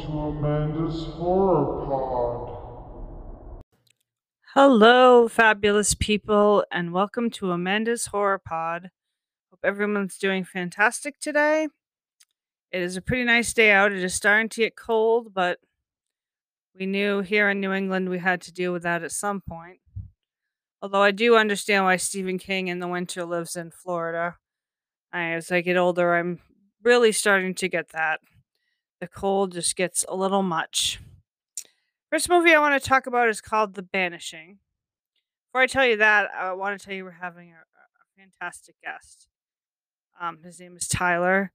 To 0.00 0.18
Amanda's 0.18 1.04
Horror 1.04 1.86
Pod. 1.86 3.62
Hello, 4.54 5.28
fabulous 5.28 5.94
people, 5.94 6.64
and 6.72 6.92
welcome 6.92 7.28
to 7.32 7.50
Amanda's 7.50 8.06
Horror 8.06 8.38
Pod. 8.38 8.90
Hope 9.50 9.60
everyone's 9.62 10.16
doing 10.16 10.42
fantastic 10.44 11.18
today. 11.20 11.68
It 12.72 12.80
is 12.80 12.96
a 12.96 13.02
pretty 13.02 13.24
nice 13.24 13.52
day 13.52 13.72
out. 13.72 13.92
It 13.92 14.02
is 14.02 14.14
starting 14.14 14.48
to 14.50 14.62
get 14.62 14.74
cold, 14.74 15.34
but 15.34 15.58
we 16.74 16.86
knew 16.86 17.20
here 17.20 17.50
in 17.50 17.60
New 17.60 17.72
England 17.72 18.08
we 18.08 18.20
had 18.20 18.40
to 18.42 18.52
deal 18.52 18.72
with 18.72 18.84
that 18.84 19.02
at 19.02 19.12
some 19.12 19.42
point. 19.42 19.80
Although 20.80 21.02
I 21.02 21.10
do 21.10 21.36
understand 21.36 21.84
why 21.84 21.96
Stephen 21.96 22.38
King 22.38 22.68
in 22.68 22.78
the 22.78 22.88
winter 22.88 23.26
lives 23.26 23.54
in 23.54 23.70
Florida. 23.70 24.36
I, 25.12 25.32
as 25.32 25.52
I 25.52 25.60
get 25.60 25.76
older, 25.76 26.14
I'm 26.14 26.40
really 26.82 27.12
starting 27.12 27.54
to 27.56 27.68
get 27.68 27.90
that. 27.90 28.20
The 29.00 29.08
cold 29.08 29.52
just 29.52 29.76
gets 29.76 30.04
a 30.08 30.14
little 30.14 30.42
much. 30.42 31.00
First 32.10 32.28
movie 32.28 32.52
I 32.52 32.60
want 32.60 32.80
to 32.80 32.88
talk 32.88 33.06
about 33.06 33.28
is 33.28 33.40
called 33.40 33.74
The 33.74 33.82
Banishing. 33.82 34.58
Before 35.48 35.62
I 35.62 35.66
tell 35.66 35.86
you 35.86 35.96
that, 35.96 36.30
I 36.38 36.52
want 36.52 36.78
to 36.78 36.84
tell 36.84 36.94
you 36.94 37.04
we're 37.04 37.12
having 37.12 37.50
a, 37.50 37.54
a 37.54 38.20
fantastic 38.20 38.74
guest. 38.82 39.26
Um, 40.20 40.40
his 40.44 40.60
name 40.60 40.76
is 40.76 40.86
Tyler 40.86 41.50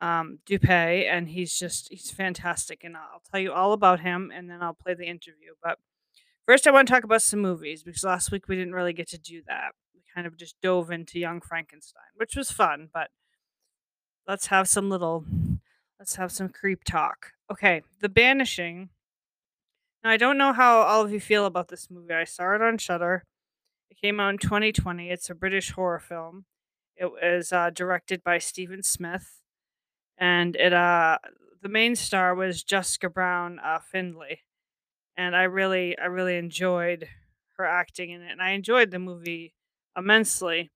um, 0.00 0.40
Doupe, 0.44 0.68
and 0.68 1.28
he's 1.28 1.56
just 1.56 1.88
he's 1.88 2.10
fantastic. 2.10 2.82
And 2.82 2.96
I'll 2.96 3.22
tell 3.30 3.38
you 3.38 3.52
all 3.52 3.72
about 3.72 4.00
him, 4.00 4.32
and 4.34 4.50
then 4.50 4.60
I'll 4.60 4.74
play 4.74 4.94
the 4.94 5.06
interview. 5.06 5.52
But 5.62 5.78
first, 6.46 6.66
I 6.66 6.72
want 6.72 6.88
to 6.88 6.92
talk 6.94 7.04
about 7.04 7.22
some 7.22 7.40
movies 7.40 7.84
because 7.84 8.02
last 8.02 8.32
week 8.32 8.48
we 8.48 8.56
didn't 8.56 8.74
really 8.74 8.92
get 8.92 9.08
to 9.10 9.18
do 9.18 9.42
that. 9.46 9.70
We 9.94 10.02
kind 10.12 10.26
of 10.26 10.36
just 10.36 10.60
dove 10.60 10.90
into 10.90 11.20
Young 11.20 11.40
Frankenstein, 11.40 12.02
which 12.16 12.34
was 12.34 12.50
fun, 12.50 12.88
but 12.92 13.10
let's 14.26 14.46
have 14.46 14.68
some 14.68 14.90
little 14.90 15.24
let's 16.02 16.16
have 16.16 16.32
some 16.32 16.48
creep 16.48 16.82
talk. 16.82 17.30
Okay, 17.48 17.80
The 18.00 18.08
Banishing. 18.08 18.88
Now 20.02 20.10
I 20.10 20.16
don't 20.16 20.36
know 20.36 20.52
how 20.52 20.80
all 20.80 21.02
of 21.02 21.12
you 21.12 21.20
feel 21.20 21.46
about 21.46 21.68
this 21.68 21.88
movie. 21.92 22.12
I 22.12 22.24
saw 22.24 22.56
it 22.56 22.60
on 22.60 22.76
Shudder. 22.78 23.22
It 23.88 23.98
came 24.00 24.18
out 24.18 24.30
in 24.30 24.38
2020. 24.38 25.10
It's 25.10 25.30
a 25.30 25.34
British 25.36 25.70
horror 25.70 26.00
film. 26.00 26.46
It 26.96 27.12
was 27.12 27.52
uh, 27.52 27.70
directed 27.70 28.24
by 28.24 28.38
Stephen 28.38 28.82
Smith, 28.82 29.42
and 30.18 30.56
it 30.56 30.72
uh 30.72 31.18
the 31.62 31.68
main 31.68 31.94
star 31.94 32.34
was 32.34 32.64
Jessica 32.64 33.08
Brown 33.08 33.60
uh, 33.60 33.78
Findlay, 33.78 34.40
and 35.16 35.36
I 35.36 35.44
really 35.44 35.96
I 35.96 36.06
really 36.06 36.36
enjoyed 36.36 37.06
her 37.58 37.64
acting 37.64 38.10
in 38.10 38.22
it, 38.22 38.32
and 38.32 38.42
I 38.42 38.50
enjoyed 38.50 38.90
the 38.90 38.98
movie 38.98 39.54
immensely 39.96 40.72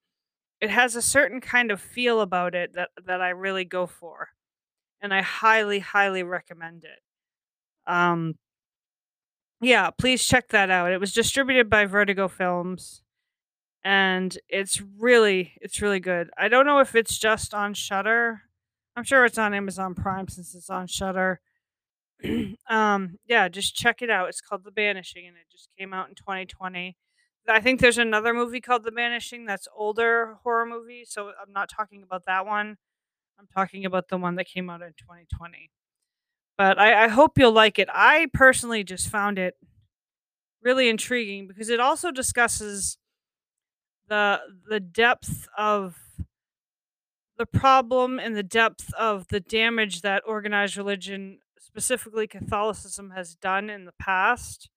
it 0.61 0.71
has 0.71 0.97
a 0.97 1.03
certain 1.03 1.41
kind 1.41 1.71
of 1.71 1.81
feel 1.81 2.21
about 2.21 2.55
it 2.55 2.75
that 2.75 2.91
that 3.05 3.21
I 3.21 3.31
really 3.31 3.65
go 3.65 3.87
for, 3.87 4.29
and 5.07 5.15
I 5.15 5.23
highly, 5.23 5.79
highly 5.79 6.25
recommend 6.25 6.83
it. 6.83 7.01
Um, 7.87 8.35
yeah, 9.61 9.91
please 9.91 10.25
check 10.25 10.49
that 10.49 10.69
out. 10.69 10.91
It 10.91 10.99
was 10.99 11.13
distributed 11.13 11.71
by 11.71 11.87
Vertigo 11.87 12.27
Films, 12.27 13.03
and 13.85 14.37
it's 14.49 14.83
really, 14.99 15.53
it's 15.63 15.81
really 15.81 16.01
good. 16.01 16.29
I 16.37 16.49
don't 16.49 16.67
know 16.67 16.81
if 16.81 16.97
it's 16.97 17.19
just 17.19 17.55
on 17.55 17.73
Shudder. 17.73 18.43
I'm 18.97 19.05
sure 19.05 19.25
it's 19.25 19.39
on 19.39 19.55
Amazon 19.55 19.95
Prime 19.95 20.27
since 20.27 20.57
it's 20.57 20.71
on 20.71 20.89
Shudder. 20.89 21.41
um, 22.69 23.17
yeah, 23.29 23.49
just 23.49 23.77
check 23.77 24.03
it 24.03 24.11
out. 24.11 24.29
It's 24.29 24.41
called 24.41 24.65
The 24.65 24.73
Banishing, 24.73 25.29
and 25.29 25.37
it 25.37 25.47
just 25.53 25.69
came 25.79 25.95
out 25.95 26.09
in 26.09 26.17
2020. 26.17 26.97
I 27.49 27.61
think 27.61 27.79
there's 27.79 27.99
another 27.99 28.35
movie 28.35 28.61
called 28.61 28.83
The 28.83 28.91
Banishing 28.91 29.47
that's 29.47 29.69
older 29.73 30.39
horror 30.43 30.67
movie, 30.67 31.05
so 31.07 31.29
I'm 31.29 31.53
not 31.53 31.71
talking 31.71 32.03
about 32.03 32.25
that 32.27 32.45
one. 32.45 32.79
I'm 33.39 33.47
talking 33.55 33.85
about 33.85 34.09
the 34.09 34.17
one 34.19 34.37
that 34.37 34.47
came 34.47 34.71
out 34.71 34.83
in 34.83 34.93
2020. 34.99 35.71
But 36.59 36.79
I, 36.79 37.05
I 37.05 37.09
hope 37.09 37.39
you'll 37.39 37.53
like 37.53 37.79
it. 37.79 37.89
I 37.93 38.29
personally 38.33 38.83
just 38.83 39.09
found 39.09 39.39
it 39.39 39.55
really 40.63 40.89
intriguing 40.89 41.47
because 41.47 41.69
it 41.69 41.81
also 41.81 42.11
discusses 42.11 42.99
the 44.09 44.41
the 44.69 44.81
depth 44.81 45.49
of 45.57 45.97
the 47.39 47.47
problem 47.47 48.19
and 48.19 48.35
the 48.35 48.43
depth 48.43 48.93
of 48.95 49.29
the 49.29 49.41
damage 49.41 50.01
that 50.01 50.23
organized 50.27 50.77
religion, 50.77 51.39
specifically 51.59 52.27
Catholicism, 52.27 53.11
has 53.15 53.35
done 53.35 53.69
in 53.69 53.85
the 53.85 53.93
past 54.01 54.71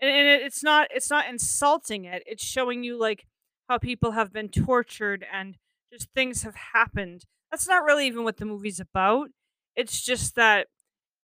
and, 0.00 0.10
and 0.10 0.28
it, 0.28 0.42
it's 0.42 0.62
not 0.62 0.88
it's 0.94 1.10
not 1.10 1.28
insulting 1.28 2.04
it 2.04 2.22
it's 2.26 2.44
showing 2.44 2.84
you 2.84 2.98
like 2.98 3.26
how 3.68 3.78
people 3.78 4.12
have 4.12 4.32
been 4.32 4.48
tortured 4.48 5.24
and 5.32 5.56
just 5.92 6.08
things 6.14 6.42
have 6.42 6.56
happened 6.74 7.24
that's 7.50 7.68
not 7.68 7.84
really 7.84 8.06
even 8.06 8.24
what 8.24 8.36
the 8.36 8.44
movie's 8.44 8.80
about. 8.80 9.30
It's 9.76 10.00
just 10.02 10.34
that 10.36 10.68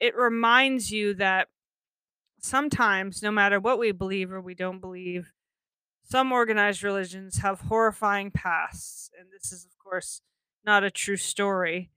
it 0.00 0.16
reminds 0.16 0.90
you 0.90 1.14
that 1.14 1.48
sometimes 2.40 3.22
no 3.22 3.30
matter 3.30 3.58
what 3.58 3.78
we 3.78 3.92
believe 3.92 4.32
or 4.32 4.40
we 4.40 4.54
don't 4.54 4.80
believe 4.80 5.32
some 6.04 6.32
organized 6.32 6.82
religions 6.82 7.38
have 7.38 7.62
horrifying 7.62 8.30
pasts 8.30 9.10
and 9.18 9.28
this 9.32 9.50
is 9.52 9.64
of 9.64 9.78
course 9.78 10.20
not 10.64 10.84
a 10.84 10.90
true 10.90 11.16
story 11.16 11.90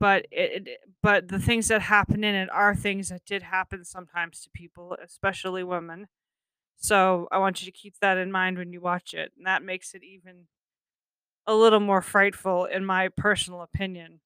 but 0.00 0.26
it, 0.30 0.68
but 1.02 1.28
the 1.28 1.38
things 1.38 1.68
that 1.68 1.82
happen 1.82 2.22
in 2.24 2.34
it 2.34 2.50
are 2.52 2.74
things 2.74 3.08
that 3.08 3.24
did 3.24 3.42
happen 3.42 3.84
sometimes 3.84 4.40
to 4.42 4.50
people 4.50 4.96
especially 5.02 5.64
women. 5.64 6.08
So 6.76 7.28
i 7.32 7.38
want 7.38 7.62
you 7.62 7.66
to 7.66 7.78
keep 7.78 7.96
that 8.00 8.18
in 8.18 8.30
mind 8.32 8.58
when 8.58 8.72
you 8.72 8.80
watch 8.80 9.14
it 9.14 9.32
and 9.36 9.46
that 9.46 9.62
makes 9.62 9.94
it 9.94 10.04
even 10.04 10.46
a 11.48 11.54
little 11.56 11.80
more 11.80 12.02
frightful 12.02 12.66
in 12.66 12.86
my 12.86 13.08
personal 13.16 13.62
opinion 13.62 14.20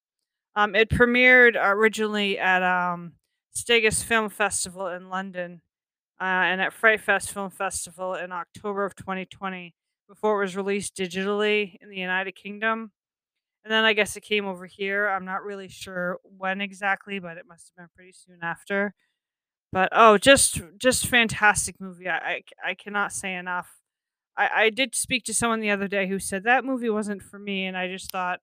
um, 0.57 0.75
it 0.75 0.91
premiered 0.91 1.57
originally 1.57 2.39
at 2.39 2.63
um, 2.63 3.13
Sitges 3.57 4.05
Film 4.05 4.29
Festival 4.29 4.89
in 4.89 5.09
London 5.11 5.63
uh, 6.21 6.25
and 6.25 6.61
at 6.61 6.73
Fright 6.73 7.01
Fest 7.01 7.33
Film 7.33 7.51
Festival 7.51 8.15
in 8.15 8.33
October 8.33 8.85
of 8.85 8.97
2020 8.97 9.75
before 10.09 10.39
it 10.41 10.45
was 10.45 10.57
released 10.57 10.97
digitally 10.97 11.77
in 11.81 11.91
the 11.91 11.97
United 11.97 12.33
Kingdom. 12.35 12.93
And 13.65 13.73
then 13.73 13.85
I 13.85 13.93
guess 13.93 14.17
it 14.17 14.23
came 14.23 14.47
over 14.47 14.67
here. 14.67 15.09
I'm 15.09 15.25
not 15.25 15.45
really 15.45 15.69
sure 15.69 16.19
when 16.25 16.61
exactly, 16.61 17.19
but 17.21 17.39
it 17.39 17.47
must 17.49 17.71
have 17.71 17.77
been 17.77 17.91
pretty 17.95 18.13
soon 18.13 18.39
after. 18.43 18.95
But 19.73 19.91
oh, 19.93 20.19
just 20.19 20.61
just 20.79 21.07
fantastic 21.07 21.81
movie. 21.81 22.09
I 22.09 22.19
I, 22.19 22.43
I 22.71 22.75
cannot 22.75 23.13
say 23.13 23.35
enough. 23.35 23.69
I, 24.37 24.51
I 24.65 24.71
did 24.71 24.95
speak 24.95 25.25
to 25.25 25.35
someone 25.35 25.61
the 25.61 25.71
other 25.71 25.89
day 25.89 26.07
who 26.09 26.19
said 26.19 26.45
that 26.45 26.65
movie 26.65 26.91
wasn't 26.91 27.23
for 27.23 27.39
me, 27.39 27.65
and 27.67 27.77
I 27.77 27.89
just 27.89 28.11
thought, 28.11 28.41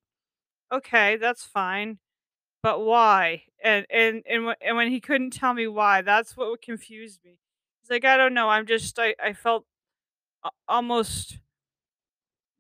okay, 0.73 1.17
that's 1.17 1.45
fine, 1.45 2.00
but 2.63 2.81
why? 2.81 3.44
And 3.63 3.85
and 3.91 4.23
and, 4.29 4.45
wh- 4.47 4.61
and 4.66 4.78
when 4.78 4.89
he 4.91 5.01
couldn't 5.01 5.31
tell 5.31 5.53
me 5.53 5.67
why, 5.67 6.01
that's 6.03 6.38
what 6.38 6.61
confused 6.61 7.22
me. 7.25 7.39
He's 7.81 7.91
like, 7.91 8.05
I 8.05 8.17
don't 8.17 8.33
know. 8.35 8.49
I'm 8.49 8.67
just 8.67 8.99
I 8.99 9.16
I 9.23 9.33
felt 9.33 9.66
almost 10.67 11.40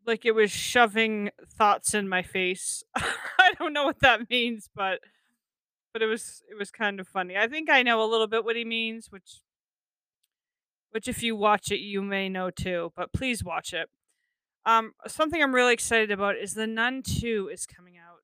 like 0.05 0.25
it 0.25 0.31
was 0.33 0.51
shoving 0.51 1.29
thoughts 1.57 1.93
in 1.93 2.07
my 2.09 2.21
face. 2.21 2.83
I 2.95 3.53
don't 3.57 3.73
know 3.73 3.83
what 3.85 3.99
that 4.01 4.29
means, 4.29 4.69
but 4.75 4.99
but 5.93 6.01
it 6.01 6.07
was 6.07 6.43
it 6.51 6.55
was 6.57 6.71
kind 6.71 6.99
of 6.99 7.07
funny. 7.07 7.37
I 7.37 7.47
think 7.47 7.69
I 7.69 7.83
know 7.83 8.03
a 8.03 8.09
little 8.09 8.27
bit 8.27 8.45
what 8.45 8.55
he 8.55 8.65
means, 8.65 9.11
which 9.11 9.41
which 10.91 11.07
if 11.07 11.23
you 11.23 11.35
watch 11.35 11.71
it 11.71 11.79
you 11.79 12.01
may 12.01 12.29
know 12.29 12.49
too, 12.51 12.91
but 12.95 13.13
please 13.13 13.43
watch 13.43 13.73
it. 13.73 13.89
Um 14.65 14.93
something 15.07 15.41
I'm 15.41 15.55
really 15.55 15.73
excited 15.73 16.11
about 16.11 16.37
is 16.37 16.53
The 16.53 16.67
Nun 16.67 17.03
2 17.03 17.49
is 17.53 17.65
coming 17.65 17.97
out. 17.97 18.19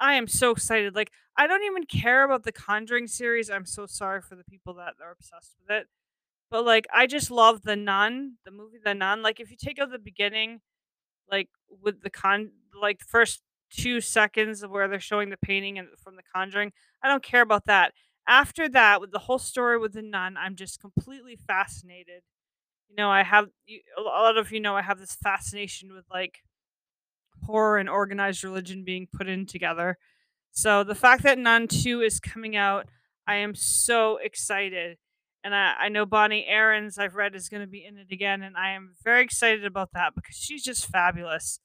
I 0.00 0.14
am 0.14 0.26
so 0.26 0.50
excited. 0.50 0.94
Like 0.94 1.12
I 1.36 1.46
don't 1.46 1.64
even 1.64 1.84
care 1.84 2.24
about 2.24 2.44
the 2.44 2.52
Conjuring 2.52 3.06
series. 3.06 3.50
I'm 3.50 3.66
so 3.66 3.86
sorry 3.86 4.20
for 4.20 4.36
the 4.36 4.44
people 4.44 4.74
that 4.74 4.94
are 5.02 5.12
obsessed 5.12 5.54
with 5.60 5.70
it. 5.76 5.86
But 6.50 6.64
like 6.64 6.86
I 6.92 7.06
just 7.06 7.30
love 7.30 7.62
The 7.62 7.76
Nun, 7.76 8.34
the 8.44 8.50
movie 8.50 8.78
The 8.84 8.94
Nun. 8.94 9.22
Like 9.22 9.40
if 9.40 9.50
you 9.50 9.56
take 9.58 9.78
out 9.80 9.90
the 9.90 9.98
beginning 9.98 10.60
like 11.30 11.48
with 11.82 12.02
the 12.02 12.10
con 12.10 12.50
like 12.80 12.98
the 13.00 13.04
first 13.06 13.42
two 13.70 14.00
seconds 14.00 14.62
of 14.62 14.70
where 14.70 14.88
they're 14.88 15.00
showing 15.00 15.30
the 15.30 15.36
painting 15.36 15.78
and 15.78 15.88
from 16.02 16.16
the 16.16 16.22
conjuring 16.34 16.72
i 17.02 17.08
don't 17.08 17.22
care 17.22 17.42
about 17.42 17.64
that 17.66 17.92
after 18.28 18.68
that 18.68 19.00
with 19.00 19.10
the 19.12 19.20
whole 19.20 19.38
story 19.38 19.78
with 19.78 19.92
the 19.92 20.02
nun 20.02 20.36
i'm 20.36 20.56
just 20.56 20.80
completely 20.80 21.36
fascinated 21.36 22.22
you 22.88 22.96
know 22.96 23.10
i 23.10 23.22
have 23.22 23.48
a 23.98 24.02
lot 24.02 24.36
of 24.38 24.52
you 24.52 24.60
know 24.60 24.76
i 24.76 24.82
have 24.82 24.98
this 24.98 25.16
fascination 25.22 25.92
with 25.94 26.04
like 26.12 26.40
horror 27.46 27.78
and 27.78 27.88
organized 27.88 28.44
religion 28.44 28.84
being 28.84 29.06
put 29.12 29.28
in 29.28 29.44
together 29.46 29.98
so 30.52 30.84
the 30.84 30.94
fact 30.94 31.22
that 31.22 31.38
nun 31.38 31.68
2 31.68 32.00
is 32.00 32.20
coming 32.20 32.56
out 32.56 32.86
i 33.26 33.36
am 33.36 33.54
so 33.54 34.18
excited 34.18 34.98
and 35.44 35.54
I, 35.54 35.74
I 35.78 35.88
know 35.90 36.06
Bonnie 36.06 36.46
Aarons, 36.48 36.98
I've 36.98 37.16
read, 37.16 37.34
is 37.34 37.50
going 37.50 37.60
to 37.60 37.68
be 37.68 37.84
in 37.84 37.98
it 37.98 38.08
again. 38.10 38.42
And 38.42 38.56
I 38.56 38.70
am 38.70 38.94
very 39.04 39.22
excited 39.22 39.64
about 39.66 39.90
that 39.94 40.14
because 40.14 40.36
she's 40.36 40.64
just 40.64 40.86
fabulous. 40.88 41.60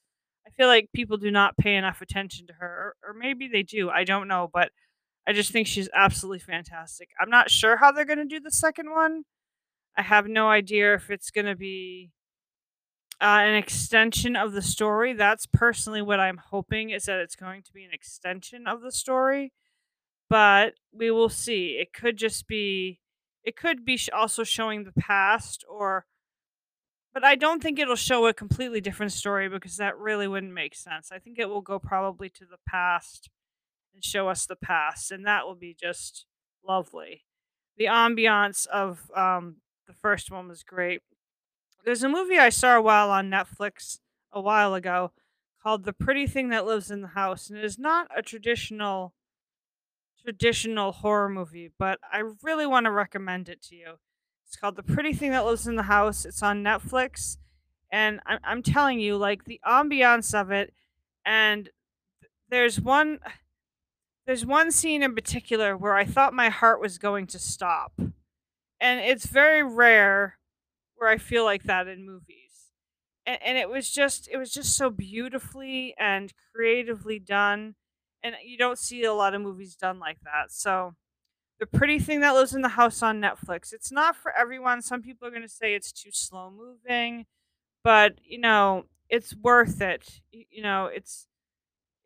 I 0.46 0.52
feel 0.52 0.68
like 0.68 0.90
people 0.94 1.18
do 1.18 1.32
not 1.32 1.58
pay 1.58 1.76
enough 1.76 2.02
attention 2.02 2.48
to 2.48 2.54
her, 2.60 2.96
or, 3.06 3.12
or 3.12 3.14
maybe 3.14 3.48
they 3.48 3.64
do. 3.64 3.90
I 3.90 4.04
don't 4.04 4.28
know. 4.28 4.50
But 4.54 4.72
I 5.28 5.34
just 5.34 5.52
think 5.52 5.68
she's 5.68 5.90
absolutely 5.94 6.40
fantastic. 6.40 7.10
I'm 7.20 7.30
not 7.30 7.52
sure 7.52 7.78
how 7.78 7.92
they're 7.92 8.06
going 8.06 8.20
to 8.20 8.26
do 8.26 8.40
the 8.40 8.52
second 8.52 8.92
one. 8.92 9.24
I 9.96 10.02
have 10.02 10.28
no 10.28 10.50
idea 10.50 10.96
if 10.96 11.10
it's 11.10 11.30
going 11.30 11.46
to 11.46 11.56
be 11.56 12.12
uh, 13.22 13.42
an 13.42 13.56
extension 13.56 14.36
of 14.36 14.54
the 14.54 14.62
story. 14.62 15.14
That's 15.14 15.46
personally 15.46 16.02
what 16.02 16.20
I'm 16.20 16.38
hoping 16.38 16.90
is 16.90 17.04
that 17.06 17.20
it's 17.20 17.36
going 17.36 17.64
to 17.64 17.74
be 17.74 17.84
an 17.84 17.92
extension 17.94 18.66
of 18.66 18.82
the 18.82 18.92
story 18.92 19.52
but 20.30 20.76
we 20.94 21.12
will 21.12 21.30
see. 21.30 21.78
It 21.82 21.92
could 21.94 22.18
just 22.18 22.48
be 22.48 23.00
it 23.44 23.56
could 23.56 23.84
be 23.84 24.00
also 24.14 24.44
showing 24.44 24.84
the 24.84 24.94
past 24.94 25.66
or 25.68 26.06
but 27.14 27.24
I 27.24 27.36
don't 27.36 27.62
think 27.62 27.80
it'll 27.80 27.96
show 27.96 28.28
a 28.28 28.34
completely 28.34 28.82
different 28.82 29.12
story 29.12 29.50
because 29.50 29.78
that 29.78 29.98
really 29.98 30.28
wouldn't 30.28 30.54
make 30.54 30.76
sense. 30.76 31.12
I 31.12 31.18
think 31.18 31.40
it 31.40 31.50
will 31.50 31.62
go 31.62 31.80
probably 31.80 32.30
to 32.30 32.46
the 32.46 32.60
past 32.68 33.30
and 33.94 34.04
show 34.04 34.30
us 34.30 34.46
the 34.46 34.56
past, 34.56 35.12
and 35.12 35.26
that 35.26 35.46
will 35.46 35.56
be 35.56 35.76
just 35.80 36.26
lovely. 36.66 37.24
The 37.78 37.86
ambiance 37.86 38.68
of 38.68 39.10
um, 39.16 39.58
the 39.88 39.94
first 39.94 40.32
one 40.32 40.48
was 40.48 40.64
great. 40.64 41.02
There's 41.86 42.04
a 42.04 42.10
movie 42.10 42.38
I 42.38 42.50
saw 42.50 42.76
a 42.76 42.82
while 42.82 43.10
on 43.10 43.30
Netflix 43.30 44.00
a 44.32 44.42
while 44.42 44.74
ago 44.74 45.12
called 45.62 45.84
The 45.86 45.94
Pretty 45.94 46.28
Thing 46.28 46.50
That 46.50 46.66
Lives 46.66 46.92
in 46.92 47.02
the 47.02 47.10
House, 47.10 47.50
and 47.50 47.58
it 47.58 47.66
is 47.66 47.80
not 47.80 48.08
a 48.16 48.22
traditional 48.22 49.14
traditional 50.22 50.92
horror 50.92 51.30
movie, 51.30 51.72
but 51.80 52.00
I 52.12 52.24
really 52.44 52.66
want 52.66 52.86
to 52.86 52.92
recommend 52.92 53.50
it 53.50 53.62
to 53.64 53.76
you. 53.76 53.94
It's 54.46 54.56
called 54.56 54.76
The 54.76 54.84
Pretty 54.84 55.14
Thing 55.14 55.32
That 55.32 55.46
Lives 55.46 55.68
in 55.68 55.76
the 55.76 55.84
House. 55.84 56.26
It's 56.26 56.44
on 56.44 56.64
Netflix, 56.64 57.38
and 57.92 58.20
I'm 58.26 58.40
I'm 58.44 58.64
telling 58.64 59.00
you, 59.00 59.16
like 59.18 59.46
the 59.46 59.62
ambiance 59.66 60.40
of 60.40 60.52
it, 60.52 60.74
and 61.26 61.70
there's 62.50 62.80
one 62.80 63.20
there's 64.30 64.46
one 64.46 64.72
scene 64.72 65.04
in 65.04 65.16
particular 65.16 65.76
where 65.76 65.96
I 65.96 66.06
thought 66.06 66.34
my 66.36 66.50
heart 66.50 66.80
was 66.82 67.00
going 67.00 67.28
to 67.30 67.40
stop, 67.40 67.94
and 68.80 69.02
it's 69.02 69.26
very 69.26 69.64
rare 69.64 70.38
where 70.98 71.10
I 71.10 71.18
feel 71.18 71.46
like 71.46 71.64
that 71.64 71.88
in 71.88 72.06
movies. 72.06 72.36
And, 73.26 73.40
and 73.44 73.58
it 73.58 73.70
was 73.70 73.92
just 73.92 74.30
it 74.32 74.38
was 74.38 74.52
just 74.54 74.78
so 74.78 74.90
beautifully 74.90 75.96
and 76.00 76.34
creatively 76.56 77.20
done, 77.20 77.76
and 78.24 78.36
you 78.46 78.58
don't 78.58 78.80
see 78.80 79.04
a 79.04 79.14
lot 79.14 79.36
of 79.36 79.42
movies 79.42 79.76
done 79.76 80.00
like 80.00 80.20
that. 80.24 80.52
So 80.52 80.96
the 81.60 81.68
pretty 81.68 82.00
thing 82.00 82.22
that 82.22 82.32
lives 82.34 82.56
in 82.56 82.62
the 82.62 82.70
house 82.70 83.04
on 83.04 83.22
Netflix. 83.22 83.74
It's 83.74 83.92
not 83.92 84.16
for 84.16 84.32
everyone. 84.38 84.82
Some 84.82 85.02
people 85.02 85.28
are 85.28 85.32
going 85.32 85.44
to 85.44 85.50
say 85.50 85.76
it's 85.76 85.92
too 85.92 86.12
slow 86.12 86.52
moving, 86.52 87.26
but 87.84 88.16
you 88.24 88.40
know, 88.40 88.86
it's 89.10 89.36
worth 89.36 89.82
it. 89.82 90.22
Y- 90.34 90.46
You 90.52 90.64
know, 90.64 90.88
it's 90.88 91.28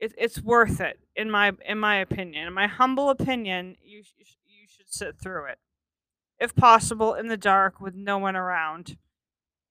it, 0.03 0.13
it's 0.17 0.41
worth 0.41 0.81
it 0.81 0.99
in 1.15 1.31
my 1.31 1.53
in 1.65 1.79
my 1.79 1.95
opinion. 1.95 2.47
In 2.47 2.53
my 2.53 2.67
humble 2.67 3.09
opinion, 3.09 3.77
you 3.81 3.99
you 4.17 4.25
sh- 4.25 4.35
you 4.45 4.67
should 4.67 4.93
sit 4.93 5.17
through 5.17 5.45
it 5.45 5.59
if 6.39 6.53
possible 6.53 7.13
in 7.13 7.27
the 7.27 7.37
dark 7.37 7.79
with 7.79 7.95
no 7.95 8.17
one 8.17 8.35
around. 8.35 8.97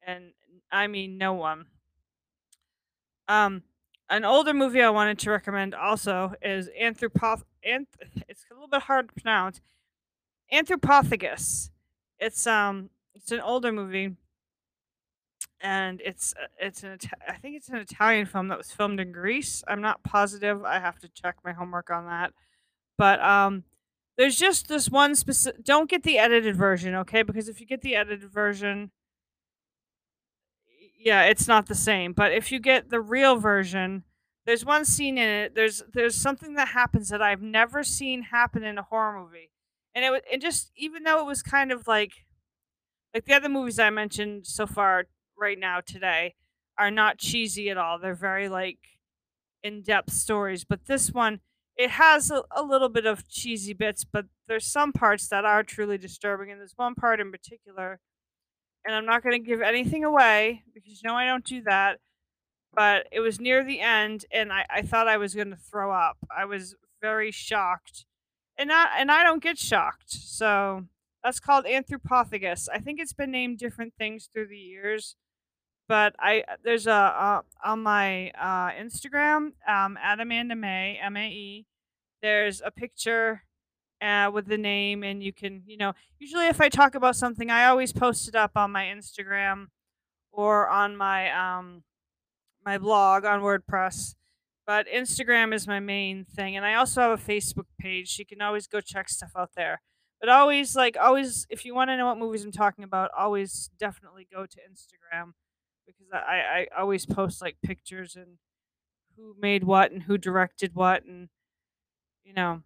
And 0.06 0.32
I 0.70 0.87
mean 0.87 1.19
no 1.19 1.34
one. 1.34 1.67
Um 3.29 3.62
an 4.08 4.25
older 4.25 4.55
movie 4.55 4.82
I 4.82 4.88
wanted 4.90 5.19
to 5.20 5.31
recommend 5.31 5.75
also 5.75 6.32
is 6.40 6.70
Anthropoth 6.81 7.43
Anth- 7.67 7.87
it's 8.29 8.46
a 8.50 8.55
little 8.55 8.69
bit 8.69 8.82
hard 8.82 9.08
to 9.08 9.23
pronounce 9.23 9.61
Anthropophagus. 10.50 11.70
It's 12.19 12.46
um 12.46 12.88
it's 13.14 13.32
an 13.32 13.40
older 13.40 13.70
movie 13.70 14.17
and 15.62 16.00
it's 16.04 16.34
uh, 16.40 16.46
it's 16.60 16.82
an 16.82 16.98
I 17.28 17.34
think 17.34 17.56
it's 17.56 17.68
an 17.68 17.76
Italian 17.76 18.26
film 18.26 18.48
that 18.48 18.58
was 18.58 18.72
filmed 18.72 19.00
in 19.00 19.12
Greece. 19.12 19.62
I'm 19.68 19.80
not 19.80 20.02
positive. 20.02 20.64
I 20.64 20.80
have 20.80 20.98
to 21.00 21.08
check 21.08 21.36
my 21.44 21.52
homework 21.52 21.90
on 21.90 22.06
that. 22.06 22.32
But 22.98 23.20
um 23.22 23.64
there's 24.18 24.36
just 24.36 24.68
this 24.68 24.90
one 24.90 25.14
specific 25.14 25.64
don't 25.64 25.88
get 25.90 26.02
the 26.02 26.18
edited 26.18 26.56
version, 26.56 26.94
okay? 26.96 27.22
Because 27.22 27.48
if 27.48 27.60
you 27.60 27.66
get 27.66 27.82
the 27.82 27.96
edited 27.96 28.30
version, 28.30 28.90
yeah, 30.98 31.22
it's 31.24 31.48
not 31.48 31.66
the 31.66 31.74
same. 31.74 32.12
But 32.12 32.32
if 32.32 32.52
you 32.52 32.60
get 32.60 32.90
the 32.90 33.00
real 33.00 33.36
version, 33.36 34.04
there's 34.46 34.64
one 34.64 34.84
scene 34.84 35.18
in 35.18 35.28
it. 35.28 35.54
There's 35.54 35.82
there's 35.92 36.14
something 36.16 36.54
that 36.54 36.68
happens 36.68 37.08
that 37.10 37.22
I've 37.22 37.42
never 37.42 37.84
seen 37.84 38.22
happen 38.22 38.64
in 38.64 38.78
a 38.78 38.82
horror 38.82 39.20
movie. 39.20 39.50
And 39.94 40.04
it 40.04 40.10
was 40.10 40.20
it 40.30 40.40
just 40.40 40.72
even 40.76 41.04
though 41.04 41.20
it 41.20 41.26
was 41.26 41.42
kind 41.42 41.72
of 41.72 41.86
like 41.86 42.12
like 43.14 43.24
the 43.24 43.34
other 43.34 43.48
movies 43.48 43.78
I 43.78 43.90
mentioned 43.90 44.46
so 44.46 44.66
far 44.66 45.06
right 45.42 45.58
now 45.58 45.80
today 45.80 46.34
are 46.78 46.90
not 46.90 47.18
cheesy 47.18 47.68
at 47.68 47.76
all. 47.76 47.98
They're 47.98 48.14
very 48.14 48.48
like 48.48 48.78
in-depth 49.62 50.10
stories, 50.10 50.64
but 50.64 50.86
this 50.86 51.12
one 51.12 51.40
it 51.76 51.90
has 51.90 52.30
a, 52.30 52.42
a 52.50 52.62
little 52.62 52.90
bit 52.90 53.06
of 53.06 53.28
cheesy 53.28 53.72
bits, 53.72 54.04
but 54.04 54.26
there's 54.46 54.66
some 54.66 54.92
parts 54.92 55.28
that 55.28 55.44
are 55.46 55.62
truly 55.62 55.96
disturbing 55.98 56.50
and 56.50 56.60
there's 56.60 56.74
one 56.76 56.94
part 56.94 57.18
in 57.20 57.30
particular 57.30 57.98
and 58.84 58.94
I'm 58.94 59.06
not 59.06 59.22
going 59.22 59.40
to 59.40 59.46
give 59.46 59.60
anything 59.60 60.04
away 60.04 60.62
because 60.74 61.02
you 61.02 61.08
know 61.08 61.14
I 61.14 61.26
don't 61.26 61.44
do 61.44 61.62
that, 61.62 61.98
but 62.74 63.06
it 63.12 63.20
was 63.20 63.40
near 63.40 63.64
the 63.64 63.80
end 63.80 64.24
and 64.32 64.52
I, 64.52 64.66
I 64.70 64.82
thought 64.82 65.08
I 65.08 65.16
was 65.16 65.34
going 65.34 65.50
to 65.50 65.56
throw 65.56 65.92
up. 65.92 66.18
I 66.34 66.44
was 66.44 66.74
very 67.00 67.30
shocked. 67.30 68.04
And 68.58 68.70
I, 68.70 68.88
and 68.98 69.10
I 69.10 69.22
don't 69.24 69.42
get 69.42 69.58
shocked. 69.58 70.10
So 70.10 70.84
that's 71.24 71.40
called 71.40 71.64
Anthropophagus. 71.64 72.68
I 72.72 72.78
think 72.78 73.00
it's 73.00 73.12
been 73.12 73.30
named 73.30 73.58
different 73.58 73.94
things 73.98 74.28
through 74.32 74.48
the 74.48 74.58
years, 74.58 75.16
but 75.92 76.14
I 76.18 76.44
there's 76.64 76.86
a 76.86 76.90
uh, 76.90 77.42
on 77.62 77.82
my 77.82 78.30
uh, 78.30 78.70
Instagram, 78.80 79.52
um, 79.68 79.98
at 80.02 80.20
Amanda 80.20 80.56
May 80.56 80.98
M 80.98 81.18
A 81.18 81.28
E. 81.28 81.66
There's 82.22 82.62
a 82.64 82.70
picture 82.70 83.42
uh, 84.00 84.30
with 84.32 84.46
the 84.46 84.56
name, 84.56 85.02
and 85.04 85.22
you 85.22 85.34
can 85.34 85.64
you 85.66 85.76
know 85.76 85.92
usually 86.18 86.46
if 86.46 86.62
I 86.62 86.70
talk 86.70 86.94
about 86.94 87.14
something, 87.14 87.50
I 87.50 87.66
always 87.66 87.92
post 87.92 88.26
it 88.26 88.34
up 88.34 88.52
on 88.56 88.70
my 88.70 88.84
Instagram 88.84 89.66
or 90.32 90.66
on 90.66 90.96
my 90.96 91.30
um 91.30 91.82
my 92.64 92.78
blog 92.78 93.26
on 93.26 93.43
WordPress. 93.43 94.14
But 94.67 94.86
Instagram 94.88 95.52
is 95.52 95.69
my 95.69 95.78
main 95.78 96.24
thing, 96.24 96.56
and 96.56 96.64
I 96.64 96.72
also 96.72 97.02
have 97.02 97.20
a 97.20 97.22
Facebook 97.22 97.67
page. 97.78 98.19
You 98.19 98.24
can 98.24 98.40
always 98.40 98.67
go 98.67 98.81
check 98.81 99.10
stuff 99.10 99.32
out 99.36 99.50
there. 99.56 99.82
But 100.20 100.31
always, 100.31 100.74
like, 100.74 100.96
always, 100.98 101.46
if 101.50 101.67
you 101.67 101.74
want 101.74 101.90
to 101.90 101.98
know 101.98 102.06
what 102.06 102.17
movies 102.17 102.44
I'm 102.44 102.52
talking 102.52 102.84
about, 102.84 103.10
always 103.14 103.69
definitely 103.78 104.26
go 104.32 104.46
to 104.46 104.58
Instagram 104.58 105.32
because 105.86 106.06
I, 106.12 106.67
I, 106.77 106.81
always 106.81 107.06
post 107.06 107.43
like 107.43 107.56
pictures 107.62 108.17
and 108.17 108.39
who 109.17 109.34
made 109.41 109.65
what 109.65 109.93
and 109.93 110.05
who 110.05 110.19
directed 110.19 110.74
what, 110.74 111.05
and 111.05 111.29
you 112.24 112.34
know, 112.34 112.62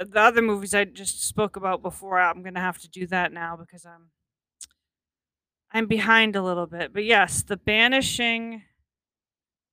uh, 0.00 0.04
the 0.08 0.20
other 0.20 0.42
movies 0.42 0.74
I 0.74 0.84
just 0.84 1.24
spoke 1.24 1.56
about 1.56 1.82
before. 1.82 2.20
I'm 2.20 2.42
gonna 2.42 2.60
have 2.60 2.78
to 2.78 2.88
do 2.88 3.06
that 3.08 3.32
now 3.32 3.56
because 3.56 3.84
I'm 3.84 4.10
I'm 5.72 5.86
behind 5.86 6.36
a 6.36 6.42
little 6.42 6.66
bit. 6.66 6.92
But 6.92 7.04
yes, 7.04 7.42
The 7.42 7.56
Banishing 7.56 8.62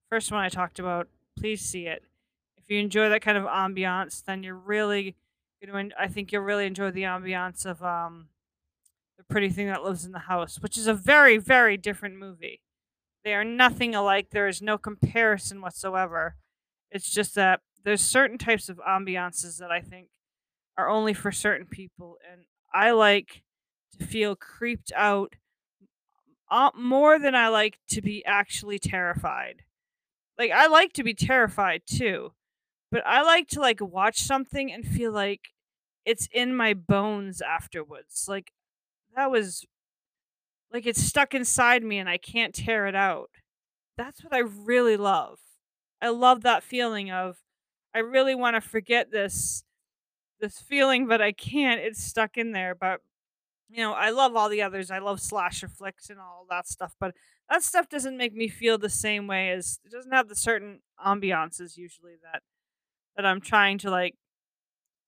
First 0.09 0.31
one 0.31 0.41
I 0.41 0.49
talked 0.49 0.79
about, 0.79 1.07
please 1.37 1.61
see 1.61 1.87
it. 1.87 2.03
If 2.57 2.69
you 2.69 2.79
enjoy 2.79 3.09
that 3.09 3.21
kind 3.21 3.37
of 3.37 3.45
ambiance, 3.45 4.23
then 4.23 4.43
you're 4.43 4.55
really 4.55 5.15
to. 5.63 5.89
I 5.99 6.07
think 6.07 6.31
you'll 6.31 6.43
really 6.43 6.65
enjoy 6.65 6.91
the 6.91 7.03
ambiance 7.03 7.65
of 7.65 7.83
um, 7.83 8.27
the 9.17 9.23
pretty 9.23 9.49
thing 9.49 9.67
that 9.67 9.83
lives 9.83 10.05
in 10.05 10.11
the 10.11 10.19
house, 10.19 10.59
which 10.59 10.77
is 10.77 10.87
a 10.87 10.93
very, 10.93 11.37
very 11.37 11.77
different 11.77 12.17
movie. 12.17 12.61
They 13.25 13.33
are 13.33 13.43
nothing 13.43 13.95
alike. 13.95 14.29
There 14.29 14.47
is 14.47 14.61
no 14.61 14.77
comparison 14.77 15.59
whatsoever. 15.59 16.35
It's 16.91 17.09
just 17.09 17.35
that 17.35 17.59
there's 17.83 18.01
certain 18.01 18.37
types 18.37 18.69
of 18.69 18.79
ambiances 18.87 19.57
that 19.57 19.71
I 19.71 19.81
think 19.81 20.07
are 20.77 20.87
only 20.87 21.13
for 21.13 21.31
certain 21.31 21.65
people, 21.65 22.17
and 22.31 22.43
I 22.73 22.91
like 22.91 23.43
to 23.97 24.05
feel 24.05 24.35
creeped 24.35 24.91
out 24.95 25.35
more 26.75 27.19
than 27.19 27.35
I 27.35 27.47
like 27.47 27.79
to 27.89 28.01
be 28.01 28.23
actually 28.25 28.79
terrified. 28.79 29.63
Like 30.37 30.51
I 30.51 30.67
like 30.67 30.93
to 30.93 31.03
be 31.03 31.13
terrified 31.13 31.81
too, 31.85 32.33
but 32.91 33.05
I 33.05 33.23
like 33.23 33.47
to 33.49 33.59
like 33.59 33.81
watch 33.81 34.19
something 34.19 34.71
and 34.71 34.85
feel 34.85 35.11
like 35.11 35.49
it's 36.05 36.27
in 36.31 36.55
my 36.55 36.73
bones 36.73 37.41
afterwards. 37.41 38.25
Like 38.27 38.51
that 39.15 39.31
was 39.31 39.65
like 40.71 40.85
it's 40.85 41.01
stuck 41.01 41.33
inside 41.33 41.83
me 41.83 41.97
and 41.97 42.09
I 42.09 42.17
can't 42.17 42.53
tear 42.53 42.87
it 42.87 42.95
out. 42.95 43.29
That's 43.97 44.23
what 44.23 44.33
I 44.33 44.39
really 44.39 44.97
love. 44.97 45.39
I 46.01 46.09
love 46.09 46.41
that 46.41 46.63
feeling 46.63 47.11
of 47.11 47.37
I 47.93 47.99
really 47.99 48.35
want 48.35 48.55
to 48.55 48.61
forget 48.61 49.11
this 49.11 49.63
this 50.39 50.59
feeling 50.59 51.07
but 51.07 51.21
I 51.21 51.31
can't. 51.31 51.79
It's 51.79 52.03
stuck 52.03 52.37
in 52.37 52.51
there, 52.51 52.75
but 52.75 53.01
you 53.69 53.81
know, 53.81 53.93
I 53.93 54.11
love 54.11 54.35
all 54.35 54.49
the 54.49 54.61
others. 54.61 54.91
I 54.91 54.99
love 54.99 55.19
slasher 55.19 55.67
flicks 55.67 56.09
and 56.09 56.19
all 56.19 56.45
that 56.49 56.67
stuff, 56.67 56.95
but 56.99 57.15
that 57.49 57.63
stuff 57.63 57.89
doesn't 57.89 58.17
make 58.17 58.33
me 58.33 58.47
feel 58.47 58.77
the 58.77 58.89
same 58.89 59.27
way 59.27 59.49
as 59.51 59.79
it 59.85 59.91
doesn't 59.91 60.11
have 60.11 60.27
the 60.27 60.35
certain 60.35 60.81
ambiances 61.03 61.77
usually 61.77 62.15
that 62.23 62.41
that 63.15 63.25
I'm 63.25 63.41
trying 63.41 63.77
to 63.79 63.89
like 63.89 64.15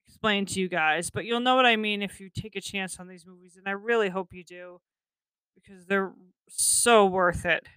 explain 0.07 0.45
to 0.47 0.59
you 0.59 0.69
guys. 0.69 1.09
But 1.09 1.25
you'll 1.25 1.39
know 1.39 1.55
what 1.55 1.65
I 1.65 1.75
mean 1.75 2.01
if 2.01 2.19
you 2.19 2.29
take 2.29 2.55
a 2.55 2.61
chance 2.61 2.99
on 2.99 3.07
these 3.07 3.25
movies, 3.25 3.57
and 3.57 3.67
I 3.67 3.71
really 3.71 4.09
hope 4.09 4.33
you 4.33 4.43
do 4.43 4.79
because 5.67 5.85
they're 5.85 6.13
so 6.49 7.05
worth 7.05 7.45
it. 7.45 7.67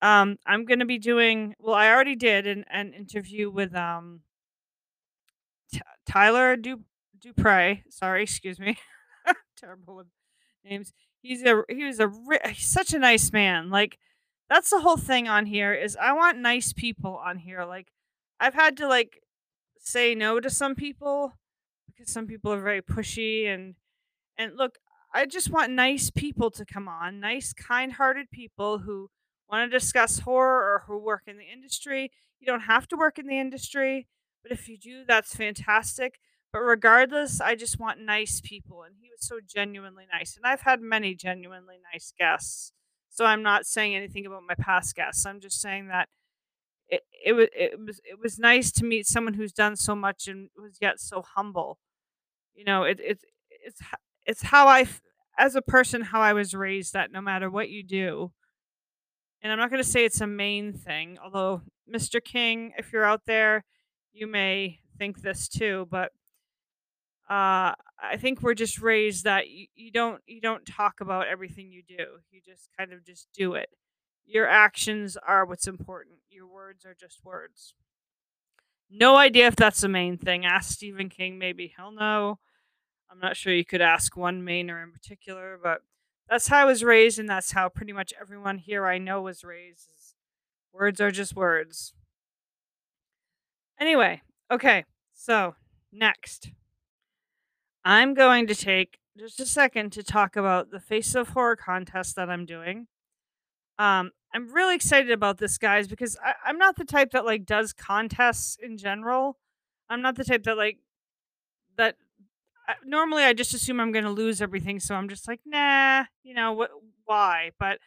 Um, 0.00 0.38
I'm 0.46 0.64
gonna 0.64 0.86
be 0.86 0.98
doing 0.98 1.54
well. 1.60 1.74
I 1.76 1.88
already 1.90 2.16
did 2.16 2.46
an, 2.46 2.64
an 2.70 2.92
interview 2.92 3.50
with 3.50 3.74
um 3.74 4.22
T- 5.72 5.80
Tyler 6.06 6.56
du- 6.56 6.84
Dupre. 7.18 7.82
Sorry, 7.88 8.22
excuse 8.22 8.58
me. 8.58 8.78
Terrible 9.56 9.96
with 9.96 10.06
names. 10.64 10.92
He's 11.22 11.42
a 11.44 11.62
he 11.68 11.84
was 11.84 12.00
a 12.00 12.10
he's 12.50 12.66
such 12.66 12.92
a 12.94 12.98
nice 12.98 13.32
man. 13.32 13.70
Like 13.70 13.98
that's 14.50 14.70
the 14.70 14.80
whole 14.80 14.96
thing 14.96 15.28
on 15.28 15.46
here 15.46 15.72
is 15.74 15.96
I 15.96 16.12
want 16.12 16.38
nice 16.38 16.72
people 16.72 17.16
on 17.16 17.38
here. 17.38 17.64
Like 17.64 17.88
I've 18.40 18.54
had 18.54 18.76
to 18.78 18.88
like 18.88 19.20
say 19.78 20.14
no 20.14 20.40
to 20.40 20.50
some 20.50 20.74
people 20.74 21.34
because 21.86 22.12
some 22.12 22.26
people 22.26 22.52
are 22.52 22.62
very 22.62 22.82
pushy 22.82 23.46
and 23.46 23.74
and 24.38 24.56
look, 24.56 24.78
I 25.14 25.26
just 25.26 25.50
want 25.50 25.72
nice 25.72 26.10
people 26.10 26.50
to 26.52 26.64
come 26.64 26.88
on, 26.88 27.20
nice, 27.20 27.52
kind-hearted 27.52 28.30
people 28.30 28.78
who 28.78 29.10
want 29.50 29.70
to 29.70 29.78
discuss 29.78 30.20
horror 30.20 30.62
or 30.74 30.84
who 30.86 30.98
work 30.98 31.22
in 31.26 31.36
the 31.36 31.44
industry. 31.52 32.10
You 32.40 32.46
don't 32.46 32.62
have 32.62 32.88
to 32.88 32.96
work 32.96 33.18
in 33.18 33.26
the 33.26 33.38
industry, 33.38 34.08
but 34.42 34.52
if 34.52 34.68
you 34.68 34.78
do, 34.78 35.04
that's 35.06 35.34
fantastic. 35.34 36.18
But 36.52 36.60
regardless, 36.60 37.40
I 37.40 37.54
just 37.54 37.78
want 37.78 38.00
nice 38.00 38.40
people. 38.42 38.82
And 38.82 38.96
he 39.00 39.08
was 39.10 39.26
so 39.26 39.38
genuinely 39.46 40.04
nice. 40.12 40.36
And 40.36 40.46
I've 40.46 40.62
had 40.62 40.80
many 40.80 41.14
genuinely 41.14 41.76
nice 41.92 42.12
guests. 42.18 42.72
So 43.08 43.24
I'm 43.24 43.42
not 43.42 43.66
saying 43.66 43.94
anything 43.94 44.26
about 44.26 44.42
my 44.48 44.54
past 44.54 44.94
guests. 44.94 45.26
I'm 45.26 45.40
just 45.40 45.60
saying 45.60 45.88
that 45.88 46.08
it, 46.88 47.02
it 47.24 47.32
was 47.32 47.48
it 47.54 47.78
was 47.78 48.00
it 48.04 48.18
was 48.22 48.38
nice 48.38 48.70
to 48.72 48.84
meet 48.84 49.06
someone 49.06 49.34
who's 49.34 49.52
done 49.52 49.76
so 49.76 49.94
much 49.94 50.28
and 50.28 50.50
was 50.56 50.78
yet 50.80 51.00
so 51.00 51.22
humble. 51.22 51.78
You 52.54 52.64
know, 52.64 52.84
it, 52.84 53.00
it 53.00 53.20
it's 53.50 53.80
it's 54.26 54.42
how 54.42 54.68
I, 54.68 54.86
as 55.38 55.54
a 55.56 55.62
person 55.62 56.02
how 56.02 56.20
I 56.20 56.32
was 56.32 56.54
raised 56.54 56.92
that 56.92 57.12
no 57.12 57.20
matter 57.20 57.50
what 57.50 57.70
you 57.70 57.82
do, 57.82 58.32
and 59.42 59.52
I'm 59.52 59.58
not 59.58 59.70
going 59.70 59.82
to 59.82 59.88
say 59.88 60.04
it's 60.04 60.20
a 60.20 60.26
main 60.26 60.72
thing, 60.72 61.18
although 61.22 61.62
Mr. 61.92 62.22
King, 62.22 62.72
if 62.78 62.92
you're 62.92 63.04
out 63.04 63.22
there, 63.26 63.64
you 64.12 64.26
may 64.26 64.80
think 64.98 65.22
this 65.22 65.48
too, 65.48 65.88
but 65.90 66.12
uh 67.30 67.72
I 68.04 68.16
think 68.18 68.42
we're 68.42 68.54
just 68.54 68.80
raised 68.80 69.24
that 69.24 69.48
you, 69.48 69.66
you 69.74 69.90
don't 69.92 70.20
you 70.26 70.40
don't 70.40 70.66
talk 70.66 71.00
about 71.00 71.28
everything 71.28 71.70
you 71.70 71.82
do. 71.86 72.04
You 72.30 72.40
just 72.44 72.68
kind 72.76 72.92
of 72.92 73.04
just 73.04 73.28
do 73.32 73.54
it. 73.54 73.70
Your 74.26 74.46
actions 74.46 75.16
are 75.16 75.46
what's 75.46 75.66
important. 75.66 76.16
Your 76.28 76.46
words 76.46 76.84
are 76.84 76.94
just 76.98 77.24
words. 77.24 77.74
No 78.90 79.16
idea 79.16 79.46
if 79.46 79.56
that's 79.56 79.80
the 79.80 79.88
main 79.88 80.18
thing. 80.18 80.44
Ask 80.44 80.72
Stephen 80.72 81.08
King, 81.08 81.38
maybe 81.38 81.72
he'll 81.76 81.92
know. 81.92 82.38
I'm 83.12 83.18
not 83.20 83.36
sure 83.36 83.52
you 83.52 83.64
could 83.64 83.82
ask 83.82 84.16
one 84.16 84.42
Mainer 84.42 84.82
in 84.82 84.90
particular, 84.90 85.58
but 85.62 85.82
that's 86.30 86.48
how 86.48 86.62
I 86.62 86.64
was 86.64 86.82
raised, 86.82 87.18
and 87.18 87.28
that's 87.28 87.52
how 87.52 87.68
pretty 87.68 87.92
much 87.92 88.14
everyone 88.18 88.56
here 88.56 88.86
I 88.86 88.96
know 88.96 89.20
was 89.20 89.44
raised. 89.44 89.90
Is 89.94 90.14
words 90.72 90.98
are 90.98 91.10
just 91.10 91.36
words. 91.36 91.92
Anyway, 93.78 94.22
okay, 94.50 94.86
so 95.12 95.56
next, 95.92 96.50
I'm 97.84 98.14
going 98.14 98.46
to 98.46 98.54
take 98.54 98.98
just 99.18 99.40
a 99.40 99.46
second 99.46 99.92
to 99.92 100.02
talk 100.02 100.36
about 100.36 100.70
the 100.70 100.80
Face 100.80 101.14
of 101.14 101.30
Horror 101.30 101.56
contest 101.56 102.16
that 102.16 102.30
I'm 102.30 102.46
doing. 102.46 102.86
Um, 103.78 104.12
I'm 104.34 104.50
really 104.54 104.74
excited 104.74 105.10
about 105.10 105.36
this, 105.36 105.58
guys, 105.58 105.86
because 105.86 106.16
I, 106.24 106.32
I'm 106.46 106.56
not 106.56 106.76
the 106.76 106.84
type 106.86 107.10
that 107.10 107.26
like 107.26 107.44
does 107.44 107.74
contests 107.74 108.56
in 108.62 108.78
general. 108.78 109.36
I'm 109.90 110.00
not 110.00 110.16
the 110.16 110.24
type 110.24 110.44
that 110.44 110.56
like 110.56 110.78
that 111.76 111.96
normally 112.84 113.24
I 113.24 113.32
just 113.32 113.54
assume 113.54 113.80
I'm 113.80 113.92
going 113.92 114.04
to 114.04 114.10
lose 114.10 114.40
everything, 114.40 114.80
so 114.80 114.94
I'm 114.94 115.08
just 115.08 115.28
like, 115.28 115.40
nah, 115.44 116.04
you 116.22 116.34
know 116.34 116.52
what? 116.52 116.70
Why? 117.04 117.50
But 117.58 117.78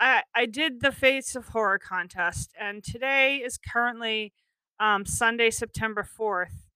I 0.00 0.22
I 0.34 0.46
did 0.46 0.80
the 0.80 0.92
Face 0.92 1.34
of 1.34 1.48
Horror 1.48 1.78
contest, 1.78 2.52
and 2.60 2.84
today 2.84 3.36
is 3.36 3.58
currently 3.58 4.32
um, 4.78 5.06
Sunday, 5.06 5.50
September 5.50 6.02
fourth, 6.02 6.66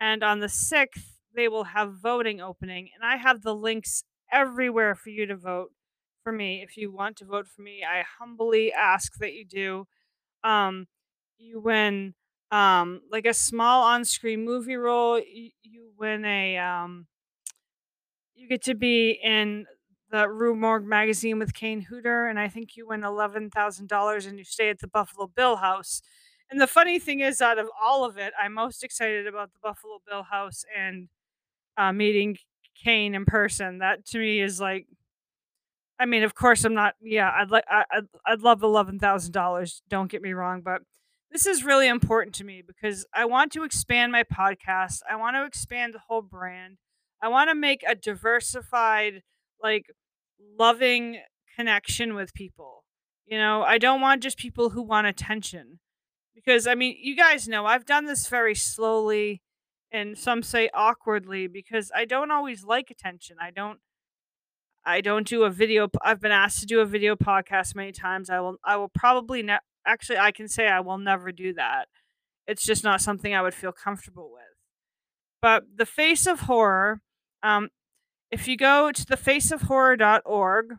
and 0.00 0.22
on 0.22 0.40
the 0.40 0.48
sixth 0.48 1.18
they 1.34 1.48
will 1.48 1.64
have 1.64 1.94
voting 2.00 2.40
opening, 2.40 2.88
and 2.94 3.04
I 3.08 3.16
have 3.16 3.42
the 3.42 3.54
links 3.54 4.04
everywhere 4.32 4.94
for 4.94 5.10
you 5.10 5.26
to 5.26 5.36
vote 5.36 5.70
for 6.22 6.32
me. 6.32 6.62
If 6.62 6.76
you 6.76 6.92
want 6.92 7.16
to 7.18 7.24
vote 7.24 7.46
for 7.46 7.62
me, 7.62 7.82
I 7.88 8.04
humbly 8.18 8.72
ask 8.72 9.16
that 9.18 9.34
you 9.34 9.44
do. 9.44 9.86
Um, 10.42 10.86
you 11.38 11.60
win 11.60 12.14
um 12.50 13.02
like 13.10 13.26
a 13.26 13.34
small 13.34 13.82
on-screen 13.84 14.44
movie 14.44 14.76
role. 14.76 15.18
You, 15.18 15.50
you 15.62 15.90
win 15.98 16.24
a 16.24 16.58
um 16.58 17.06
you 18.34 18.48
get 18.48 18.62
to 18.64 18.74
be 18.74 19.18
in 19.22 19.66
the 20.10 20.28
Rue 20.28 20.54
Morgue 20.54 20.86
magazine 20.86 21.38
with 21.38 21.52
Kane 21.52 21.82
Hodder, 21.82 22.28
and 22.28 22.38
I 22.38 22.48
think 22.48 22.76
you 22.76 22.86
win 22.88 23.04
eleven 23.04 23.50
thousand 23.50 23.88
dollars, 23.88 24.26
and 24.26 24.38
you 24.38 24.44
stay 24.44 24.70
at 24.70 24.78
the 24.78 24.88
Buffalo 24.88 25.26
Bill 25.34 25.56
House. 25.56 26.00
And 26.50 26.60
the 26.60 26.66
funny 26.66 26.98
thing 26.98 27.20
is, 27.20 27.42
out 27.42 27.58
of 27.58 27.68
all 27.82 28.04
of 28.04 28.16
it, 28.16 28.32
I'm 28.42 28.54
most 28.54 28.82
excited 28.82 29.26
about 29.26 29.52
the 29.52 29.58
Buffalo 29.62 30.00
Bill 30.08 30.22
House 30.22 30.64
and 30.76 31.08
uh, 31.76 31.92
meeting 31.92 32.38
Kane 32.82 33.14
in 33.14 33.26
person. 33.26 33.78
That 33.78 34.06
to 34.08 34.18
me 34.18 34.40
is 34.40 34.60
like, 34.60 34.86
I 35.98 36.06
mean, 36.06 36.22
of 36.22 36.34
course, 36.34 36.64
I'm 36.64 36.74
not. 36.74 36.94
Yeah, 37.02 37.30
I'd 37.34 37.50
like, 37.50 37.64
I'd, 37.70 38.04
I'd 38.24 38.40
love 38.40 38.62
eleven 38.62 38.98
thousand 38.98 39.32
dollars. 39.32 39.82
Don't 39.88 40.10
get 40.10 40.22
me 40.22 40.32
wrong, 40.32 40.60
but 40.62 40.82
this 41.30 41.46
is 41.46 41.64
really 41.64 41.88
important 41.88 42.34
to 42.36 42.44
me 42.44 42.62
because 42.66 43.06
I 43.14 43.24
want 43.24 43.52
to 43.52 43.64
expand 43.64 44.12
my 44.12 44.24
podcast. 44.24 45.00
I 45.10 45.16
want 45.16 45.36
to 45.36 45.44
expand 45.44 45.94
the 45.94 46.00
whole 46.08 46.22
brand. 46.22 46.78
I 47.22 47.28
want 47.28 47.50
to 47.50 47.54
make 47.54 47.82
a 47.86 47.94
diversified, 47.94 49.22
like, 49.62 49.86
loving 50.58 51.20
connection 51.56 52.14
with 52.14 52.32
people. 52.34 52.84
You 53.26 53.38
know, 53.38 53.62
I 53.62 53.78
don't 53.78 54.00
want 54.00 54.22
just 54.22 54.38
people 54.38 54.70
who 54.70 54.82
want 54.82 55.06
attention. 55.06 55.80
Because, 56.34 56.66
I 56.66 56.74
mean, 56.74 56.96
you 57.00 57.16
guys 57.16 57.48
know 57.48 57.66
I've 57.66 57.84
done 57.84 58.06
this 58.06 58.28
very 58.28 58.54
slowly 58.54 59.42
and 59.90 60.16
some 60.16 60.42
say 60.42 60.70
awkwardly 60.72 61.46
because 61.46 61.90
I 61.94 62.04
don't 62.04 62.30
always 62.30 62.64
like 62.64 62.90
attention. 62.90 63.36
I 63.40 63.50
don't 63.50 63.80
I 64.84 65.00
don't 65.00 65.26
do 65.26 65.44
a 65.44 65.50
video 65.50 65.88
I've 66.02 66.20
been 66.20 66.32
asked 66.32 66.60
to 66.60 66.66
do 66.66 66.80
a 66.80 66.86
video 66.86 67.16
podcast 67.16 67.74
many 67.74 67.92
times. 67.92 68.30
I 68.30 68.40
will 68.40 68.56
I 68.64 68.76
will 68.76 68.88
probably 68.88 69.42
ne- 69.42 69.58
actually 69.88 70.18
I 70.18 70.30
can 70.30 70.48
say 70.48 70.68
I 70.68 70.80
will 70.80 70.98
never 70.98 71.32
do 71.32 71.52
that. 71.54 71.88
It's 72.46 72.64
just 72.64 72.84
not 72.84 73.00
something 73.00 73.34
I 73.34 73.42
would 73.42 73.54
feel 73.54 73.72
comfortable 73.72 74.30
with. 74.32 74.42
But 75.42 75.64
the 75.76 75.86
face 75.86 76.26
of 76.26 76.40
horror 76.40 77.00
um 77.42 77.70
if 78.30 78.46
you 78.46 78.56
go 78.56 78.92
to 78.92 79.06
thefaceofhorror.org, 79.06 80.76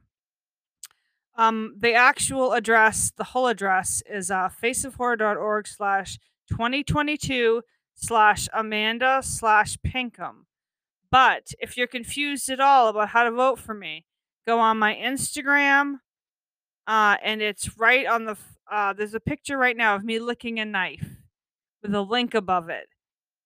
um, 1.36 1.76
the 1.80 1.94
actual 1.94 2.54
address, 2.54 3.12
the 3.16 3.24
whole 3.24 3.48
address 3.48 4.04
is 4.10 4.30
uh, 4.30 4.50
faceofhorror.org 4.62 5.68
slash 5.68 6.20
2022 6.50 7.62
slash 7.96 8.48
Amanda 8.54 9.22
slash 9.24 9.78
Pinkham. 9.84 10.48
But 11.12 11.54
if 11.60 11.76
you're 11.76 11.88
confused 11.88 12.50
at 12.50 12.60
all 12.60 12.88
about 12.88 13.10
how 13.10 13.24
to 13.24 13.32
vote 13.32 13.58
for 13.58 13.74
me, 13.74 14.06
go 14.46 14.60
on 14.60 14.78
my 14.78 14.94
Instagram, 14.94 16.00
uh, 16.90 17.18
and 17.24 17.40
it's 17.40 17.78
right 17.78 18.08
on 18.08 18.26
the. 18.26 18.36
Uh, 18.70 18.94
there's 18.94 19.14
a 19.14 19.20
picture 19.20 19.58
right 19.58 19.78
now 19.78 19.96
of 19.96 20.04
me 20.04 20.18
licking 20.18 20.60
a 20.60 20.66
knife 20.66 21.08
with 21.84 21.94
a 21.94 22.02
link 22.02 22.34
above 22.34 22.70
it, 22.70 22.88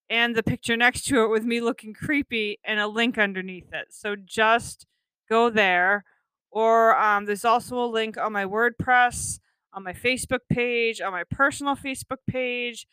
and 0.09 0.33
the 0.33 0.41
picture 0.41 0.77
next 0.77 1.03
to 1.05 1.23
it 1.23 1.27
with 1.27 1.43
me 1.43 1.59
looking 1.59 1.93
creepy 1.93 2.57
and 2.63 2.79
a 2.79 2.87
link 2.87 3.17
underneath 3.17 3.73
it. 3.73 3.87
So 3.89 4.15
just 4.15 4.85
go 5.29 5.49
there. 5.49 6.05
Or 6.51 6.95
um, 6.97 7.25
there's 7.25 7.43
also 7.43 7.83
a 7.83 7.85
link 7.85 8.17
on 8.17 8.31
my 8.31 8.45
WordPress, 8.45 9.39
on 9.73 9.83
my 9.83 9.93
Facebook 9.93 10.41
page, 10.49 11.01
on 11.01 11.11
my 11.11 11.23
personal 11.29 11.75
Facebook 11.75 12.19
page, 12.29 12.87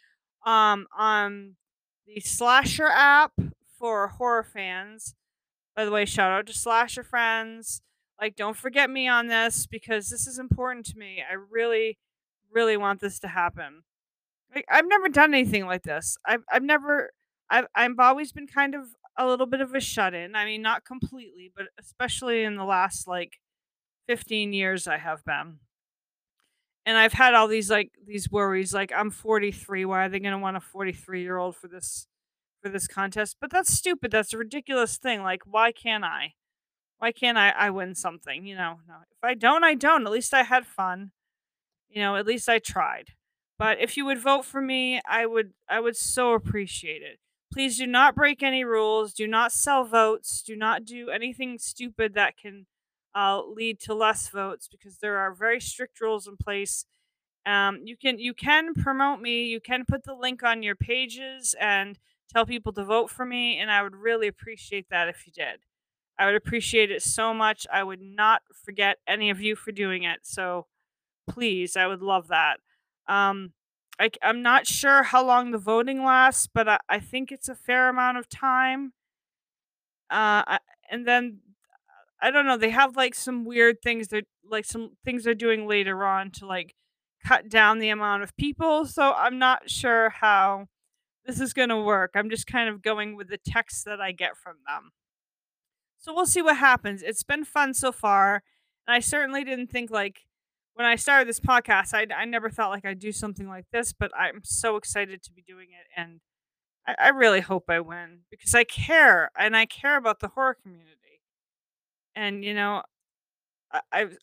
um, 0.45 0.87
on 0.99 1.57
the 2.07 2.21
Slasher 2.21 2.88
app 2.88 3.33
for 3.78 4.09
horror 4.09 4.42
fans. 4.42 5.14
By 5.76 5.85
the 5.85 5.92
way, 5.92 6.07
shout 6.07 6.33
out 6.33 6.47
to 6.47 6.54
Slasher 6.54 7.04
friends. 7.04 7.83
Like, 8.20 8.36
don't 8.36 8.56
forget 8.56 8.90
me 8.90 9.08
on 9.08 9.28
this 9.28 9.66
because 9.66 10.10
this 10.10 10.26
is 10.26 10.38
important 10.38 10.84
to 10.86 10.98
me. 10.98 11.22
I 11.28 11.34
really, 11.34 11.98
really 12.52 12.76
want 12.76 13.00
this 13.00 13.18
to 13.20 13.28
happen. 13.28 13.82
Like, 14.54 14.66
I've 14.70 14.86
never 14.86 15.08
done 15.08 15.32
anything 15.32 15.66
like 15.66 15.84
this. 15.84 16.18
I've, 16.26 16.42
I've 16.52 16.62
never, 16.62 17.12
I've, 17.48 17.66
I've 17.74 17.98
always 17.98 18.32
been 18.32 18.46
kind 18.46 18.74
of 18.74 18.88
a 19.16 19.26
little 19.26 19.46
bit 19.46 19.62
of 19.62 19.74
a 19.74 19.80
shut 19.80 20.12
in. 20.12 20.36
I 20.36 20.44
mean, 20.44 20.60
not 20.60 20.84
completely, 20.84 21.50
but 21.56 21.66
especially 21.78 22.42
in 22.44 22.56
the 22.56 22.64
last 22.64 23.08
like 23.08 23.38
15 24.06 24.52
years, 24.52 24.86
I 24.86 24.98
have 24.98 25.24
been. 25.24 25.60
And 26.84 26.98
I've 26.98 27.12
had 27.12 27.34
all 27.34 27.46
these 27.46 27.70
like 27.70 27.92
these 28.04 28.30
worries 28.30 28.74
like 28.74 28.90
I'm 28.96 29.10
43 29.10 29.84
why 29.84 30.06
are 30.06 30.08
they 30.08 30.18
going 30.18 30.32
to 30.32 30.38
want 30.38 30.56
a 30.56 30.60
43 30.60 31.22
year 31.22 31.36
old 31.36 31.54
for 31.54 31.68
this 31.68 32.08
for 32.62 32.70
this 32.70 32.88
contest 32.88 33.36
but 33.40 33.50
that's 33.50 33.72
stupid 33.72 34.10
that's 34.10 34.32
a 34.32 34.38
ridiculous 34.38 34.96
thing 34.96 35.22
like 35.22 35.42
why 35.44 35.72
can't 35.72 36.04
I 36.04 36.32
why 37.00 37.12
can't 37.12 37.38
I 37.38 37.50
I 37.50 37.71
win 37.71 37.97
something 37.97 38.47
you 38.47 38.57
know 38.57 38.80
no 38.88 38.97
if 39.12 39.25
I 39.25 39.35
don't 39.35 39.64
I 39.64 39.75
don't 39.75 40.07
at 40.07 40.12
least 40.12 40.35
I 40.35 40.45
had 40.45 40.66
fun 40.66 41.12
you 41.88 42.00
know 42.02 42.16
at 42.16 42.26
least 42.26 42.49
I 42.49 42.59
tried 42.59 43.11
but 43.59 43.80
if 43.80 43.97
you 43.97 44.04
would 44.07 44.21
vote 44.21 44.45
for 44.45 44.61
me 44.62 45.00
I 45.09 45.26
would 45.26 45.52
I 45.69 45.80
would 45.80 45.97
so 45.97 46.35
appreciate 46.35 47.02
it 47.02 47.21
please 47.52 47.78
do 47.78 47.87
not 47.87 48.14
break 48.14 48.42
any 48.42 48.64
rules 48.64 49.14
do 49.14 49.28
not 49.28 49.52
sell 49.52 49.85
votes 49.85 50.42
do 50.42 50.57
not 50.57 50.85
do 50.85 51.11
anything 51.11 51.59
stupid 51.59 52.14
that 52.14 52.37
can 52.37 52.66
uh, 53.14 53.42
lead 53.45 53.80
to 53.80 53.95
less 53.95 54.28
votes 54.28 54.69
because 54.71 54.99
there 54.99 55.19
are 55.19 55.35
very 55.35 55.61
strict 55.61 56.00
rules 56.00 56.28
in 56.28 56.37
place 56.37 56.87
um, 57.47 57.80
you 57.85 57.97
can 57.97 58.19
you 58.19 58.35
can 58.35 58.75
promote 58.75 59.21
me. 59.21 59.45
You 59.45 59.61
can 59.61 59.85
put 59.87 60.04
the 60.04 60.14
link 60.14 60.42
on 60.42 60.62
your 60.62 60.76
pages 60.76 61.54
and 61.59 61.99
tell 62.33 62.47
people 62.47 62.73
to 62.75 62.85
vote 62.85 63.11
for 63.11 63.25
me, 63.25 63.59
and 63.59 63.71
I 63.71 63.83
would 63.83 63.97
really 63.97 64.28
appreciate 64.28 64.88
that 64.90 65.09
if 65.09 65.26
you 65.26 65.33
did. 65.33 65.61
I 66.20 66.26
would 66.26 66.34
appreciate 66.34 66.90
it 66.90 67.02
so 67.02 67.32
much. 67.32 67.66
I 67.72 67.82
would 67.82 68.02
not 68.02 68.42
forget 68.52 68.98
any 69.08 69.30
of 69.30 69.40
you 69.40 69.56
for 69.56 69.72
doing 69.72 70.02
it. 70.02 70.20
So 70.22 70.66
please, 71.26 71.76
I 71.76 71.86
would 71.86 72.02
love 72.02 72.28
that. 72.28 72.58
Um, 73.08 73.54
I, 73.98 74.10
am 74.22 74.42
not 74.42 74.66
sure 74.66 75.02
how 75.02 75.24
long 75.24 75.50
the 75.50 75.58
voting 75.58 76.04
lasts, 76.04 76.46
but 76.52 76.68
I, 76.68 76.78
I 76.90 76.98
think 76.98 77.32
it's 77.32 77.48
a 77.48 77.54
fair 77.54 77.88
amount 77.88 78.18
of 78.18 78.28
time. 78.28 78.92
Uh, 80.10 80.58
and 80.90 81.08
then 81.08 81.38
I 82.20 82.30
don't 82.30 82.46
know. 82.46 82.58
They 82.58 82.70
have 82.70 82.96
like 82.96 83.14
some 83.14 83.46
weird 83.46 83.80
things 83.80 84.08
that 84.08 84.24
like 84.46 84.66
some 84.66 84.90
things 85.02 85.24
they're 85.24 85.34
doing 85.34 85.66
later 85.66 86.04
on 86.04 86.30
to 86.32 86.46
like 86.46 86.74
cut 87.26 87.48
down 87.48 87.78
the 87.78 87.88
amount 87.88 88.24
of 88.24 88.36
people. 88.36 88.84
So 88.84 89.14
I'm 89.14 89.38
not 89.38 89.70
sure 89.70 90.10
how 90.10 90.66
this 91.24 91.40
is 91.40 91.54
going 91.54 91.70
to 91.70 91.80
work. 91.80 92.10
I'm 92.14 92.28
just 92.28 92.46
kind 92.46 92.68
of 92.68 92.82
going 92.82 93.16
with 93.16 93.28
the 93.28 93.38
text 93.38 93.86
that 93.86 94.02
I 94.02 94.12
get 94.12 94.36
from 94.36 94.56
them. 94.66 94.90
So 96.00 96.14
we'll 96.14 96.26
see 96.26 96.42
what 96.42 96.57
happens. 96.57 97.02
It's 97.02 97.23
been 97.23 97.45
fun 97.45 97.75
so 97.75 97.92
far. 97.92 98.42
And 98.87 98.95
I 98.95 99.00
certainly 99.00 99.45
didn't 99.45 99.69
think 99.71 99.90
like 99.90 100.23
when 100.75 100.87
I 100.87 100.97
started 100.97 101.28
this 101.28 101.40
podcast, 101.40 101.92
I, 101.92 102.07
I 102.14 102.25
never 102.25 102.49
thought 102.49 102.71
like 102.71 102.87
I'd 102.87 102.99
do 102.99 103.12
something 103.12 103.47
like 103.47 103.66
this, 103.71 103.92
but 103.92 104.11
I'm 104.19 104.40
so 104.42 104.76
excited 104.76 105.23
to 105.23 105.33
be 105.33 105.42
doing 105.42 105.69
it. 105.69 105.87
And 105.95 106.21
I, 106.87 106.95
I 106.99 107.09
really 107.11 107.40
hope 107.40 107.64
I 107.69 107.80
win 107.80 108.21
because 108.30 108.54
I 108.54 108.64
care 108.64 109.30
and 109.38 109.54
I 109.54 109.66
care 109.66 109.99
about 109.99 110.21
the 110.21 110.28
horror 110.28 110.57
community. 110.61 111.21
And, 112.16 112.42
you 112.45 112.54
know, 112.54 112.83
I, 113.71 113.80
I've 113.92 114.16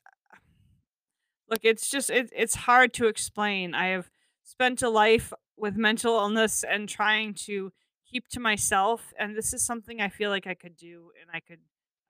look, 1.50 1.60
it's 1.64 1.90
just, 1.90 2.10
it, 2.10 2.32
it's 2.36 2.56
hard 2.56 2.92
to 2.96 3.06
explain. 3.08 3.76
I 3.76 3.88
have 3.90 4.10
spent 4.44 4.82
a 4.82 4.90
life 4.90 5.32
with 5.56 5.78
mental 5.78 6.18
illness 6.18 6.64
and 6.68 6.90
trying 6.90 7.36
to 7.36 7.72
keep 8.10 8.28
to 8.30 8.40
myself 8.40 9.14
and 9.20 9.36
this 9.36 9.54
is 9.54 9.66
something 9.66 10.02
I 10.02 10.10
feel 10.10 10.30
like 10.30 10.48
I 10.48 10.54
could 10.54 10.76
do 10.76 11.12
and 11.22 11.30
I 11.34 11.40
could 11.40 11.60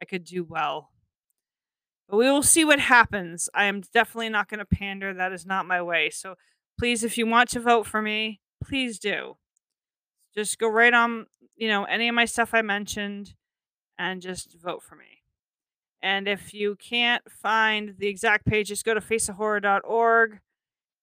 I 0.02 0.06
could 0.06 0.24
do 0.24 0.44
well. 0.44 0.92
But 2.08 2.18
we 2.18 2.30
will 2.30 2.44
see 2.44 2.64
what 2.64 2.80
happens. 2.80 3.50
I 3.54 3.66
am 3.66 3.82
definitely 3.94 4.30
not 4.30 4.48
going 4.48 4.60
to 4.60 4.66
pander. 4.66 5.14
That 5.14 5.34
is 5.34 5.46
not 5.46 5.66
my 5.66 5.82
way. 5.82 6.10
So 6.10 6.36
please 6.80 7.04
if 7.04 7.18
you 7.18 7.26
want 7.26 7.50
to 7.50 7.60
vote 7.60 7.86
for 7.86 8.02
me, 8.02 8.42
please 8.64 9.00
do. 9.00 9.38
Just 10.36 10.60
go 10.60 10.68
right 10.68 10.94
on, 10.94 11.26
you 11.56 11.68
know, 11.68 11.84
any 11.86 12.08
of 12.08 12.16
my 12.16 12.26
stuff 12.26 12.54
I 12.54 12.62
mentioned 12.62 13.34
and 13.98 14.22
just 14.22 14.56
vote 14.62 14.84
for 14.84 14.96
me. 14.96 15.24
And 16.02 16.28
if 16.28 16.54
you 16.54 16.76
can't 16.76 17.24
find 17.32 17.96
the 17.98 18.08
exact 18.08 18.46
page, 18.46 18.68
just 18.68 18.86
go 18.86 18.94
to 18.94 19.02
faceofhorror.org 19.02 20.40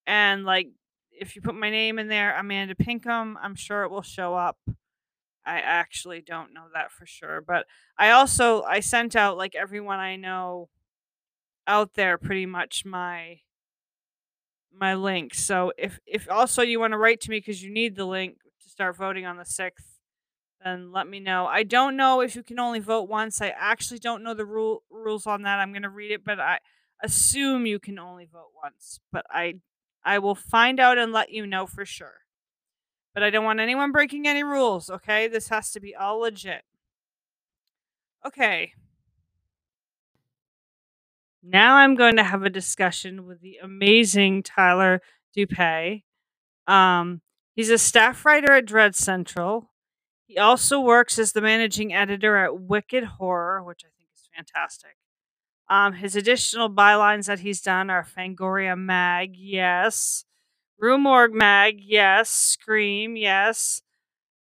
and 0.06 0.44
like 0.44 0.68
if 1.10 1.36
you 1.36 1.42
put 1.42 1.54
my 1.54 1.70
name 1.70 1.98
in 1.98 2.08
there, 2.08 2.36
Amanda 2.36 2.74
Pinkham, 2.74 3.38
I'm 3.42 3.54
sure 3.54 3.82
it 3.82 3.90
will 3.90 4.02
show 4.02 4.34
up. 4.34 4.58
I 5.46 5.58
actually 5.60 6.20
don't 6.22 6.54
know 6.54 6.66
that 6.74 6.90
for 6.92 7.06
sure, 7.06 7.40
but 7.40 7.66
I 7.98 8.10
also 8.10 8.62
I 8.62 8.80
sent 8.80 9.16
out 9.16 9.36
like 9.36 9.54
everyone 9.54 9.98
I 9.98 10.16
know 10.16 10.68
out 11.66 11.94
there 11.94 12.18
pretty 12.18 12.46
much 12.46 12.84
my 12.84 13.40
my 14.72 14.94
link. 14.94 15.34
So 15.34 15.72
if 15.78 16.00
if 16.06 16.28
also 16.30 16.62
you 16.62 16.80
want 16.80 16.92
to 16.92 16.98
write 16.98 17.20
to 17.22 17.30
me 17.30 17.40
cuz 17.40 17.62
you 17.62 17.70
need 17.72 17.94
the 17.96 18.04
link 18.04 18.38
to 18.62 18.68
start 18.68 18.96
voting 18.96 19.26
on 19.26 19.36
the 19.36 19.44
6th, 19.44 20.00
then 20.64 20.92
let 20.92 21.06
me 21.06 21.20
know. 21.20 21.46
I 21.46 21.62
don't 21.62 21.96
know 21.96 22.20
if 22.20 22.34
you 22.36 22.42
can 22.42 22.58
only 22.58 22.80
vote 22.80 23.08
once. 23.08 23.40
I 23.40 23.50
actually 23.50 24.00
don't 24.00 24.22
know 24.22 24.34
the 24.34 24.46
rule 24.46 24.82
rules 24.90 25.26
on 25.26 25.42
that. 25.42 25.60
I'm 25.60 25.72
going 25.72 25.82
to 25.82 25.88
read 25.90 26.10
it, 26.10 26.24
but 26.24 26.40
I 26.40 26.58
assume 27.02 27.66
you 27.66 27.78
can 27.78 27.98
only 27.98 28.26
vote 28.26 28.50
once, 28.62 29.00
but 29.12 29.26
I 29.30 29.56
I 30.04 30.18
will 30.18 30.34
find 30.34 30.80
out 30.80 30.98
and 30.98 31.12
let 31.12 31.30
you 31.30 31.46
know 31.46 31.66
for 31.66 31.84
sure. 31.86 32.23
But 33.14 33.22
I 33.22 33.30
don't 33.30 33.44
want 33.44 33.60
anyone 33.60 33.92
breaking 33.92 34.26
any 34.26 34.42
rules, 34.42 34.90
okay? 34.90 35.28
This 35.28 35.48
has 35.48 35.70
to 35.72 35.80
be 35.80 35.94
all 35.94 36.18
legit. 36.18 36.62
Okay. 38.26 38.72
Now 41.42 41.76
I'm 41.76 41.94
going 41.94 42.16
to 42.16 42.24
have 42.24 42.42
a 42.42 42.50
discussion 42.50 43.26
with 43.26 43.40
the 43.40 43.58
amazing 43.62 44.42
Tyler 44.42 45.00
Doupe. 45.36 46.02
Um, 46.66 47.20
he's 47.54 47.70
a 47.70 47.78
staff 47.78 48.24
writer 48.24 48.52
at 48.52 48.66
Dread 48.66 48.96
Central. 48.96 49.70
He 50.26 50.38
also 50.38 50.80
works 50.80 51.18
as 51.18 51.32
the 51.32 51.42
managing 51.42 51.94
editor 51.94 52.36
at 52.38 52.58
Wicked 52.58 53.04
Horror, 53.04 53.62
which 53.62 53.82
I 53.84 53.90
think 53.96 54.08
is 54.14 54.28
fantastic. 54.34 54.96
Um, 55.68 55.92
his 55.92 56.16
additional 56.16 56.70
bylines 56.70 57.26
that 57.26 57.40
he's 57.40 57.60
done 57.60 57.90
are 57.90 58.04
Fangoria 58.04 58.76
Mag, 58.76 59.36
yes. 59.36 60.24
Morgue 60.80 61.34
Mag, 61.34 61.76
yes. 61.80 62.30
Scream, 62.30 63.16
yes. 63.16 63.82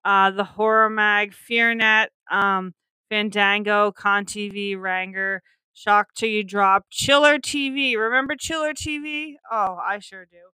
Uh, 0.05 0.31
the 0.31 0.43
Horror 0.43 0.89
Mag, 0.89 1.33
FearNet, 1.33 2.07
um, 2.31 2.73
Fandango, 3.09 3.91
Con 3.91 4.25
TV, 4.25 4.79
Ranger, 4.79 5.41
Shock 5.73 6.13
Till 6.15 6.29
You 6.29 6.43
Drop, 6.43 6.85
Chiller 6.89 7.37
TV. 7.37 7.97
Remember 7.97 8.35
Chiller 8.35 8.73
TV? 8.73 9.33
Oh, 9.51 9.77
I 9.83 9.99
sure 9.99 10.25
do. 10.25 10.51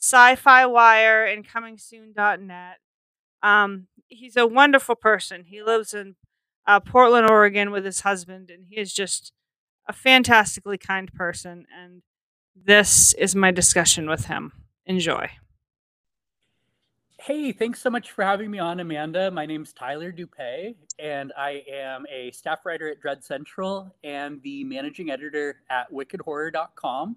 Sci 0.00 0.36
Fi 0.36 0.66
Wire 0.66 1.24
and 1.24 1.46
ComingSoon.net. 1.48 2.78
Um, 3.42 3.86
he's 4.08 4.36
a 4.36 4.46
wonderful 4.46 4.94
person. 4.94 5.44
He 5.46 5.62
lives 5.62 5.94
in 5.94 6.16
uh, 6.66 6.80
Portland, 6.80 7.30
Oregon 7.30 7.70
with 7.70 7.84
his 7.84 8.00
husband, 8.00 8.50
and 8.50 8.66
he 8.68 8.80
is 8.80 8.92
just 8.92 9.32
a 9.88 9.92
fantastically 9.92 10.78
kind 10.78 11.12
person, 11.12 11.66
and 11.74 12.02
this 12.54 13.12
is 13.14 13.34
my 13.34 13.50
discussion 13.50 14.08
with 14.08 14.26
him. 14.26 14.63
Enjoy. 14.86 15.28
Hey, 17.20 17.52
thanks 17.52 17.80
so 17.80 17.88
much 17.88 18.10
for 18.10 18.22
having 18.22 18.50
me 18.50 18.58
on, 18.58 18.80
Amanda. 18.80 19.30
My 19.30 19.46
name's 19.46 19.72
Tyler 19.72 20.12
Doupe, 20.12 20.74
and 20.98 21.32
I 21.38 21.64
am 21.72 22.04
a 22.12 22.30
staff 22.32 22.66
writer 22.66 22.88
at 22.90 23.00
Dread 23.00 23.24
Central 23.24 23.94
and 24.04 24.42
the 24.42 24.62
managing 24.64 25.10
editor 25.10 25.62
at 25.70 25.90
wickedhorror.com. 25.90 27.16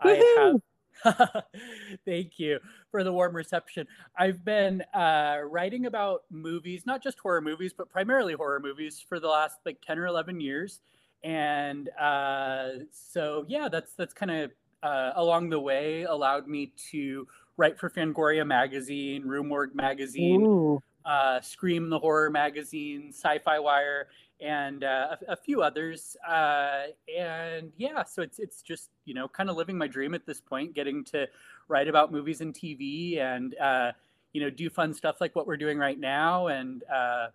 I 0.00 0.60
have 1.04 1.44
Thank 2.06 2.38
you 2.38 2.58
for 2.90 3.04
the 3.04 3.12
warm 3.12 3.36
reception. 3.36 3.86
I've 4.16 4.44
been 4.44 4.82
uh, 4.94 5.40
writing 5.44 5.86
about 5.86 6.22
movies, 6.30 6.86
not 6.86 7.02
just 7.02 7.18
horror 7.18 7.42
movies, 7.42 7.74
but 7.76 7.90
primarily 7.90 8.34
horror 8.34 8.60
movies 8.60 9.04
for 9.06 9.20
the 9.20 9.28
last 9.28 9.58
like 9.66 9.82
10 9.82 9.98
or 9.98 10.06
11 10.06 10.40
years 10.40 10.80
and 11.24 11.88
uh, 11.98 12.68
so 12.92 13.46
yeah, 13.48 13.68
that's 13.68 13.94
that's 13.94 14.12
kind 14.12 14.30
of 14.30 14.52
uh, 14.84 15.12
along 15.16 15.48
the 15.48 15.58
way 15.58 16.02
allowed 16.02 16.46
me 16.46 16.70
to 16.90 17.26
write 17.56 17.78
for 17.78 17.88
Fangoria 17.88 18.46
magazine, 18.46 19.26
Morgue 19.26 19.74
magazine, 19.74 20.78
uh, 21.04 21.40
Scream 21.40 21.88
the 21.88 21.98
horror 21.98 22.30
magazine, 22.30 23.08
Sci-Fi 23.08 23.58
Wire, 23.58 24.08
and 24.40 24.84
uh, 24.84 25.16
a, 25.28 25.32
a, 25.32 25.36
few 25.36 25.62
others. 25.62 26.16
Uh, 26.28 26.82
and 27.16 27.72
yeah, 27.78 28.04
so 28.04 28.20
it's 28.22 28.38
it's 28.38 28.62
just 28.62 28.90
you 29.06 29.14
know 29.14 29.26
kind 29.26 29.48
of 29.48 29.56
living 29.56 29.78
my 29.78 29.86
dream 29.86 30.12
at 30.14 30.26
this 30.26 30.40
point, 30.40 30.74
getting 30.74 31.02
to 31.04 31.26
write 31.68 31.88
about 31.88 32.12
movies 32.12 32.42
and 32.42 32.54
TV, 32.54 33.18
and 33.18 33.56
uh, 33.58 33.92
you 34.32 34.40
know 34.42 34.50
do 34.50 34.68
fun 34.68 34.92
stuff 34.92 35.20
like 35.20 35.34
what 35.34 35.46
we're 35.46 35.56
doing 35.56 35.78
right 35.78 35.98
now, 35.98 36.48
and 36.48 36.84
uh, 36.92 37.28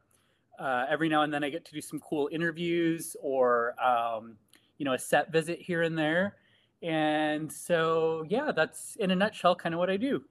every 0.88 1.10
now 1.10 1.24
and 1.24 1.34
then 1.34 1.44
I 1.44 1.50
get 1.50 1.66
to 1.66 1.74
do 1.74 1.82
some 1.82 2.00
cool 2.00 2.30
interviews 2.32 3.16
or 3.22 3.74
um, 3.84 4.36
you 4.78 4.86
know 4.86 4.94
a 4.94 5.00
set 5.00 5.32
visit 5.32 5.60
here 5.60 5.82
and 5.82 5.98
there. 5.98 6.36
And 6.82 7.52
so 7.52 8.26
yeah, 8.30 8.52
that's 8.56 8.96
in 8.98 9.12
a 9.12 9.16
nutshell 9.16 9.56
kind 9.56 9.76
of 9.76 9.80
what 9.80 9.90
I 9.90 9.98
do. 9.98 10.24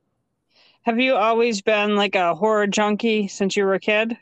Have 0.82 0.98
you 0.98 1.14
always 1.14 1.60
been 1.60 1.96
like 1.96 2.14
a 2.14 2.34
horror 2.34 2.66
junkie 2.66 3.28
since 3.28 3.56
you 3.56 3.64
were 3.64 3.74
a 3.74 3.80
kid? 3.80 4.16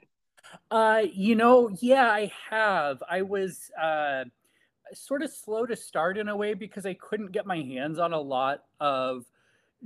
Uh, 0.71 1.03
you 1.13 1.35
know, 1.35 1.71
yeah, 1.81 2.11
I 2.11 2.33
have. 2.51 3.03
I 3.09 3.23
was 3.23 3.71
uh, 3.81 4.25
sort 4.93 5.23
of 5.23 5.31
slow 5.31 5.67
to 5.67 5.77
start 5.77 6.19
in 6.19 6.29
a 6.29 6.37
way 6.37 6.55
because 6.55 6.87
I 6.87 6.95
couldn't 6.95 7.33
get 7.33 7.47
my 7.47 7.59
hands 7.59 7.99
on 7.99 8.13
a 8.13 8.21
lot 8.21 8.65
of 8.81 9.27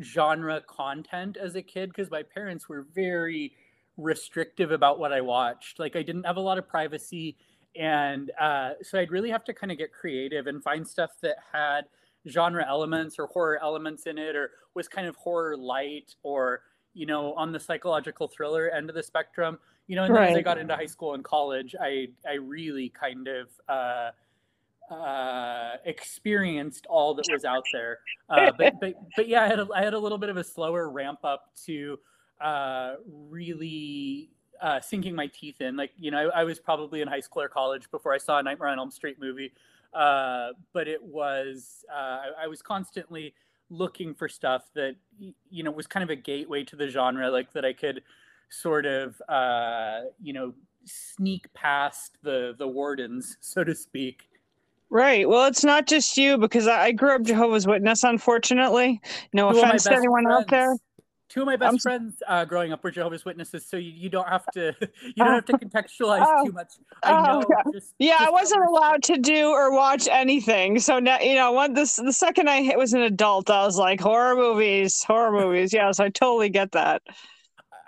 genre 0.00 0.60
content 0.66 1.36
as 1.36 1.54
a 1.54 1.62
kid 1.62 1.90
because 1.90 2.10
my 2.10 2.22
parents 2.22 2.68
were 2.68 2.86
very 2.94 3.52
restrictive 3.96 4.70
about 4.70 4.98
what 4.98 5.12
I 5.12 5.20
watched. 5.20 5.78
Like 5.78 5.96
I 5.96 6.02
didn't 6.02 6.24
have 6.24 6.36
a 6.36 6.40
lot 6.40 6.58
of 6.58 6.68
privacy, 6.68 7.36
and 7.76 8.30
uh, 8.40 8.70
so 8.82 8.98
I'd 8.98 9.10
really 9.10 9.30
have 9.30 9.44
to 9.44 9.54
kind 9.54 9.70
of 9.70 9.78
get 9.78 9.92
creative 9.92 10.46
and 10.46 10.62
find 10.62 10.86
stuff 10.86 11.10
that 11.22 11.36
had 11.52 11.82
genre 12.28 12.64
elements 12.66 13.18
or 13.18 13.26
horror 13.26 13.58
elements 13.62 14.06
in 14.06 14.18
it, 14.18 14.36
or 14.36 14.50
was 14.74 14.88
kind 14.88 15.06
of 15.06 15.16
horror 15.16 15.56
light, 15.56 16.14
or 16.22 16.62
you 16.94 17.06
know, 17.06 17.34
on 17.34 17.52
the 17.52 17.60
psychological 17.60 18.28
thriller 18.28 18.68
end 18.70 18.88
of 18.88 18.96
the 18.96 19.02
spectrum. 19.02 19.58
You 19.86 19.96
know, 19.96 20.04
and 20.04 20.14
then 20.14 20.22
right. 20.22 20.30
as 20.30 20.36
I 20.36 20.42
got 20.42 20.58
into 20.58 20.76
high 20.76 20.86
school 20.86 21.14
and 21.14 21.24
college, 21.24 21.74
I 21.80 22.08
I 22.28 22.34
really 22.34 22.90
kind 22.90 23.28
of 23.28 23.48
uh, 23.68 24.10
uh, 24.92 25.76
experienced 25.84 26.86
all 26.86 27.14
that 27.14 27.26
was 27.30 27.44
out 27.44 27.64
there. 27.72 27.98
Uh, 28.28 28.52
but, 28.56 28.74
but 28.80 28.94
but 29.16 29.28
yeah, 29.28 29.42
I 29.42 29.48
had 29.48 29.58
a, 29.58 29.68
I 29.74 29.82
had 29.82 29.94
a 29.94 29.98
little 29.98 30.18
bit 30.18 30.28
of 30.28 30.36
a 30.36 30.44
slower 30.44 30.90
ramp 30.90 31.20
up 31.24 31.50
to 31.66 31.98
uh, 32.40 32.94
really 33.08 34.30
uh, 34.60 34.80
sinking 34.80 35.14
my 35.14 35.26
teeth 35.28 35.60
in. 35.60 35.76
Like, 35.76 35.92
you 35.98 36.10
know, 36.10 36.30
I, 36.34 36.40
I, 36.40 36.44
was 36.44 36.58
probably 36.58 37.00
in 37.00 37.08
high 37.08 37.20
school 37.20 37.42
or 37.42 37.48
college 37.48 37.90
before 37.90 38.12
I 38.12 38.18
saw 38.18 38.38
a 38.38 38.42
Nightmare 38.42 38.68
on 38.68 38.78
Elm 38.78 38.90
Street 38.90 39.16
movie. 39.18 39.52
Uh, 39.92 40.50
but 40.72 40.86
it 40.86 41.02
was, 41.02 41.84
uh, 41.92 41.96
I, 41.96 42.44
I, 42.44 42.46
was 42.46 42.62
constantly 42.62 43.34
looking 43.70 44.14
for 44.14 44.28
stuff 44.28 44.70
that, 44.74 44.94
you 45.50 45.64
know, 45.64 45.70
was 45.72 45.88
kind 45.88 46.04
of 46.04 46.10
a 46.10 46.16
gateway 46.16 46.62
to 46.64 46.76
the 46.76 46.88
genre, 46.88 47.28
like 47.28 47.52
that 47.54 47.64
I 47.64 47.72
could 47.72 48.02
sort 48.50 48.86
of, 48.86 49.20
uh, 49.28 50.02
you 50.22 50.32
know, 50.32 50.54
sneak 50.84 51.52
past 51.54 52.18
the, 52.22 52.54
the 52.56 52.68
wardens, 52.68 53.36
so 53.40 53.64
to 53.64 53.74
speak. 53.74 54.28
Right. 54.90 55.28
Well, 55.28 55.46
it's 55.46 55.64
not 55.64 55.86
just 55.86 56.16
you 56.16 56.36
because 56.38 56.66
I, 56.66 56.86
I 56.86 56.92
grew 56.92 57.14
up 57.14 57.22
Jehovah's 57.22 57.66
Witness, 57.66 58.02
unfortunately. 58.02 59.00
No 59.32 59.48
offense 59.48 59.84
to 59.84 59.92
anyone 59.92 60.24
friends. 60.24 60.42
out 60.42 60.48
there 60.48 60.76
two 61.30 61.40
of 61.40 61.46
my 61.46 61.56
best 61.56 61.70
I'm- 61.70 61.78
friends 61.78 62.22
uh, 62.28 62.44
growing 62.44 62.72
up 62.72 62.84
were 62.84 62.90
Jehovah's 62.90 63.24
Witnesses, 63.24 63.64
so 63.64 63.78
you, 63.78 63.90
you 63.92 64.08
don't 64.10 64.28
have 64.28 64.44
to 64.52 64.74
you 65.02 65.12
don't 65.16 65.28
have 65.32 65.46
to 65.46 65.52
contextualize 65.64 66.24
Oh. 66.26 66.44
too 66.46 66.52
much. 66.52 66.72
I 67.02 67.12
Oh, 67.12 67.40
know. 67.40 67.46
yeah. 67.48 67.62
Just, 67.72 67.94
Yeah, 67.98 68.12
just 68.18 68.22
I 68.28 68.30
wasn't 68.30 68.64
allowed 68.64 69.02
to 69.04 69.16
do 69.16 69.48
or 69.48 69.72
watch 69.72 70.06
anything. 70.10 70.78
So 70.80 70.98
now, 70.98 71.18
you 71.20 71.34
know, 71.36 71.52
when 71.52 71.72
this 71.72 71.96
the 71.96 72.12
second 72.12 72.50
I 72.50 72.60
hit- 72.62 72.76
was 72.76 72.92
an 72.92 73.00
adult, 73.02 73.48
I 73.48 73.64
was 73.64 73.78
like 73.78 74.00
horror 74.00 74.36
movies, 74.36 75.02
horror 75.02 75.32
movies. 75.32 75.72
Yes, 75.72 76.00
I 76.00 76.10
totally 76.10 76.50
get 76.50 76.72
that. 76.72 77.00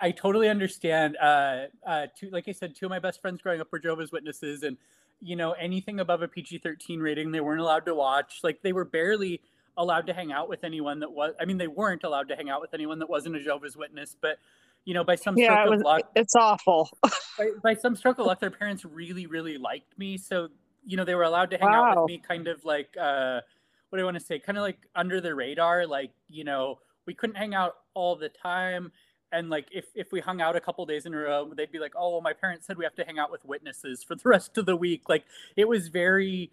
I 0.01 0.11
totally 0.11 0.49
understand. 0.49 1.15
Uh, 1.21 1.65
uh, 1.85 2.07
two, 2.17 2.29
like 2.31 2.47
I 2.47 2.51
said, 2.51 2.75
two 2.75 2.87
of 2.87 2.89
my 2.89 2.99
best 2.99 3.21
friends 3.21 3.41
growing 3.41 3.61
up 3.61 3.67
were 3.71 3.79
Jehovah's 3.79 4.11
Witnesses, 4.11 4.63
and 4.63 4.75
you 5.21 5.35
know 5.37 5.51
anything 5.53 6.01
above 6.01 6.21
a 6.21 6.27
PG 6.27 6.57
thirteen 6.57 6.99
rating, 6.99 7.31
they 7.31 7.39
weren't 7.39 7.61
allowed 7.61 7.85
to 7.85 7.95
watch. 7.95 8.39
Like 8.43 8.61
they 8.61 8.73
were 8.73 8.83
barely 8.83 9.39
allowed 9.77 10.07
to 10.07 10.13
hang 10.13 10.31
out 10.31 10.49
with 10.49 10.63
anyone 10.63 10.99
that 10.99 11.11
was. 11.11 11.33
I 11.39 11.45
mean, 11.45 11.57
they 11.57 11.67
weren't 11.67 12.03
allowed 12.03 12.27
to 12.29 12.35
hang 12.35 12.49
out 12.49 12.61
with 12.61 12.73
anyone 12.73 12.99
that 12.99 13.09
wasn't 13.09 13.35
a 13.35 13.43
Jehovah's 13.43 13.75
Witness. 13.75 14.15
But 14.19 14.37
you 14.85 14.93
know, 14.93 15.03
by 15.03 15.15
some 15.15 15.37
Yeah, 15.37 15.45
stroke 15.45 15.65
it 15.65 15.69
was. 15.69 15.79
of 15.81 15.85
luck, 15.85 16.11
It's 16.15 16.35
awful. 16.35 16.89
by, 17.37 17.49
by 17.63 17.73
some 17.73 17.95
stroke 17.95 18.19
of 18.19 18.25
luck, 18.25 18.39
their 18.39 18.51
parents 18.51 18.85
really, 18.85 19.27
really 19.27 19.57
liked 19.57 19.97
me. 19.97 20.17
So, 20.17 20.49
you 20.85 20.97
know, 20.97 21.05
they 21.05 21.15
were 21.15 21.23
allowed 21.23 21.51
to 21.51 21.57
hang 21.57 21.69
out 21.69 21.97
with 21.97 22.07
me 22.07 22.21
kind 22.25 22.47
of 22.47 22.63
like, 22.65 22.95
uh, 22.99 23.41
what 23.89 23.97
do 23.97 24.01
I 24.03 24.05
want 24.05 24.19
to 24.19 24.25
say? 24.25 24.39
Kind 24.39 24.57
of 24.57 24.63
like 24.63 24.79
under 24.95 25.21
the 25.21 25.33
radar. 25.33 25.87
Like, 25.87 26.11
you 26.27 26.43
know, 26.43 26.79
we 27.05 27.13
couldn't 27.13 27.35
hang 27.35 27.55
out 27.55 27.75
all 27.93 28.15
the 28.15 28.29
time. 28.29 28.91
And 29.31 29.49
like, 29.49 29.67
if, 29.71 29.85
if 29.95 30.11
we 30.11 30.19
hung 30.19 30.41
out 30.41 30.55
a 30.55 30.59
couple 30.59 30.85
days 30.85 31.05
in 31.05 31.13
a 31.13 31.17
row, 31.17 31.51
they'd 31.55 31.71
be 31.71 31.79
like, 31.79 31.93
oh, 31.95 32.11
well, 32.11 32.21
my 32.21 32.33
parents 32.33 32.67
said 32.67 32.77
we 32.77 32.83
have 32.83 32.95
to 32.95 33.05
hang 33.05 33.17
out 33.17 33.31
with 33.31 33.43
witnesses 33.45 34.03
for 34.03 34.15
the 34.15 34.27
rest 34.29 34.57
of 34.57 34.65
the 34.65 34.75
week. 34.75 35.09
Like, 35.09 35.25
it 35.55 35.67
was 35.67 35.87
very, 35.87 36.51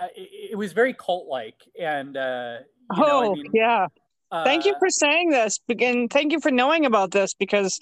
uh, 0.00 0.06
it, 0.16 0.52
it 0.52 0.56
was 0.56 0.72
very 0.72 0.94
cult 0.94 1.26
like. 1.26 1.56
And, 1.78 2.16
uh, 2.16 2.58
you 2.96 3.04
know, 3.04 3.22
oh, 3.22 3.32
I 3.32 3.36
mean, 3.36 3.50
yeah. 3.52 3.86
Thank 4.30 4.66
you 4.66 4.72
uh, 4.72 4.78
for 4.78 4.90
saying 4.90 5.30
this, 5.30 5.58
and 5.80 6.10
thank 6.10 6.32
you 6.32 6.40
for 6.40 6.50
knowing 6.50 6.84
about 6.84 7.12
this 7.12 7.32
because 7.32 7.80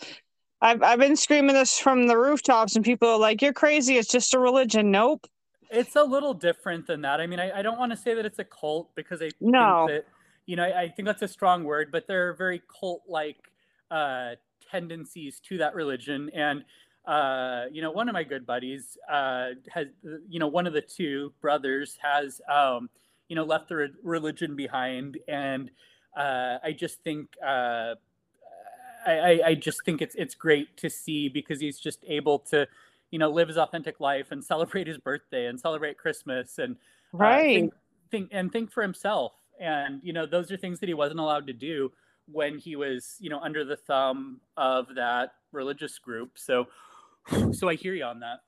I've 0.60 0.80
I've 0.80 1.00
been 1.00 1.16
screaming 1.16 1.54
this 1.54 1.76
from 1.76 2.06
the 2.06 2.16
rooftops, 2.16 2.76
and 2.76 2.84
people 2.84 3.08
are 3.08 3.18
like, 3.18 3.42
"You're 3.42 3.52
crazy! 3.52 3.96
It's 3.96 4.08
just 4.08 4.32
a 4.32 4.38
religion." 4.38 4.92
Nope. 4.92 5.26
It's 5.70 5.96
a 5.96 6.04
little 6.04 6.34
different 6.34 6.86
than 6.86 7.00
that. 7.02 7.20
I 7.20 7.26
mean, 7.26 7.40
I, 7.40 7.58
I 7.58 7.62
don't 7.62 7.78
want 7.78 7.90
to 7.90 7.96
say 7.96 8.14
that 8.14 8.24
it's 8.24 8.38
a 8.38 8.44
cult 8.44 8.94
because 8.94 9.20
I 9.20 9.30
No. 9.40 9.86
think 9.86 9.96
that, 9.96 10.06
you 10.46 10.54
know, 10.54 10.62
I, 10.62 10.82
I 10.82 10.88
think 10.88 11.06
that's 11.06 11.22
a 11.22 11.28
strong 11.28 11.64
word, 11.64 11.90
but 11.90 12.06
there 12.06 12.28
are 12.28 12.34
very 12.34 12.62
cult 12.80 13.02
like 13.08 13.50
uh, 13.90 14.36
tendencies 14.70 15.40
to 15.48 15.58
that 15.58 15.74
religion. 15.74 16.30
And, 16.32 16.64
uh, 17.06 17.66
you 17.70 17.82
know, 17.82 17.90
one 17.90 18.08
of 18.08 18.12
my 18.12 18.24
good 18.24 18.46
buddies 18.46 18.98
uh, 19.08 19.50
has, 19.68 19.88
you 20.28 20.38
know, 20.40 20.48
one 20.48 20.66
of 20.66 20.72
the 20.72 20.80
two 20.80 21.32
brothers 21.40 21.96
has, 22.02 22.40
um, 22.48 22.90
you 23.28 23.36
know, 23.36 23.44
left 23.44 23.68
the 23.68 23.76
re- 23.76 23.94
religion 24.02 24.56
behind. 24.56 25.18
And 25.28 25.70
uh, 26.16 26.58
I 26.62 26.72
just 26.72 27.02
think, 27.02 27.28
uh, 27.44 27.94
I, 29.06 29.12
I, 29.12 29.40
I 29.46 29.54
just 29.54 29.84
think 29.84 30.02
it's 30.02 30.14
it's 30.16 30.34
great 30.34 30.76
to 30.78 30.90
see 30.90 31.28
because 31.28 31.60
he's 31.60 31.78
just 31.78 32.04
able 32.06 32.40
to, 32.50 32.66
you 33.10 33.18
know, 33.18 33.30
live 33.30 33.48
his 33.48 33.56
authentic 33.56 34.00
life 34.00 34.32
and 34.32 34.44
celebrate 34.44 34.86
his 34.86 34.98
birthday 34.98 35.46
and 35.46 35.60
celebrate 35.60 35.96
Christmas 35.96 36.58
and 36.58 36.76
uh, 37.20 37.42
Right. 37.42 37.52
think, 37.52 37.72
think 38.10 38.28
and 38.32 38.50
think 38.52 38.72
for 38.72 38.82
himself. 38.82 39.32
And 39.60 40.00
you 40.02 40.12
know, 40.12 40.26
those 40.26 40.50
are 40.50 40.56
things 40.56 40.80
that 40.80 40.88
he 40.88 40.94
wasn't 40.94 41.20
allowed 41.20 41.46
to 41.46 41.52
do 41.52 41.92
when 42.26 42.58
he 42.58 42.74
was, 42.74 43.16
you 43.20 43.30
know, 43.30 43.38
under 43.38 43.64
the 43.64 43.76
thumb 43.76 44.40
of 44.56 44.94
that 44.96 45.34
religious 45.52 45.98
group. 45.98 46.32
So, 46.36 46.66
so 47.52 47.68
I 47.68 47.74
hear 47.74 47.94
you 47.94 48.04
on 48.04 48.20
that. 48.20 48.38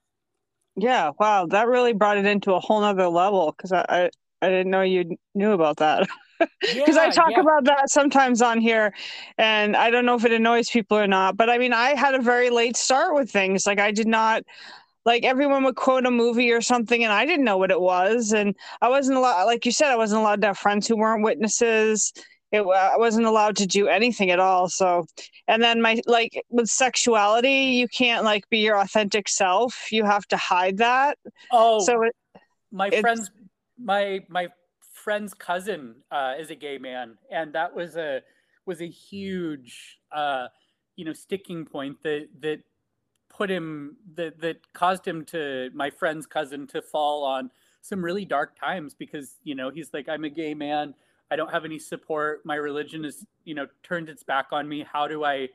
Yeah. 0.77 1.11
Wow. 1.19 1.47
That 1.47 1.67
really 1.67 1.93
brought 1.93 2.19
it 2.19 2.27
into 2.27 2.55
a 2.55 2.61
whole 2.61 2.81
nother 2.81 3.09
level 3.09 3.53
because 3.57 3.73
I, 3.73 3.85
I 3.89 4.11
I 4.41 4.49
didn't 4.49 4.71
know 4.71 4.83
you 4.83 5.17
knew 5.35 5.53
about 5.53 5.79
that. 5.79 6.09
because 6.61 6.97
I 6.97 7.11
talk 7.11 7.33
yeah. 7.33 7.41
about 7.41 7.65
that 7.65 7.91
sometimes 7.91 8.41
on 8.43 8.61
here, 8.61 8.95
and 9.37 9.77
I 9.77 9.91
don't 9.91 10.07
know 10.07 10.15
if 10.15 10.25
it 10.25 10.33
annoys 10.33 10.71
people 10.71 10.97
or 10.97 11.07
not. 11.07 11.37
But 11.37 11.51
I 11.51 11.59
mean, 11.59 11.73
I 11.73 11.95
had 11.95 12.15
a 12.15 12.21
very 12.21 12.51
late 12.51 12.77
start 12.77 13.15
with 13.15 13.31
things. 13.31 13.67
Like 13.67 13.81
I 13.81 13.91
did 13.91 14.07
not 14.07 14.45
like 15.05 15.25
everyone 15.25 15.65
would 15.65 15.75
quote 15.75 16.07
a 16.07 16.11
movie 16.11 16.53
or 16.53 16.61
something, 16.61 17.03
and 17.03 17.13
I 17.13 17.27
didn't 17.27 17.45
know 17.45 17.57
what 17.57 17.71
it 17.71 17.81
was, 17.81 18.33
and 18.33 18.55
I 18.81 18.89
wasn't 18.89 19.19
allowed. 19.19 19.45
Like 19.45 19.67
you 19.67 19.73
said, 19.73 19.91
I 19.91 19.97
wasn't 19.97 20.21
allowed 20.21 20.41
to 20.43 20.49
have 20.49 20.59
friends 20.59 20.87
who 20.87 20.97
weren't 20.97 21.25
witnesses. 21.25 22.13
It, 22.51 22.63
I 22.63 22.97
wasn't 22.97 23.27
allowed 23.27 23.57
to 23.57 23.67
do 23.67 23.89
anything 23.89 24.31
at 24.31 24.41
all. 24.41 24.69
So, 24.69 25.05
and 25.47 25.63
then 25.63 25.83
my 25.83 26.01
like 26.07 26.43
with 26.49 26.69
sexuality, 26.69 27.77
you 27.77 27.89
can't 27.89 28.25
like 28.25 28.49
be 28.49 28.59
your 28.59 28.79
authentic 28.79 29.29
self. 29.29 29.93
You 29.93 30.05
have 30.05 30.27
to 30.29 30.37
hide 30.37 30.79
that. 30.79 31.19
Oh, 31.53 31.81
So 31.81 32.03
it, 32.03 32.15
my 32.73 32.91
friend's 32.91 33.31
my 33.79 34.21
my 34.29 34.49
friend's 34.93 35.35
cousin 35.35 35.97
uh, 36.11 36.35
is 36.39 36.51
a 36.51 36.55
gay 36.55 36.79
man, 36.79 37.19
and 37.31 37.53
that 37.53 37.75
was 37.75 37.97
a 37.97 38.23
was 38.65 38.81
a 38.81 38.89
huge 38.89 39.99
uh, 40.13 40.49
you 40.97 41.05
know 41.05 41.13
sticking 41.13 41.65
point 41.65 42.03
that 42.03 42.29
that 42.41 42.61
put 43.29 43.51
him 43.51 43.97
that 44.15 44.41
that 44.41 44.73
caused 44.73 45.07
him 45.07 45.25
to 45.27 45.71
my 45.75 45.91
friend's 45.91 46.27
cousin 46.27 46.67
to 46.67 46.83
fall 46.83 47.25
on 47.25 47.51
some 47.83 48.05
really 48.05 48.25
dark 48.25 48.59
times 48.59 48.95
because 48.95 49.37
you 49.45 49.55
know 49.55 49.71
he's 49.71 49.93
like 49.93 50.09
I'm 50.09 50.25
a 50.25 50.31
gay 50.31 50.55
man 50.55 50.95
I 51.31 51.37
don't 51.37 51.51
have 51.51 51.65
any 51.65 51.79
support 51.79 52.45
my 52.47 52.57
religion 52.57 53.05
is 53.05 53.27
you 53.45 53.55
know 53.55 53.67
turned 53.83 54.09
its 54.09 54.23
back 54.23 54.49
on 54.53 54.69
me 54.69 54.83
how 54.83 55.09
do 55.09 55.25
I, 55.25 55.49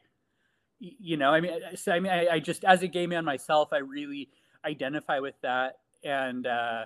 you 0.80 1.18
know 1.18 1.32
I 1.32 1.42
mean 1.42 1.54
I- 1.72 1.76
so 1.76 1.92
I 1.92 2.00
mean 2.00 2.12
I, 2.12 2.28
I 2.28 2.40
just 2.40 2.64
as 2.66 2.84
a 2.84 2.88
gay 2.88 3.08
man 3.08 3.26
myself 3.26 3.70
I 3.74 3.78
really 3.80 4.30
identify 4.66 5.20
with 5.20 5.36
that 5.42 5.80
and 6.04 6.46
uh 6.48 6.86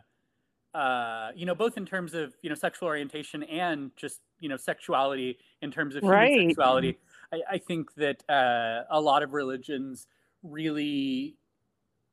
uh, 0.73 1.31
you 1.35 1.45
know, 1.45 1.55
both 1.55 1.77
in 1.77 1.85
terms 1.85 2.13
of 2.13 2.35
you 2.43 2.49
know 2.49 2.55
sexual 2.55 2.87
orientation 2.89 3.43
and 3.43 3.91
just 3.97 4.21
you 4.39 4.49
know 4.49 4.57
sexuality 4.57 5.39
in 5.61 5.71
terms 5.71 5.95
of 5.95 6.05
human 6.05 6.29
Right. 6.29 6.57
sexuality. 6.57 6.99
I, 7.33 7.41
I 7.53 7.57
think 7.57 7.93
that 7.95 8.23
uh, 8.29 8.83
a 8.89 9.01
lot 9.01 9.23
of 9.23 9.33
religions 9.33 10.07
really 10.43 11.37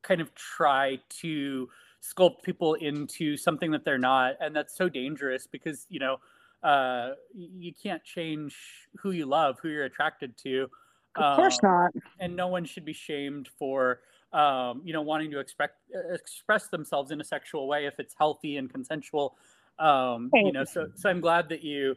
kind 0.03 0.21
of 0.21 0.35
try 0.35 0.99
to 1.09 1.69
sculpt 2.03 2.43
people 2.43 2.75
into 2.75 3.37
something 3.37 3.71
that 3.73 3.85
they're 3.85 3.99
not, 3.99 4.37
and 4.41 4.55
that's 4.55 4.77
so 4.77 4.89
dangerous 4.89 5.47
because 5.47 5.87
you 5.89 5.99
know 6.01 6.19
uh, 6.65 7.11
you 7.35 7.73
can't 7.81 8.03
change 8.03 8.57
who 8.99 9.11
you 9.13 9.27
love, 9.27 9.59
who 9.63 9.69
you're 9.69 9.85
attracted 9.85 10.37
to. 10.39 10.69
of 11.17 11.37
course 11.37 11.59
Um, 11.63 11.71
not. 11.71 11.91
and 12.19 12.35
no 12.35 12.49
one 12.49 12.65
should 12.65 12.85
be 12.85 12.93
shamed 12.95 13.49
for 13.59 14.01
um, 14.33 14.83
you 14.85 14.93
know 14.93 15.03
wanting 15.03 15.31
to 15.31 15.39
expect, 15.39 15.77
express 16.11 16.67
themselves 16.69 17.13
in 17.13 17.21
a 17.21 17.25
sexual 17.25 17.69
way 17.69 17.87
if 17.87 18.01
it's 18.01 18.15
healthy 18.19 18.57
and 18.57 18.69
consensual 18.69 19.37
um, 19.79 20.31
you 20.35 20.51
know 20.53 20.65
so 20.65 20.89
so 20.97 21.09
i'm 21.09 21.21
glad 21.21 21.49
that 21.49 21.63
you 21.63 21.95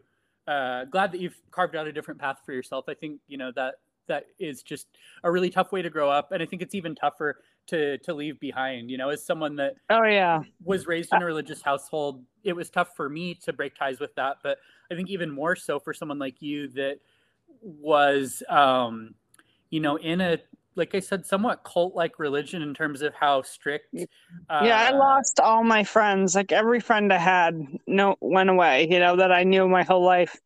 uh, 0.47 0.85
glad 0.85 1.11
that 1.11 1.19
you've 1.19 1.39
carved 1.51 1.75
out 1.75 1.87
a 1.87 1.91
different 1.91 2.19
path 2.19 2.39
for 2.45 2.53
yourself 2.53 2.85
i 2.87 2.93
think 2.93 3.19
you 3.27 3.37
know 3.37 3.51
that 3.55 3.75
that 4.07 4.25
is 4.39 4.61
just 4.61 4.87
a 5.23 5.31
really 5.31 5.49
tough 5.49 5.71
way 5.71 5.81
to 5.81 5.89
grow 5.89 6.09
up 6.09 6.31
and 6.31 6.43
i 6.43 6.45
think 6.45 6.61
it's 6.61 6.75
even 6.75 6.93
tougher 6.93 7.41
to 7.67 7.97
to 7.99 8.13
leave 8.13 8.39
behind 8.39 8.89
you 8.89 8.97
know 8.97 9.09
as 9.09 9.25
someone 9.25 9.55
that 9.57 9.75
Oh 9.89 10.03
yeah. 10.03 10.43
was 10.63 10.87
raised 10.87 11.13
in 11.13 11.21
a 11.21 11.25
religious 11.25 11.61
household, 11.61 12.23
it 12.43 12.53
was 12.53 12.69
tough 12.69 12.95
for 12.95 13.09
me 13.09 13.35
to 13.35 13.53
break 13.53 13.75
ties 13.75 13.99
with 13.99 14.13
that. 14.15 14.37
But 14.43 14.57
I 14.91 14.95
think 14.95 15.09
even 15.09 15.31
more 15.31 15.55
so 15.55 15.79
for 15.79 15.93
someone 15.93 16.19
like 16.19 16.41
you 16.41 16.67
that 16.69 16.99
was, 17.61 18.43
um, 18.49 19.15
you 19.69 19.79
know, 19.79 19.97
in 19.97 20.21
a, 20.21 20.39
like 20.77 20.95
I 20.95 20.99
said, 20.99 21.25
somewhat 21.25 21.63
cult 21.63 21.95
like 21.95 22.19
religion 22.19 22.61
in 22.61 22.73
terms 22.73 23.01
of 23.01 23.13
how 23.13 23.41
strict. 23.41 23.93
Uh, 24.49 24.61
yeah, 24.63 24.87
I 24.87 24.91
lost 24.91 25.39
all 25.39 25.63
my 25.63 25.83
friends. 25.83 26.35
Like 26.35 26.51
every 26.51 26.79
friend 26.79 27.11
I 27.11 27.17
had, 27.17 27.59
no 27.87 28.15
went 28.21 28.49
away. 28.49 28.87
You 28.89 28.99
know 28.99 29.15
that 29.17 29.31
I 29.31 29.43
knew 29.43 29.67
my 29.67 29.83
whole 29.83 30.05
life. 30.05 30.39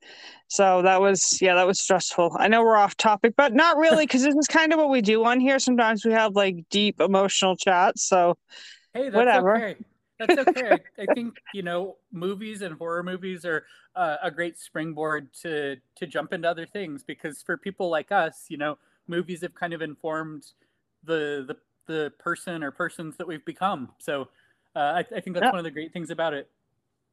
So 0.47 0.81
that 0.81 1.01
was 1.01 1.39
yeah, 1.41 1.55
that 1.55 1.67
was 1.67 1.79
stressful. 1.79 2.35
I 2.39 2.47
know 2.47 2.63
we're 2.63 2.77
off 2.77 2.95
topic, 2.97 3.35
but 3.35 3.53
not 3.53 3.77
really 3.85 4.05
because 4.05 4.23
this 4.23 4.35
is 4.35 4.47
kind 4.47 4.73
of 4.73 4.79
what 4.79 4.89
we 4.89 5.01
do 5.01 5.23
on 5.25 5.39
here. 5.39 5.59
Sometimes 5.59 6.05
we 6.05 6.13
have 6.13 6.35
like 6.35 6.55
deep 6.69 6.99
emotional 6.99 7.55
chats. 7.55 8.03
So 8.03 8.37
Hey, 8.93 9.09
that's 9.09 9.15
whatever. 9.15 9.55
okay. 9.55 9.75
That's 10.19 10.37
okay. 10.37 10.79
I, 10.97 11.03
I 11.03 11.07
think 11.15 11.35
you 11.53 11.63
know 11.63 11.97
movies 12.11 12.61
and 12.61 12.75
horror 12.75 13.01
movies 13.03 13.43
are 13.43 13.65
uh, 13.95 14.17
a 14.21 14.29
great 14.29 14.59
springboard 14.59 15.33
to 15.41 15.77
to 15.95 16.07
jump 16.07 16.33
into 16.33 16.49
other 16.49 16.65
things 16.65 17.03
because 17.03 17.41
for 17.41 17.57
people 17.57 17.89
like 17.89 18.11
us, 18.11 18.45
you 18.49 18.57
know, 18.57 18.77
movies 19.12 19.41
have 19.43 19.56
kind 19.56 19.74
of 19.74 19.84
informed 19.84 20.45
the 21.04 21.45
the 21.47 21.58
the 21.88 22.13
person 22.19 22.63
or 22.63 22.71
persons 22.71 23.17
that 23.17 23.28
we've 23.28 23.45
become. 23.45 23.89
So 24.00 24.30
uh, 24.76 24.80
I, 24.80 25.06
I 25.15 25.21
think 25.21 25.36
that's 25.36 25.45
Yeah. 25.45 25.52
one 25.52 25.60
of 25.60 25.65
the 25.65 25.71
great 25.71 25.93
things 25.93 26.10
about 26.12 26.34
it. 26.34 26.50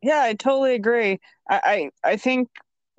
yeah, 0.03 0.23
I 0.23 0.35
totally 0.35 0.75
agree. 0.75 1.21
I 1.49 1.91
I, 2.05 2.11
I 2.13 2.17
think. 2.17 2.49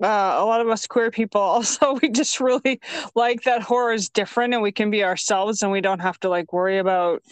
Uh, 0.02 0.36
a 0.38 0.46
lot 0.46 0.62
of 0.62 0.68
us 0.70 0.86
queer 0.86 1.10
people 1.10 1.40
also 1.56 1.92
we 2.00 2.08
just 2.08 2.40
really 2.40 2.80
like 3.14 3.42
that 3.42 3.60
horror 3.60 3.92
is 3.92 4.08
different 4.08 4.54
and 4.54 4.62
we 4.62 4.72
can 4.72 4.90
be 4.90 5.04
ourselves 5.04 5.62
and 5.62 5.70
we 5.70 5.82
don't 5.82 5.98
have 6.00 6.18
to 6.18 6.30
like 6.30 6.54
worry 6.54 6.78
about 6.78 7.22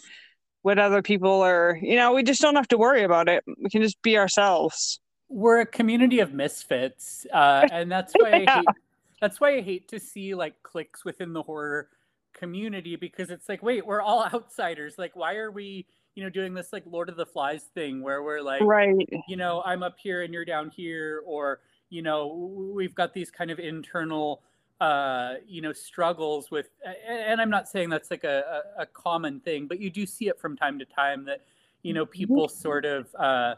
what 0.63 0.79
other 0.79 1.03
people 1.03 1.43
are 1.43 1.79
you 1.83 1.97
know 1.97 2.13
we 2.15 2.23
just 2.23 2.43
don't 2.43 2.57
have 2.57 2.69
to 2.69 2.79
worry 2.79 3.05
about 3.05 3.29
it 3.29 3.45
we 3.63 3.71
can 3.71 3.83
just 3.83 4.03
be 4.03 4.19
ourselves 4.19 5.01
we're 5.29 5.61
a 5.61 5.67
community 5.67 6.21
of 6.21 6.33
misfits, 6.33 7.27
uh, 7.33 7.67
and 7.71 7.91
that's 7.93 8.17
why 8.19 8.43
I 8.43 8.47
hate, 8.47 8.73
that's 9.21 9.41
why 9.41 9.57
I 9.57 9.61
hate 9.61 9.89
to 9.89 10.01
see 10.01 10.35
like 10.35 10.63
cliques 10.63 11.05
within 11.05 11.33
the 11.33 11.43
horror 11.43 11.89
community 12.33 12.97
because 12.97 13.31
it's 13.31 13.49
like, 13.49 13.63
wait, 13.63 13.87
we're 13.87 14.01
all 14.01 14.25
outsiders. 14.35 14.97
Like, 14.99 15.17
why 15.17 15.37
are 15.37 15.51
we, 15.51 15.87
you 16.15 16.23
know, 16.23 16.31
doing 16.31 16.55
this 16.55 16.73
like 16.73 16.85
Lord 16.87 17.09
of 17.09 17.17
the 17.17 17.27
Flies 17.27 17.65
thing 17.75 18.03
where 18.03 18.23
we're 18.23 18.43
like, 18.43 18.63
right 18.63 19.09
you 19.29 19.37
know, 19.37 19.63
I'm 19.65 19.83
up 19.83 19.97
here 19.99 20.23
and 20.23 20.33
you're 20.33 20.45
down 20.45 20.71
here, 20.71 21.23
or 21.27 21.61
you 21.91 22.03
know, 22.03 22.27
we've 22.75 22.95
got 22.95 23.15
these 23.15 23.31
kind 23.31 23.51
of 23.51 23.59
internal 23.59 24.43
uh, 24.81 25.35
you 25.47 25.61
know, 25.61 25.73
struggles 25.73 26.51
with, 26.51 26.71
and 27.07 27.41
I'm 27.41 27.51
not 27.51 27.69
saying 27.69 27.91
that's 27.91 28.13
like 28.13 28.23
a, 28.23 28.63
a, 28.79 28.87
common 28.87 29.41
thing, 29.41 29.67
but 29.67 29.81
you 29.81 29.91
do 29.91 30.07
see 30.07 30.29
it 30.29 30.39
from 30.39 30.57
time 30.57 30.79
to 30.79 30.85
time 30.85 31.25
that, 31.25 31.41
you 31.83 31.93
know, 31.93 32.05
Mm-hmm. 32.05 32.13
people 32.13 32.49
sort 32.49 32.85
of, 32.85 33.13
uh, 33.19 33.57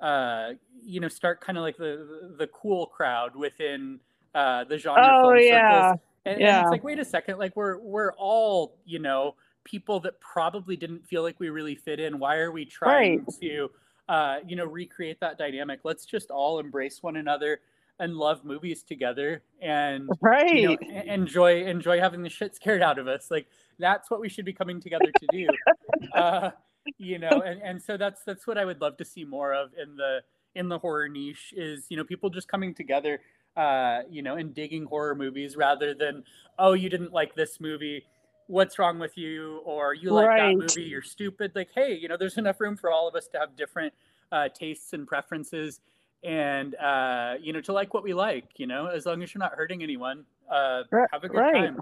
uh, 0.00 0.52
you 0.82 1.00
know, 1.00 1.08
start 1.08 1.40
kind 1.40 1.56
of 1.56 1.62
like 1.62 1.78
the 1.78 2.34
the 2.38 2.46
cool 2.48 2.86
crowd 2.86 3.34
within 3.34 3.98
uh, 4.38 4.64
the 4.64 4.78
genre 4.78 5.02
Oh, 5.04 5.22
film 5.22 5.38
yeah. 5.38 5.68
circles, 5.68 6.00
and, 6.24 6.42
and 6.42 6.62
it's 6.62 6.70
like, 6.70 6.84
wait 6.84 6.98
a 7.00 7.04
second, 7.04 7.38
like 7.38 7.56
we're 7.56 7.78
we're 7.78 8.12
all, 8.12 8.76
you 8.84 9.00
know, 9.00 9.34
people 9.64 9.98
that 10.00 10.20
probably 10.20 10.76
didn't 10.76 11.04
feel 11.06 11.22
like 11.22 11.40
we 11.40 11.48
really 11.50 11.74
fit 11.74 11.98
in. 11.98 12.18
Why 12.18 12.36
are 12.36 12.52
we 12.52 12.64
trying 12.64 13.26
to, 13.40 13.70
uh, 14.08 14.36
you 14.46 14.54
know, 14.54 14.64
recreate 14.64 15.18
that 15.20 15.38
dynamic? 15.38 15.80
Let's 15.82 16.06
just 16.06 16.30
all 16.30 16.60
embrace 16.60 17.02
one 17.02 17.16
another 17.16 17.60
and 17.98 18.14
love 18.14 18.44
movies 18.44 18.84
together 18.84 19.42
and 19.60 20.08
Right. 20.20 20.54
you 20.54 20.68
know, 20.68 20.76
enjoy 21.06 21.64
enjoy 21.64 21.98
having 21.98 22.22
the 22.22 22.30
shit 22.30 22.54
scared 22.54 22.80
out 22.82 22.98
of 22.98 23.08
us. 23.08 23.28
Like 23.30 23.48
that's 23.78 24.08
what 24.08 24.20
we 24.20 24.28
should 24.28 24.44
be 24.44 24.52
coming 24.52 24.80
together 24.80 25.10
to 25.10 25.26
do. 25.26 25.48
uh, 26.14 26.50
you 26.98 27.18
know, 27.18 27.42
and, 27.42 27.60
and 27.60 27.82
so 27.82 27.96
that's 27.96 28.22
that's 28.22 28.46
what 28.46 28.56
I 28.56 28.64
would 28.64 28.80
love 28.80 28.96
to 28.98 29.04
see 29.04 29.24
more 29.24 29.52
of 29.52 29.70
in 29.74 29.96
the 29.96 30.20
in 30.54 30.68
the 30.68 30.78
horror 30.78 31.08
niche 31.08 31.52
is 31.56 31.86
you 31.88 31.96
know 31.96 32.04
people 32.04 32.30
just 32.30 32.48
coming 32.48 32.74
together, 32.74 33.20
uh, 33.58 34.02
you 34.08 34.22
know, 34.22 34.36
and 34.36 34.54
digging 34.54 34.84
horror 34.84 35.16
movies 35.16 35.56
rather 35.56 35.92
than 35.92 36.22
oh 36.58 36.74
you 36.74 36.88
didn't 36.88 37.12
like 37.12 37.34
this 37.34 37.60
movie. 37.60 38.04
What's 38.46 38.78
wrong 38.78 38.98
with 38.98 39.18
you? 39.18 39.60
Or 39.64 39.92
you 39.92 40.10
like 40.10 40.28
Right. 40.28 40.56
that 40.56 40.76
movie? 40.76 40.88
You're 40.88 41.02
stupid. 41.02 41.52
Like, 41.54 41.68
hey, 41.74 41.92
you 41.94 42.08
know, 42.08 42.16
there's 42.16 42.38
enough 42.38 42.60
room 42.60 42.76
for 42.76 42.90
all 42.90 43.08
of 43.08 43.14
us 43.14 43.26
to 43.28 43.38
have 43.38 43.56
different 43.56 43.92
uh, 44.32 44.48
tastes 44.48 44.92
and 44.92 45.06
preferences, 45.06 45.80
and 46.22 46.74
uh, 46.76 47.34
you 47.40 47.52
know, 47.52 47.60
to 47.62 47.72
like 47.72 47.92
what 47.92 48.04
we 48.04 48.14
like. 48.14 48.46
You 48.56 48.68
know, 48.68 48.86
as 48.86 49.04
long 49.06 49.22
as 49.22 49.34
you're 49.34 49.40
not 49.40 49.54
hurting 49.54 49.82
anyone, 49.82 50.24
uh, 50.50 50.84
have 51.12 51.24
a 51.24 51.28
good 51.28 51.36
right. 51.36 51.54
time. 51.54 51.80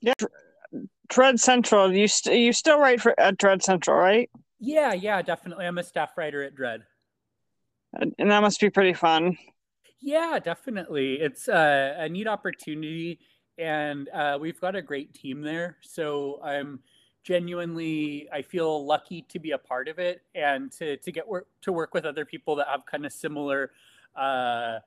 Yeah. 0.00 0.14
Dread 1.08 1.38
Central. 1.38 1.92
You 1.92 2.08
st- 2.08 2.38
you 2.40 2.52
still 2.52 2.80
write 2.80 3.00
for 3.00 3.18
at 3.18 3.38
Dread 3.38 3.62
Central, 3.62 3.96
right? 3.96 4.28
Yeah, 4.58 4.92
yeah, 4.92 5.22
definitely. 5.22 5.64
I'm 5.64 5.78
a 5.78 5.84
staff 5.84 6.18
writer 6.18 6.42
at 6.42 6.56
Dread. 6.56 6.82
And 7.94 8.12
and 8.18 8.30
that 8.32 8.40
must 8.40 8.60
be 8.60 8.68
pretty 8.68 8.94
fun. 8.94 9.38
Yeah, 10.00 10.38
definitely. 10.42 11.14
It's 11.14 11.48
uh, 11.48 11.94
a 11.98 12.08
neat 12.08 12.26
opportunity, 12.28 13.18
and 13.58 14.08
uh, 14.10 14.38
we've 14.40 14.60
got 14.60 14.76
a 14.76 14.82
great 14.82 15.14
team 15.14 15.40
there. 15.40 15.78
So 15.80 16.40
I'm 16.42 16.80
genuinely, 17.24 18.28
I 18.32 18.42
feel 18.42 18.84
lucky 18.86 19.22
to 19.30 19.38
be 19.38 19.52
a 19.52 19.58
part 19.58 19.88
of 19.88 19.98
it 19.98 20.22
and 20.34 20.70
to 20.72 20.96
to 20.98 21.12
get 21.12 21.26
work 21.26 21.48
to 21.62 21.72
work 21.72 21.94
with 21.94 22.04
other 22.04 22.24
people 22.24 22.56
that 22.56 22.68
have 22.68 22.84
kind 22.86 23.06
of 23.06 23.12
similar, 23.12 23.70
uh, 24.16 24.78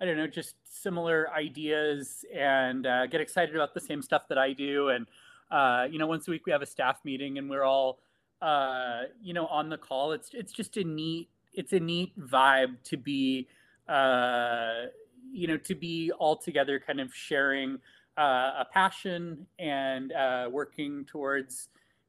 I 0.00 0.04
don't 0.04 0.16
know, 0.16 0.26
just 0.26 0.56
similar 0.64 1.30
ideas 1.32 2.24
and 2.34 2.86
uh, 2.86 3.06
get 3.06 3.20
excited 3.20 3.54
about 3.54 3.74
the 3.74 3.80
same 3.80 4.02
stuff 4.02 4.28
that 4.28 4.38
I 4.38 4.52
do. 4.52 4.88
And 4.90 5.06
uh, 5.50 5.86
you 5.90 5.98
know, 5.98 6.06
once 6.06 6.28
a 6.28 6.32
week 6.32 6.46
we 6.46 6.52
have 6.52 6.62
a 6.62 6.66
staff 6.66 7.00
meeting, 7.04 7.38
and 7.38 7.50
we're 7.50 7.64
all, 7.64 8.00
uh, 8.42 9.02
you 9.22 9.34
know, 9.34 9.46
on 9.48 9.68
the 9.68 9.78
call. 9.78 10.12
It's 10.12 10.30
it's 10.34 10.52
just 10.52 10.76
a 10.76 10.84
neat, 10.84 11.28
it's 11.54 11.72
a 11.72 11.80
neat 11.80 12.18
vibe 12.18 12.82
to 12.84 12.96
be 12.96 13.48
uh, 13.92 14.86
you 15.32 15.46
know, 15.46 15.56
to 15.58 15.74
be 15.74 16.10
all 16.18 16.36
together, 16.36 16.80
kind 16.84 17.00
of 17.00 17.14
sharing 17.14 17.78
uh, 18.18 18.52
a 18.60 18.66
passion 18.72 19.46
and 19.58 20.12
uh, 20.12 20.48
working 20.50 21.04
towards, 21.04 21.68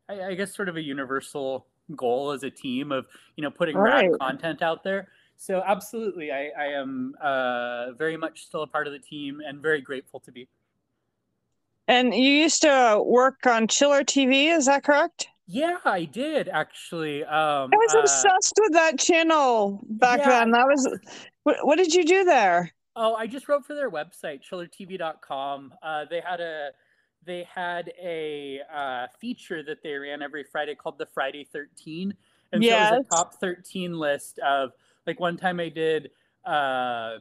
I, 0.09 0.21
I 0.23 0.33
guess, 0.35 0.55
sort 0.55 0.69
of 0.69 0.77
a 0.77 0.81
universal 0.81 1.65
goal 1.95 2.31
as 2.31 2.43
a 2.43 2.49
team 2.49 2.91
of, 2.91 3.05
you 3.35 3.43
know, 3.43 3.51
putting 3.51 3.77
Right. 3.77 4.09
rad 4.09 4.19
content 4.19 4.61
out 4.61 4.83
there. 4.83 5.09
So 5.37 5.61
absolutely, 5.65 6.31
I, 6.31 6.51
I 6.57 6.65
am 6.67 7.15
uh, 7.21 7.91
very 7.97 8.15
much 8.17 8.45
still 8.45 8.63
a 8.63 8.67
part 8.67 8.87
of 8.87 8.93
the 8.93 8.99
team 8.99 9.41
and 9.45 9.61
very 9.61 9.81
grateful 9.81 10.19
to 10.21 10.31
be. 10.31 10.47
And 11.87 12.13
you 12.13 12.29
used 12.29 12.61
to 12.61 13.01
work 13.05 13.45
on 13.45 13.67
Chiller 13.67 14.03
TV, 14.03 14.55
is 14.55 14.67
that 14.67 14.83
correct? 14.83 15.27
Yeah, 15.47 15.77
I 15.83 16.05
did 16.05 16.47
actually. 16.47 17.25
Um, 17.25 17.71
I 17.73 17.75
was 17.75 17.93
uh, 17.93 17.99
obsessed 17.99 18.53
with 18.61 18.73
that 18.73 18.97
channel 18.97 19.83
back 19.89 20.19
yeah. 20.19 20.29
then. 20.29 20.51
That 20.51 20.65
was 20.65 20.87
what, 21.43 21.65
what 21.65 21.77
did 21.77 21.93
you 21.93 22.05
do 22.05 22.23
there? 22.23 22.71
Oh, 22.95 23.15
I 23.15 23.27
just 23.27 23.47
wrote 23.47 23.65
for 23.65 23.73
their 23.73 23.89
website, 23.89 24.41
chillertv.com. 24.43 25.73
Uh, 25.81 26.05
they 26.09 26.21
had 26.21 26.39
a 26.39 26.69
they 27.25 27.47
had 27.53 27.91
a 28.01 28.59
uh, 28.73 29.07
feature 29.19 29.63
that 29.63 29.81
they 29.81 29.93
ran 29.93 30.21
every 30.21 30.43
Friday 30.43 30.75
called 30.75 30.97
the 30.97 31.05
Friday 31.05 31.47
13. 31.51 32.13
And 32.51 32.63
so 32.63 32.69
it 32.69 32.79
was 32.79 33.05
a 33.05 33.15
top 33.15 33.35
13 33.39 33.97
list 33.97 34.39
of 34.39 34.71
like 35.07 35.19
one 35.19 35.37
time 35.37 35.59
I 35.59 35.69
did 35.69 36.11
uh 36.45 37.17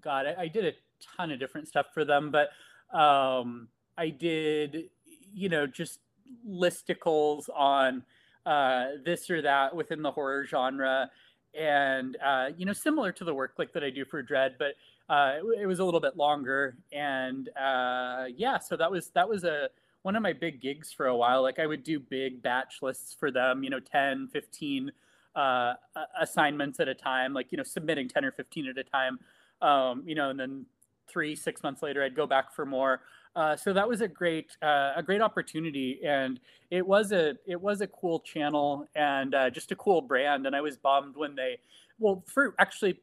God, 0.00 0.26
I, 0.26 0.34
I 0.38 0.48
did 0.48 0.64
a 0.64 0.72
ton 1.16 1.30
of 1.30 1.38
different 1.38 1.68
stuff 1.68 1.86
for 1.92 2.04
them, 2.04 2.30
but 2.30 2.50
um 2.96 3.68
I 3.98 4.08
did 4.08 4.88
you 5.34 5.48
know 5.48 5.66
just 5.66 6.00
listicles 6.48 7.48
on 7.54 8.02
uh 8.46 8.86
this 9.04 9.28
or 9.28 9.42
that 9.42 9.74
within 9.76 10.00
the 10.02 10.10
horror 10.10 10.46
genre 10.46 11.10
and 11.58 12.16
uh 12.24 12.48
you 12.56 12.64
know 12.64 12.72
similar 12.72 13.12
to 13.12 13.24
the 13.24 13.34
work 13.34 13.54
like 13.58 13.72
that 13.72 13.82
I 13.84 13.90
do 13.90 14.04
for 14.04 14.22
Dread, 14.22 14.56
but 14.58 14.74
uh, 15.08 15.38
it, 15.38 15.62
it 15.62 15.66
was 15.66 15.80
a 15.80 15.84
little 15.84 16.00
bit 16.00 16.16
longer 16.16 16.76
and 16.92 17.48
uh, 17.60 18.26
yeah 18.36 18.58
so 18.58 18.76
that 18.76 18.90
was 18.90 19.08
that 19.10 19.28
was 19.28 19.44
a 19.44 19.68
one 20.02 20.16
of 20.16 20.22
my 20.22 20.32
big 20.32 20.60
gigs 20.60 20.92
for 20.92 21.06
a 21.06 21.16
while. 21.16 21.42
Like 21.42 21.58
i 21.58 21.66
would 21.66 21.82
do 21.82 21.98
big 21.98 22.42
batch 22.42 22.78
lists 22.82 23.14
for 23.18 23.30
them 23.30 23.62
you 23.64 23.70
know 23.70 23.80
10 23.80 24.28
15 24.28 24.92
uh, 25.36 25.74
assignments 26.20 26.80
at 26.80 26.88
a 26.88 26.94
time 26.94 27.32
like 27.32 27.52
you 27.52 27.58
know 27.58 27.64
submitting 27.64 28.08
10 28.08 28.24
or 28.24 28.32
15 28.32 28.68
at 28.68 28.78
a 28.78 28.84
time 28.84 29.18
um, 29.62 30.02
you 30.04 30.14
know 30.14 30.30
and 30.30 30.38
then 30.40 30.66
three 31.08 31.34
six 31.34 31.62
months 31.62 31.82
later 31.82 32.02
i'd 32.04 32.14
go 32.14 32.26
back 32.26 32.52
for 32.52 32.64
more 32.64 33.00
uh, 33.36 33.56
so 33.56 33.72
that 33.72 33.88
was 33.88 34.00
a 34.00 34.08
great 34.08 34.56
uh, 34.62 34.92
a 34.96 35.02
great 35.02 35.20
opportunity 35.20 36.00
and 36.04 36.40
it 36.70 36.86
was 36.86 37.12
a 37.12 37.34
it 37.46 37.60
was 37.60 37.80
a 37.80 37.86
cool 37.86 38.20
channel 38.20 38.86
and 38.94 39.34
uh, 39.34 39.50
just 39.50 39.72
a 39.72 39.76
cool 39.76 40.00
brand 40.00 40.46
and 40.46 40.56
i 40.56 40.60
was 40.60 40.76
bummed 40.76 41.16
when 41.16 41.34
they 41.34 41.58
well 41.98 42.24
for 42.26 42.54
actually 42.58 42.98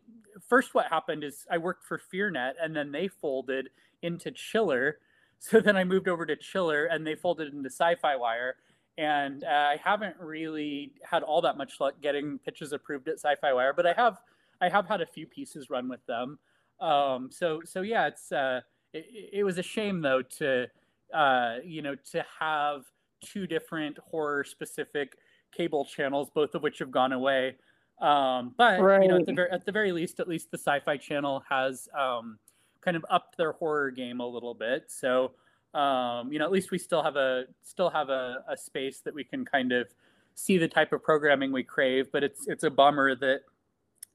first 0.45 0.73
what 0.73 0.87
happened 0.87 1.23
is 1.23 1.45
I 1.49 1.57
worked 1.57 1.85
for 1.85 1.99
FearNet 2.13 2.53
and 2.61 2.75
then 2.75 2.91
they 2.91 3.07
folded 3.07 3.69
into 4.01 4.31
Chiller. 4.31 4.99
So 5.39 5.59
then 5.59 5.77
I 5.77 5.83
moved 5.83 6.07
over 6.07 6.25
to 6.25 6.35
Chiller 6.35 6.85
and 6.85 7.05
they 7.05 7.13
folded 7.13 7.53
into 7.53 7.69
Sci-Fi 7.69 8.15
Wire. 8.15 8.55
And 8.97 9.43
uh, 9.43 9.47
I 9.47 9.79
haven't 9.83 10.15
really 10.19 10.93
had 11.03 11.21
all 11.21 11.41
that 11.41 11.57
much 11.57 11.79
luck 11.79 11.93
getting 12.01 12.39
pitches 12.39 12.73
approved 12.73 13.07
at 13.07 13.19
Sci-Fi 13.19 13.53
Wire, 13.53 13.71
but 13.71 13.85
I 13.85 13.93
have 13.93 14.17
I 14.61 14.69
have 14.69 14.87
had 14.87 14.99
a 15.01 15.05
few 15.05 15.27
pieces 15.27 15.69
run 15.69 15.89
with 15.89 16.03
them. 16.07 16.39
Um, 16.79 17.29
so 17.31 17.61
so 17.65 17.83
yeah, 17.83 18.07
it's 18.07 18.31
uh, 18.31 18.61
it, 18.97 19.29
it 19.33 19.43
was 19.43 19.57
a 19.57 19.63
shame 19.63 20.01
though 20.01 20.21
to 20.21 20.67
uh, 21.13 21.57
you 21.63 21.81
know 21.81 21.95
to 22.11 22.25
have 22.39 22.83
two 23.23 23.47
different 23.47 23.97
horror 23.99 24.43
specific 24.43 25.17
cable 25.51 25.85
channels, 25.85 26.29
both 26.29 26.53
of 26.55 26.61
which 26.63 26.79
have 26.79 26.91
gone 26.91 27.13
away. 27.13 27.55
Um, 27.99 28.53
but 28.57 28.77
you 29.01 29.07
know, 29.07 29.15
at 29.15 29.25
the, 29.25 29.33
Right. 29.33 29.35
ver- 29.35 29.49
at 29.51 29.65
the 29.65 29.71
very 29.71 29.91
least, 29.91 30.19
at 30.19 30.27
least 30.27 30.51
the 30.51 30.57
Sci-Fi 30.57 30.97
Channel 30.97 31.43
has 31.49 31.89
um, 31.97 32.37
kind 32.81 32.95
of 32.95 33.03
upped 33.09 33.37
their 33.37 33.53
horror 33.53 33.89
game 33.89 34.19
a 34.19 34.27
little 34.27 34.53
bit. 34.53 34.85
So 34.87 35.31
um, 35.73 36.31
you 36.31 36.39
know, 36.39 36.45
at 36.45 36.51
least 36.51 36.71
we 36.71 36.77
still 36.77 37.03
have 37.03 37.15
a 37.15 37.45
still 37.63 37.89
have 37.89 38.09
a, 38.09 38.43
a 38.49 38.57
space 38.57 39.01
that 39.01 39.13
we 39.13 39.23
can 39.23 39.45
kind 39.45 39.71
of 39.71 39.87
see 40.35 40.57
the 40.57 40.67
type 40.67 40.93
of 40.93 41.03
programming 41.03 41.51
we 41.51 41.63
crave. 41.63 42.11
But 42.11 42.23
it's 42.23 42.47
it's 42.47 42.63
a 42.63 42.69
bummer 42.69 43.15
that 43.15 43.41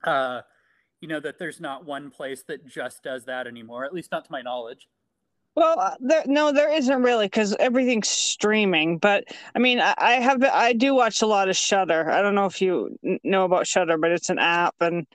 uh, 0.05 0.43
you 1.03 1.09
know 1.09 1.21
that 1.21 1.39
there's 1.39 1.61
not 1.61 1.85
one 1.85 2.11
place 2.11 2.45
that 2.45 2.67
just 2.67 3.03
does 3.03 3.25
that 3.27 3.47
anymore. 3.47 3.85
At 3.85 3.93
least 3.93 4.13
not 4.13 4.25
to 4.25 4.33
my 4.33 4.41
knowledge. 4.41 4.89
Well, 5.55 5.79
uh, 5.79 5.97
there, 6.01 6.23
no, 6.27 6.51
there 6.53 6.73
isn't 6.73 7.03
really 7.03 7.27
because 7.27 7.55
everything's 7.59 8.09
streaming. 8.09 8.97
But 8.97 9.25
I 9.55 9.59
mean, 9.59 9.81
I, 9.81 9.95
I 9.99 10.13
have 10.13 10.43
I 10.45 10.73
do 10.73 10.95
watch 10.95 11.21
a 11.21 11.27
lot 11.27 11.51
of 11.51 11.57
Shudder. 11.57 12.11
I 12.11 12.23
don't 12.23 12.35
know 12.35 12.47
if 12.47 12.63
you 12.63 12.99
know 13.23 13.45
about 13.45 13.67
Shudder, 13.67 13.99
but 13.99 14.13
it's 14.13 14.31
an 14.31 14.39
app, 14.39 14.77
and 14.81 15.07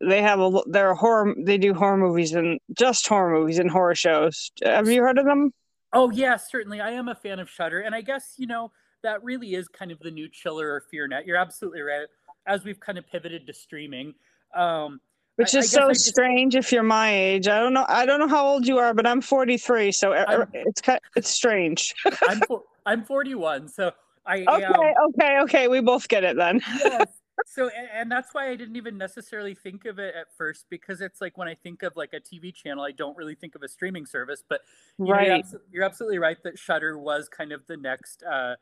they 0.00 0.22
have 0.22 0.38
a 0.38 0.60
they're 0.66 0.90
a 0.90 0.94
horror. 0.94 1.34
They 1.36 1.58
do 1.58 1.74
horror 1.74 1.96
movies 1.96 2.34
and 2.34 2.60
just 2.76 3.06
horror 3.06 3.40
movies 3.40 3.58
and 3.58 3.70
horror 3.70 3.94
shows. 3.94 4.52
Have 4.62 4.88
you 4.88 5.02
heard 5.02 5.18
of 5.18 5.24
them? 5.24 5.52
Oh 5.92 6.10
yeah, 6.10 6.36
certainly. 6.36 6.80
I 6.80 6.90
am 6.90 7.08
a 7.08 7.14
fan 7.14 7.40
of 7.40 7.48
Shudder, 7.48 7.80
and 7.80 7.94
I 7.94 8.02
guess 8.02 8.34
you 8.36 8.46
know 8.46 8.70
that 9.02 9.24
really 9.24 9.54
is 9.54 9.68
kind 9.68 9.90
of 9.90 9.98
the 10.00 10.10
new 10.10 10.28
Chiller 10.28 10.68
or 10.68 10.84
FearNet. 10.92 11.26
You're 11.26 11.36
absolutely 11.36 11.80
right. 11.80 12.06
As 12.46 12.62
we've 12.62 12.78
kind 12.78 12.98
of 12.98 13.06
pivoted 13.10 13.46
to 13.46 13.54
streaming, 13.54 14.14
um, 14.54 15.00
Which 15.36 15.54
I- 15.54 15.58
I 15.58 15.60
is 15.60 15.64
guess 15.66 15.70
so 15.72 15.88
just- 15.88 16.06
strange 16.06 16.54
if 16.54 16.70
you're 16.72 16.82
my 16.82 17.12
age. 17.14 17.48
I 17.48 17.58
don't 17.60 17.72
know. 17.74 17.84
I 17.88 18.06
don't 18.06 18.20
know 18.20 18.28
how 18.28 18.46
old 18.46 18.66
you 18.66 18.78
are, 18.78 18.94
but 18.94 19.06
I'm 19.06 19.20
43, 19.20 19.90
so 19.92 20.14
e- 20.14 20.18
I'm- 20.18 20.48
it's 20.52 20.80
it's 21.16 21.30
strange. 21.30 21.94
I'm 22.28 22.40
for, 22.42 22.62
I'm 22.86 23.04
41, 23.04 23.68
so 23.68 23.92
I 24.26 24.44
okay, 24.48 24.64
am. 24.64 24.74
okay, 25.08 25.40
okay. 25.40 25.68
We 25.68 25.80
both 25.80 26.08
get 26.08 26.24
it 26.24 26.36
then. 26.36 26.60
yes. 26.84 27.08
So 27.46 27.68
and, 27.76 27.88
and 27.92 28.12
that's 28.12 28.32
why 28.32 28.48
I 28.48 28.54
didn't 28.54 28.76
even 28.76 28.96
necessarily 28.96 29.54
think 29.56 29.86
of 29.86 29.98
it 29.98 30.14
at 30.14 30.26
first 30.38 30.66
because 30.70 31.00
it's 31.00 31.20
like 31.20 31.36
when 31.36 31.48
I 31.48 31.54
think 31.56 31.82
of 31.82 31.94
like 31.96 32.12
a 32.12 32.20
TV 32.20 32.54
channel, 32.54 32.84
I 32.84 32.92
don't 32.92 33.16
really 33.16 33.34
think 33.34 33.56
of 33.56 33.62
a 33.64 33.68
streaming 33.68 34.06
service. 34.06 34.42
But 34.48 34.60
you 34.98 35.06
know, 35.06 35.20
you're, 35.20 35.30
Right. 35.30 35.44
abso- 35.44 35.60
you're 35.72 35.82
absolutely 35.84 36.18
right 36.18 36.40
that 36.44 36.56
Shudder 36.60 36.96
was 36.96 37.28
kind 37.28 37.50
of 37.50 37.66
the 37.66 37.76
next, 37.76 38.22
uh, 38.22 38.54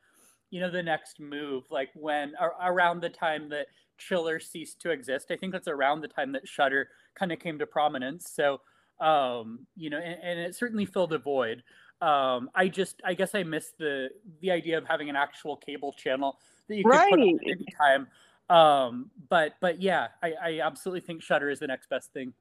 you 0.51 0.59
know, 0.61 0.71
the 0.71 0.83
next 0.83 1.21
move. 1.21 1.65
Like 1.71 1.91
when 1.95 2.33
ar- 2.41 2.55
around 2.63 3.03
the 3.03 3.11
time 3.11 3.51
that 3.51 3.67
Chiller 3.98 4.40
ceased 4.40 4.81
to 4.81 4.90
exist, 4.90 5.31
I 5.31 5.37
think 5.37 5.52
that's 5.52 5.68
around 5.68 6.00
the 6.00 6.09
time 6.09 6.33
that 6.33 6.46
Shudder 6.46 6.88
kind 7.14 7.33
of 7.33 7.38
came 7.38 7.59
to 7.59 7.66
prominence. 7.66 8.31
So 8.35 8.61
Um, 9.00 9.66
you 9.74 9.90
know, 9.90 9.98
and, 9.98 10.18
and 10.22 10.38
it 10.38 10.55
certainly 10.55 10.87
filled 10.87 11.12
a 11.12 11.18
void. 11.18 11.64
Um, 12.00 12.50
I 12.55 12.68
just, 12.68 13.00
I 13.05 13.14
guess 13.14 13.35
I 13.35 13.42
missed 13.42 13.78
the 13.78 14.11
the 14.40 14.50
idea 14.52 14.78
of 14.78 14.85
having 14.87 15.09
an 15.11 15.16
actual 15.16 15.57
cable 15.57 15.92
channel 15.92 16.38
that 16.68 16.76
you 16.76 16.85
could 16.85 16.92
put 17.11 17.20
on 17.20 17.38
at 17.40 17.50
any 17.50 17.66
time. 17.76 18.07
Um, 18.48 19.11
but 19.28 19.55
but 19.61 19.81
yeah, 19.81 20.09
I, 20.22 20.35
I 20.40 20.61
absolutely 20.61 21.00
think 21.00 21.22
Shudder 21.22 21.50
is 21.50 21.59
the 21.59 21.66
next 21.66 21.88
best 21.88 22.12
thing. 22.12 22.33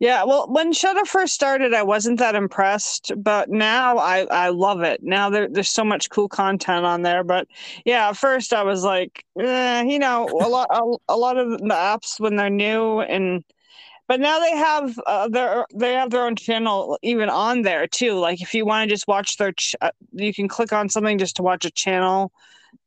Yeah, 0.00 0.24
well, 0.24 0.48
when 0.50 0.72
Shudder 0.72 1.04
first 1.04 1.34
started, 1.34 1.72
I 1.72 1.82
wasn't 1.82 2.18
that 2.18 2.34
impressed, 2.34 3.12
but 3.16 3.48
now 3.48 3.96
I 3.98 4.26
I 4.30 4.48
love 4.50 4.82
it. 4.82 5.02
Now 5.02 5.30
there, 5.30 5.48
there's 5.48 5.70
so 5.70 5.84
much 5.84 6.10
cool 6.10 6.28
content 6.28 6.84
on 6.84 7.02
there. 7.02 7.24
But 7.24 7.46
yeah, 7.84 8.08
at 8.10 8.16
first 8.16 8.52
I 8.52 8.62
was 8.64 8.82
like, 8.84 9.24
eh, 9.38 9.82
you 9.84 9.98
know, 9.98 10.26
a 10.28 10.48
lot 10.48 10.68
a, 10.70 11.14
a 11.14 11.16
lot 11.16 11.38
of 11.38 11.50
the 11.50 11.64
apps 11.68 12.18
when 12.20 12.36
they're 12.36 12.50
new 12.50 13.00
and 13.00 13.44
but 14.08 14.20
now 14.20 14.40
they 14.40 14.56
have 14.56 14.98
uh, 15.06 15.28
their 15.28 15.66
they 15.74 15.94
have 15.94 16.10
their 16.10 16.24
own 16.26 16.36
channel 16.36 16.98
even 17.02 17.28
on 17.30 17.62
there 17.62 17.86
too. 17.86 18.14
Like 18.18 18.42
if 18.42 18.54
you 18.54 18.66
want 18.66 18.88
to 18.88 18.94
just 18.94 19.08
watch 19.08 19.36
their, 19.38 19.52
ch- 19.52 19.76
uh, 19.80 19.90
you 20.12 20.34
can 20.34 20.48
click 20.48 20.72
on 20.72 20.88
something 20.90 21.18
just 21.18 21.36
to 21.36 21.42
watch 21.42 21.64
a 21.64 21.70
channel, 21.70 22.32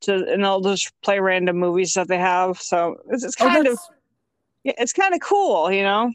to 0.02 0.16
and 0.32 0.44
they'll 0.44 0.62
just 0.62 0.94
play 1.04 1.20
random 1.20 1.58
movies 1.58 1.94
that 1.96 2.08
they 2.10 2.20
have. 2.20 2.62
So 2.62 2.98
it's, 3.10 3.24
it's 3.24 3.36
Oh, 3.40 3.46
kind 3.50 3.68
of 3.68 3.80
yeah, 4.64 4.74
it's 4.78 4.94
kind 4.94 5.14
of 5.14 5.22
cool, 5.22 5.72
you 5.72 5.84
know. 5.84 6.12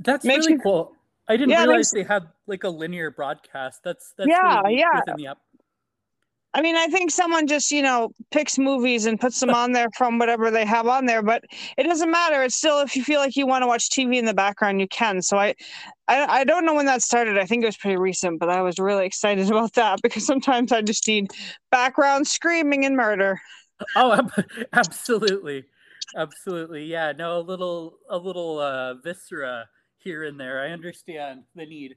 That's 0.00 0.26
makes 0.26 0.46
really 0.46 0.52
you- 0.52 0.60
cool. 0.62 0.92
I 1.28 1.36
didn't 1.36 1.50
Yeah, 1.50 1.66
realize 1.66 1.90
they 1.90 2.04
had 2.04 2.28
like 2.46 2.64
a 2.64 2.70
linear 2.70 3.10
broadcast. 3.10 3.82
That's 3.84 4.14
that's 4.16 4.30
Yeah, 4.30 4.60
really 4.62 4.76
yeah. 4.76 5.00
within 5.00 5.16
the 5.16 5.26
app. 5.26 5.38
I 6.54 6.62
mean, 6.62 6.76
I 6.76 6.86
think 6.86 7.10
someone 7.10 7.46
just, 7.46 7.70
you 7.70 7.82
know, 7.82 8.10
picks 8.30 8.58
movies 8.58 9.04
and 9.04 9.20
puts 9.20 9.38
them 9.38 9.50
on 9.50 9.72
there 9.72 9.88
from 9.96 10.18
whatever 10.18 10.50
they 10.50 10.64
have 10.64 10.86
on 10.88 11.04
there, 11.04 11.22
but 11.22 11.44
it 11.76 11.82
doesn't 11.82 12.10
matter. 12.10 12.42
It's 12.42 12.56
still 12.56 12.80
if 12.80 12.96
you 12.96 13.04
feel 13.04 13.20
like 13.20 13.36
you 13.36 13.46
want 13.46 13.62
to 13.62 13.66
watch 13.66 13.90
TV 13.90 14.18
in 14.18 14.24
the 14.24 14.34
background, 14.34 14.80
you 14.80 14.88
can. 14.88 15.20
So 15.20 15.36
I, 15.36 15.54
I, 16.08 16.40
I 16.40 16.44
don't 16.44 16.64
know 16.64 16.74
when 16.74 16.86
that 16.86 17.02
started. 17.02 17.38
I 17.38 17.44
think 17.44 17.62
it 17.62 17.66
was 17.66 17.76
pretty 17.76 17.98
recent, 17.98 18.40
but 18.40 18.48
I 18.48 18.62
was 18.62 18.78
really 18.78 19.04
excited 19.04 19.46
about 19.50 19.74
that 19.74 20.00
because 20.02 20.24
sometimes 20.26 20.72
I 20.72 20.80
just 20.80 21.06
need 21.06 21.30
background 21.70 22.26
screaming 22.26 22.86
and 22.86 22.96
murder. 22.96 23.38
Oh, 23.94 24.28
absolutely, 24.72 25.64
absolutely. 26.16 26.84
Yeah, 26.84 27.12
no, 27.12 27.38
a 27.38 27.40
little, 27.42 27.98
a 28.08 28.18
little 28.18 28.58
uh, 28.58 28.94
viscera 28.94 29.68
here 30.08 30.24
and 30.24 30.40
there. 30.40 30.62
I 30.62 30.70
understand 30.70 31.42
the 31.54 31.66
need. 31.66 31.96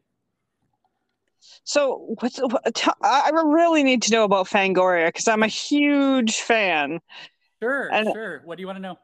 So 1.63 2.13
what's 2.19 2.39
I 2.39 2.52
I 3.04 3.30
really 3.30 3.84
need 3.84 4.02
to 4.04 4.12
know 4.12 4.26
about 4.26 4.47
Fangoria 4.47 5.08
because 5.08 5.28
I'm 5.30 5.43
a 5.43 5.47
huge 5.47 6.36
fan. 6.41 7.00
Sure, 7.63 7.88
And- 7.93 8.10
sure. 8.13 8.41
What 8.43 8.58
do 8.58 8.62
you 8.62 8.67
want 8.67 8.78
to 8.78 8.82
know? 8.82 9.00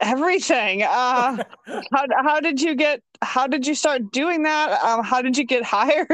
Everything. 0.00 0.82
Uh, 0.82 1.42
how 1.92 2.06
how 2.22 2.40
did 2.40 2.60
you 2.60 2.74
get 2.74 3.00
how 3.22 3.46
did 3.46 3.66
you 3.66 3.74
start 3.74 4.12
doing 4.12 4.42
that 4.44 4.72
um, 4.84 5.02
how 5.04 5.20
did 5.22 5.36
you 5.38 5.44
get 5.44 5.62
hired 5.76 6.06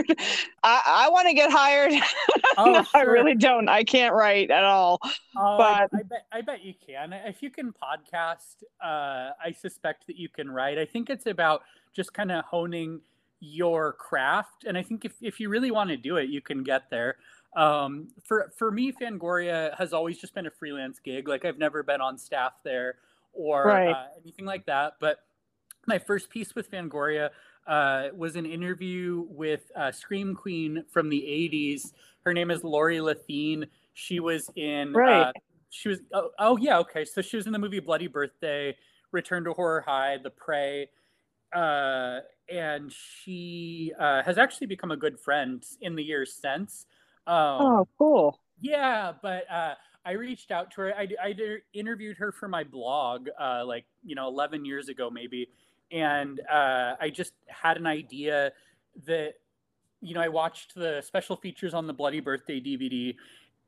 i 0.63 0.83
i 0.87 1.09
want 1.09 1.27
to 1.27 1.35
get 1.35 1.51
hired 1.51 1.93
Oh, 2.57 2.71
no, 2.71 2.85
i 2.95 3.01
really 3.03 3.35
don't 3.35 3.69
i 3.69 3.83
can't 3.83 4.15
write 4.15 4.51
at 4.53 4.63
all 4.63 5.01
Oh, 5.37 5.59
I, 5.59 5.87
But- 5.91 5.99
I 5.99 6.03
bet 6.03 6.27
I 6.31 6.41
bet 6.43 6.63
you 6.65 6.75
can. 6.87 7.13
If 7.13 7.43
you 7.43 7.51
can 7.51 7.73
podcast, 7.73 8.63
uh, 8.85 9.31
I 9.45 9.53
suspect 9.59 10.07
that 10.09 10.17
you 10.17 10.29
can 10.29 10.49
write. 10.51 10.79
I 10.79 10.85
think 10.85 11.09
it's 11.11 11.27
about 11.27 11.63
just 11.95 12.13
kind 12.15 12.31
of 12.31 12.45
honing 12.45 13.01
your 13.41 13.95
craft, 13.95 14.65
and 14.65 14.77
I 14.77 14.83
think 14.83 15.05
if, 15.05 15.15
if 15.23 15.41
you 15.41 15.49
really 15.49 15.71
want 15.71 15.91
to 15.91 15.97
do 15.97 16.17
it, 16.17 16.29
you 16.29 16.41
can 16.41 16.63
get 16.63 16.91
there. 16.91 17.17
Um, 17.57 18.09
for 18.25 18.53
for 18.57 18.71
me, 18.71 18.93
Fangoria 18.93 19.77
has 19.77 19.93
always 19.93 20.19
just 20.19 20.35
been 20.35 20.47
a 20.47 20.51
freelance 20.51 20.99
gig. 21.01 21.27
Like 21.27 21.45
I've 21.45 21.59
never 21.59 21.83
been 21.83 22.01
on 22.01 22.17
staff 22.19 22.53
there 22.65 22.97
or 23.33 23.65
Right. 23.67 23.91
uh, 23.91 24.07
anything 24.23 24.45
like 24.45 24.67
that. 24.67 24.95
But 25.01 25.19
my 25.87 25.99
first 25.99 26.31
piece 26.31 26.55
with 26.55 26.71
Fangoria 26.71 27.31
uh, 27.67 28.09
was 28.15 28.37
an 28.37 28.47
interview 28.47 29.27
with 29.29 29.71
uh, 29.75 29.91
Scream 29.91 30.35
Queen 30.35 30.85
from 30.91 31.09
the 31.09 31.21
'80s. 31.21 31.93
Her 32.25 32.35
name 32.35 32.51
is 32.51 32.63
Lori 32.63 32.99
Lethin. 32.99 33.67
She 33.95 34.21
was 34.21 34.51
in. 34.57 34.93
Right. 34.93 35.23
Uh, 35.23 35.33
she 35.71 35.89
was. 35.89 35.99
Oh, 36.13 36.31
oh, 36.39 36.57
yeah. 36.57 36.79
Okay. 36.79 37.05
So 37.05 37.23
she 37.23 37.37
was 37.37 37.47
in 37.47 37.53
the 37.53 37.59
movie 37.59 37.81
Bloody 37.81 38.07
Birthday, 38.07 38.77
Return 39.13 39.45
to 39.45 39.53
Horror 39.53 39.81
High, 39.81 40.19
The 40.23 40.31
Prey, 40.31 40.89
uh, 41.53 42.21
and 42.49 42.93
she 42.93 43.93
uh, 43.99 44.23
has 44.23 44.39
actually 44.39 44.67
become 44.67 44.91
a 44.91 44.97
good 44.97 45.19
friend 45.19 45.65
in 45.81 45.97
the 45.97 46.03
years 46.03 46.33
since. 46.33 46.87
Um, 47.27 47.37
oh 47.37 47.89
cool 47.99 48.41
yeah, 48.61 49.13
but 49.23 49.51
uh, 49.51 49.75
I 50.05 50.13
reached 50.13 50.51
out 50.51 50.71
to 50.73 50.83
her. 50.83 50.95
I, 50.95 51.09
I 51.23 51.33
did- 51.33 51.63
interviewed 51.73 52.19
her 52.19 52.33
for 52.33 52.49
my 52.49 52.65
blog, 52.65 53.29
uh, 53.39 53.65
like 53.65 53.87
you 54.05 54.15
know, 54.15 54.29
eleven 54.29 54.65
years 54.65 54.89
ago 54.89 55.11
maybe, 55.11 55.49
and 55.91 56.41
uh, 56.51 56.95
I 57.01 57.11
just 57.11 57.33
had 57.47 57.77
an 57.77 57.87
idea 57.87 58.53
that 59.07 59.35
you 60.01 60.15
know 60.15 60.21
I 60.21 60.29
watched 60.29 60.75
the 60.75 61.03
special 61.05 61.37
features 61.37 61.75
on 61.75 61.87
the 61.87 61.93
Bloody 61.93 62.21
Birthday 62.21 62.61
DVD, 62.61 63.17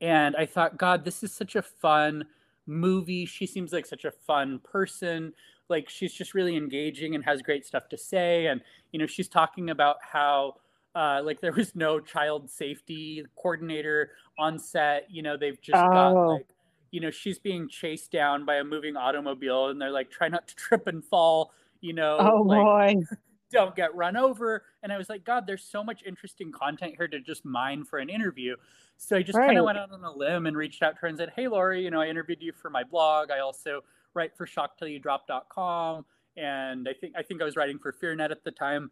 and 0.00 0.36
I 0.36 0.46
thought, 0.46 0.76
God, 0.76 1.04
this 1.04 1.22
is 1.22 1.32
such 1.32 1.56
a 1.56 1.62
fun 1.62 2.26
movie. 2.66 3.26
She 3.26 3.46
seems 3.46 3.72
like 3.72 3.86
such 3.86 4.04
a 4.04 4.10
fun 4.10 4.60
person. 4.60 5.32
Like 5.72 5.88
she's 5.88 6.12
just 6.14 6.34
really 6.34 6.56
engaging 6.56 7.16
and 7.16 7.24
has 7.24 7.42
great 7.42 7.66
stuff 7.66 7.88
to 7.88 7.98
say, 7.98 8.46
and 8.46 8.60
you 8.92 9.00
know, 9.00 9.06
she's 9.06 9.28
talking 9.28 9.70
about 9.70 9.96
how. 10.02 10.54
Uh, 10.94 11.22
like 11.24 11.40
there 11.40 11.52
was 11.54 11.74
no 11.74 11.98
child 11.98 12.50
safety 12.50 13.24
coordinator 13.36 14.10
on 14.38 14.58
set. 14.58 15.06
You 15.10 15.22
know, 15.22 15.38
they've 15.38 15.58
just 15.58 15.80
got 15.80 16.12
Oh. 16.12 16.34
like, 16.34 16.48
you 16.90 17.00
know, 17.00 17.10
she's 17.10 17.38
being 17.38 17.66
chased 17.66 18.12
down 18.12 18.44
by 18.44 18.56
a 18.56 18.64
moving 18.64 18.94
automobile, 18.94 19.68
and 19.68 19.80
they're 19.80 19.90
like, 19.90 20.10
try 20.10 20.28
not 20.28 20.46
to 20.48 20.54
trip 20.54 20.86
and 20.88 21.02
fall. 21.02 21.54
You 21.80 21.94
know, 21.94 22.18
oh 22.20 22.42
like 22.42 22.62
boy 22.62 23.02
don't 23.50 23.74
get 23.74 23.94
run 23.94 24.18
over. 24.18 24.64
And 24.82 24.92
I 24.92 24.98
was 24.98 25.08
like, 25.08 25.24
God, 25.24 25.46
there's 25.46 25.64
so 25.64 25.82
much 25.82 26.02
interesting 26.04 26.52
content 26.52 26.94
here 26.98 27.08
to 27.08 27.20
just 27.20 27.44
mine 27.44 27.84
for 27.84 27.98
an 27.98 28.10
interview. 28.10 28.56
So 28.98 29.16
I 29.16 29.22
just 29.22 29.38
kind 29.38 29.56
of 29.58 29.64
went 29.64 29.78
out 29.78 29.92
on 29.92 30.04
a 30.04 30.12
limb 30.12 30.44
and 30.46 30.54
reached 30.56 30.82
out 30.82 30.96
to 30.96 31.00
her 31.00 31.08
and 31.08 31.16
said, 31.16 31.32
Hey, 31.34 31.48
Lori, 31.48 31.82
you 31.82 31.90
know, 31.90 32.02
I 32.02 32.08
interviewed 32.08 32.42
you 32.42 32.52
for 32.52 32.68
my 32.70 32.84
blog. 32.84 33.30
I 33.30 33.38
also 33.40 33.80
write 34.14 34.36
for 34.36 34.46
shocktillyoudrop.com. 34.46 36.04
And 36.36 36.88
I 36.88 36.92
think 36.94 37.14
I 37.16 37.22
think 37.22 37.42
I 37.42 37.44
was 37.44 37.56
writing 37.56 37.78
for 37.78 37.92
FearNet 37.92 38.30
at 38.30 38.44
the 38.44 38.50
time. 38.50 38.90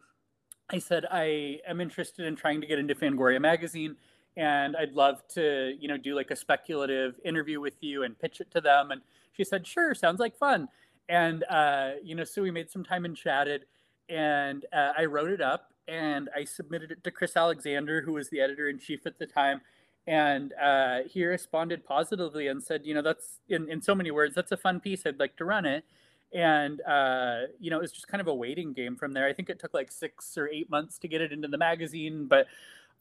I 0.70 0.78
said 0.78 1.06
I 1.10 1.58
am 1.66 1.80
interested 1.80 2.26
in 2.26 2.36
trying 2.36 2.60
to 2.60 2.66
get 2.66 2.78
into 2.78 2.94
Fangoria 2.94 3.40
magazine 3.40 3.96
and 4.36 4.76
I'd 4.76 4.92
love 4.92 5.26
to, 5.34 5.74
you 5.78 5.88
know, 5.88 5.96
do 5.96 6.14
like 6.14 6.30
a 6.30 6.36
speculative 6.36 7.18
interview 7.24 7.60
with 7.60 7.82
you 7.82 8.04
and 8.04 8.18
pitch 8.18 8.40
it 8.40 8.50
to 8.52 8.60
them. 8.60 8.90
And 8.90 9.00
she 9.32 9.42
said, 9.42 9.66
sure, 9.66 9.94
sounds 9.94 10.20
like 10.20 10.36
fun. 10.36 10.68
And, 11.08 11.44
uh, 11.50 11.92
you 12.04 12.14
know, 12.14 12.24
so 12.24 12.42
we 12.42 12.50
made 12.50 12.70
some 12.70 12.84
time 12.84 13.04
and 13.04 13.16
chatted 13.16 13.66
and 14.08 14.66
uh, 14.72 14.92
I 14.96 15.04
wrote 15.06 15.30
it 15.30 15.40
up 15.40 15.72
and 15.88 16.28
I 16.36 16.44
submitted 16.44 16.90
it 16.92 17.04
to 17.04 17.10
Chris 17.10 17.36
Alexander, 17.36 18.02
who 18.02 18.12
was 18.12 18.30
the 18.30 18.40
editor 18.40 18.68
in 18.68 18.78
chief 18.78 19.06
at 19.06 19.18
the 19.18 19.26
time. 19.26 19.60
And 20.06 20.52
uh, 20.60 21.00
he 21.08 21.24
responded 21.24 21.84
positively 21.84 22.48
and 22.48 22.62
said, 22.62 22.82
you 22.84 22.94
know, 22.94 23.02
that's 23.02 23.38
in, 23.48 23.68
in 23.70 23.80
so 23.80 23.94
many 23.94 24.10
words, 24.10 24.34
that's 24.34 24.52
a 24.52 24.56
fun 24.56 24.80
piece. 24.80 25.06
I'd 25.06 25.20
like 25.20 25.36
to 25.36 25.44
run 25.44 25.66
it. 25.66 25.84
And, 26.32 26.80
uh, 26.82 27.42
you 27.58 27.70
know, 27.70 27.78
it 27.78 27.82
was 27.82 27.92
just 27.92 28.08
kind 28.08 28.20
of 28.20 28.26
a 28.28 28.34
waiting 28.34 28.72
game 28.72 28.96
from 28.96 29.12
there. 29.12 29.26
I 29.26 29.32
think 29.32 29.50
it 29.50 29.58
took 29.58 29.74
like 29.74 29.90
six 29.92 30.36
or 30.38 30.48
eight 30.48 30.70
months 30.70 30.98
to 30.98 31.08
get 31.08 31.20
it 31.20 31.32
into 31.32 31.48
the 31.48 31.58
magazine. 31.58 32.26
But 32.26 32.46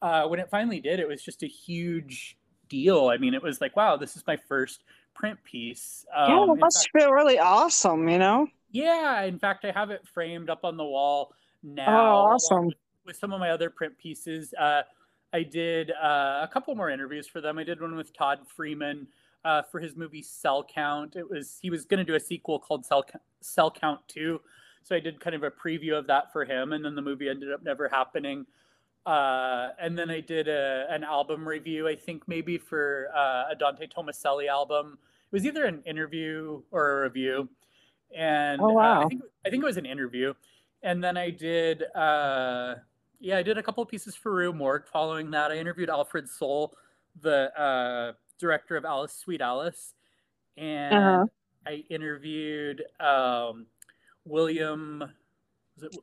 uh, 0.02 0.28
when 0.28 0.40
it 0.40 0.50
finally 0.50 0.80
did, 0.80 1.00
it 1.00 1.08
was 1.08 1.22
just 1.22 1.44
a 1.44 1.48
huge 1.48 2.38
deal. 2.68 3.08
I 3.08 3.18
mean, 3.18 3.34
it 3.34 3.42
was 3.42 3.62
like, 3.62 3.76
wow, 3.76 3.98
this 3.98 4.16
is 4.16 4.24
my 4.28 4.38
first 4.38 4.84
print 5.14 5.40
piece. 5.44 6.06
Um, 6.16 6.30
yeah 6.30 6.54
it 6.54 6.60
must 6.60 6.78
fact- 6.78 6.92
feel 6.94 7.12
really 7.12 7.40
awesome 7.40 8.08
you 8.08 8.18
know 8.18 8.48
yeah, 8.72 9.24
in 9.24 9.40
fact, 9.40 9.66
I 9.66 9.72
have 9.72 9.90
it 9.90 10.08
framed 10.14 10.50
up 10.50 10.64
on 10.64 10.78
the 10.78 10.84
wall 10.86 11.34
now. 11.64 11.88
oh 11.88 12.34
awesome 12.34 12.68
With, 12.68 12.76
with 13.06 13.16
some 13.16 13.34
of 13.34 13.40
my 13.40 13.50
other 13.50 13.70
print 13.70 13.98
pieces. 13.98 14.54
Uh, 14.54 14.84
I 15.34 15.44
did 15.44 15.92
uh, 15.92 16.40
a 16.44 16.50
couple 16.52 16.74
more 16.76 16.90
interviews 16.90 17.28
for 17.28 17.42
them. 17.42 17.58
I 17.58 17.64
did 17.64 17.82
one 17.82 17.96
with 17.96 18.14
Todd 18.14 18.40
Freeman 18.48 19.08
uh, 19.46 19.62
for 19.62 19.80
his 19.80 19.96
movie 19.96 20.22
Cell 20.22 20.64
Count. 20.64 21.16
It 21.16 21.30
was 21.30 21.60
he 21.62 21.70
was 21.70 21.86
going 21.86 22.00
to 22.00 22.04
do 22.04 22.16
a 22.16 22.20
sequel 22.20 22.60
called 22.60 22.86
Cell 22.86 23.06
Cell 23.42 23.72
Count 23.72 24.00
Two, 24.08 24.42
so 24.84 24.96
I 24.96 25.00
did 25.00 25.20
kind 25.20 25.36
of 25.36 25.44
a 25.44 25.52
preview 25.52 25.98
of 25.98 26.08
that 26.08 26.32
for 26.34 26.46
him, 26.46 26.74
and 26.74 26.84
then 26.84 26.96
the 26.96 27.02
movie 27.02 27.30
ended 27.30 27.52
up 27.52 27.64
never 27.64 27.88
happening. 27.88 28.46
Uh, 29.06 29.70
and 29.80 29.98
then 29.98 30.10
I 30.10 30.20
did 30.20 30.48
a, 30.48 30.86
an 30.90 31.04
album 31.04 31.48
review, 31.48 31.88
I 31.88 31.96
think 31.96 32.28
maybe 32.28 32.58
for 32.58 33.08
uh, 33.16 33.46
a 33.52 33.56
Dante 33.58 33.88
Tomaselli 33.88 34.48
album. 34.48 35.00
It 35.32 35.36
was 35.36 35.46
either 35.46 35.66
an 35.66 35.82
interview 35.86 36.62
or 36.72 37.00
a 37.00 37.04
review. 37.04 37.50
And 38.16 38.62
Oh, 38.62 38.72
uh, 38.72 38.74
wow. 38.74 39.04
I 39.04 39.08
think 39.08 39.22
I 39.46 39.50
think 39.50 39.64
it 39.64 39.66
was 39.66 39.78
an 39.78 39.86
interview. 39.86 40.34
And 40.84 41.04
then 41.04 41.18
I 41.18 41.30
did 41.30 41.84
uh, 41.96 42.76
yeah, 43.20 43.38
I 43.38 43.44
did 43.44 43.58
a 43.58 43.64
couple 43.64 43.84
of 43.84 43.90
pieces 43.90 44.16
for 44.16 44.34
Rue 44.34 44.54
Morgue 44.54 44.88
following 44.88 45.30
that. 45.32 45.52
I 45.52 45.58
interviewed 45.58 45.90
Alfred 45.90 46.28
Sole, 46.30 46.74
the 47.22 47.52
uh, 47.60 48.14
director 48.40 48.78
of 48.78 48.86
Alice 48.86 49.14
Sweet 49.14 49.42
Alice. 49.42 49.94
And 50.58 50.94
Uh-huh. 50.96 51.26
I 51.68 51.84
interviewed 51.90 52.84
um, 53.00 53.66
William 54.26 55.00
was 55.76 55.84
it 55.84 55.96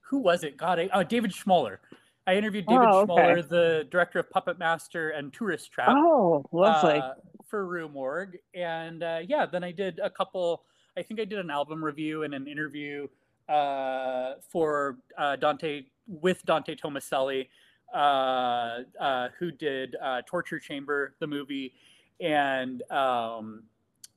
who 0.00 0.18
was 0.18 0.44
it? 0.44 0.56
God, 0.56 0.78
I, 0.78 0.90
oh, 0.92 1.02
David 1.02 1.30
Schmoeller. 1.32 1.78
I 2.26 2.34
interviewed 2.36 2.66
David 2.66 2.88
Oh, 2.90 3.00
okay. 3.00 3.12
Schmoeller, 3.12 3.48
the 3.48 3.86
director 3.90 4.18
of 4.18 4.30
Puppet 4.30 4.58
Master 4.58 5.10
and 5.10 5.32
Tourist 5.32 5.72
Trap 5.72 5.88
oh 5.90 6.44
lovely 6.52 6.98
uh, 6.98 7.14
for 7.46 7.66
Rue 7.66 7.88
Morgue. 7.88 8.36
And 8.54 9.02
uh, 9.02 9.20
yeah, 9.26 9.46
then 9.46 9.64
I 9.64 9.72
did 9.72 10.00
a 10.02 10.10
couple, 10.10 10.64
I 10.96 11.02
think 11.02 11.20
I 11.20 11.24
did 11.24 11.38
an 11.38 11.50
album 11.50 11.82
review 11.84 12.22
and 12.24 12.34
an 12.34 12.46
interview 12.46 13.08
uh, 13.48 14.34
for 14.50 14.98
uh, 15.18 15.36
Dante 15.36 15.82
with 16.06 16.44
Dante 16.44 16.74
Tomaselli, 16.74 17.48
uh, 17.94 18.80
uh, 19.00 19.28
who 19.38 19.50
did 19.50 19.96
uh, 20.02 20.22
Torture 20.26 20.58
Chamber, 20.58 21.14
the 21.20 21.26
movie, 21.26 21.74
and 22.20 22.82
um, 22.90 23.64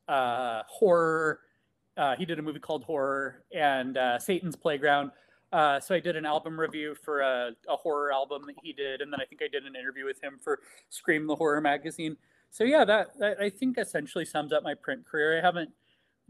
horror. 0.08 1.40
He 2.18 2.26
did 2.26 2.40
a 2.40 2.42
movie 2.42 2.60
called 2.60 2.84
Horror 2.84 3.44
and 3.54 3.98
Satan's 4.20 4.56
Playground. 4.56 5.12
Uh, 5.56 5.80
so 5.80 5.96
I 5.96 6.02
did 6.02 6.18
an 6.18 6.26
album 6.26 6.60
review 6.60 6.96
for 6.96 7.22
a, 7.22 7.52
a, 7.70 7.76
horror 7.78 8.12
album 8.12 8.42
that 8.48 8.56
he 8.62 8.74
did, 8.74 9.00
and 9.00 9.14
then 9.14 9.22
I 9.22 9.26
think 9.26 9.42
I 9.42 9.48
did 9.48 9.64
an 9.64 9.74
interview 9.74 10.04
with 10.04 10.22
him 10.22 10.38
for 10.42 10.60
Scream 10.90 11.28
the 11.28 11.36
Horror 11.36 11.62
magazine. 11.62 12.18
So 12.50 12.66
yeah, 12.66 12.84
that, 12.84 13.18
that 13.20 13.40
I 13.40 13.50
think 13.50 13.78
essentially 13.78 14.26
sums 14.26 14.52
up 14.52 14.64
my 14.64 14.74
print 14.74 15.06
career. 15.06 15.38
I 15.38 15.42
haven't 15.42 15.70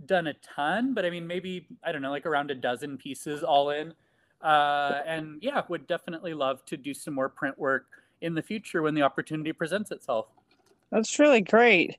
done 0.05 0.27
a 0.27 0.33
ton, 0.35 0.93
but 0.93 1.05
I 1.05 1.09
mean 1.09 1.25
maybe 1.25 1.67
I 1.83 1.91
don't 1.91 2.01
know, 2.01 2.11
like 2.11 2.25
around 2.25 2.51
a 2.51 2.55
dozen 2.55 2.97
pieces 2.97 3.41
all 3.41 3.71
in. 3.71 3.93
Uh, 4.45 5.01
and 5.07 5.39
yeah, 5.41 5.63
would 5.69 5.87
definitely 5.87 6.35
love 6.35 6.63
to 6.65 6.77
do 6.77 6.93
some 6.93 7.15
more 7.15 7.27
print 7.29 7.57
work 7.57 7.87
in 8.21 8.35
the 8.35 8.43
future 8.43 8.83
when 8.83 8.93
the 8.93 9.01
opportunity 9.01 9.51
presents 9.51 9.89
itself. 9.89 10.27
That's 10.91 11.17
really 11.17 11.41
great. 11.41 11.97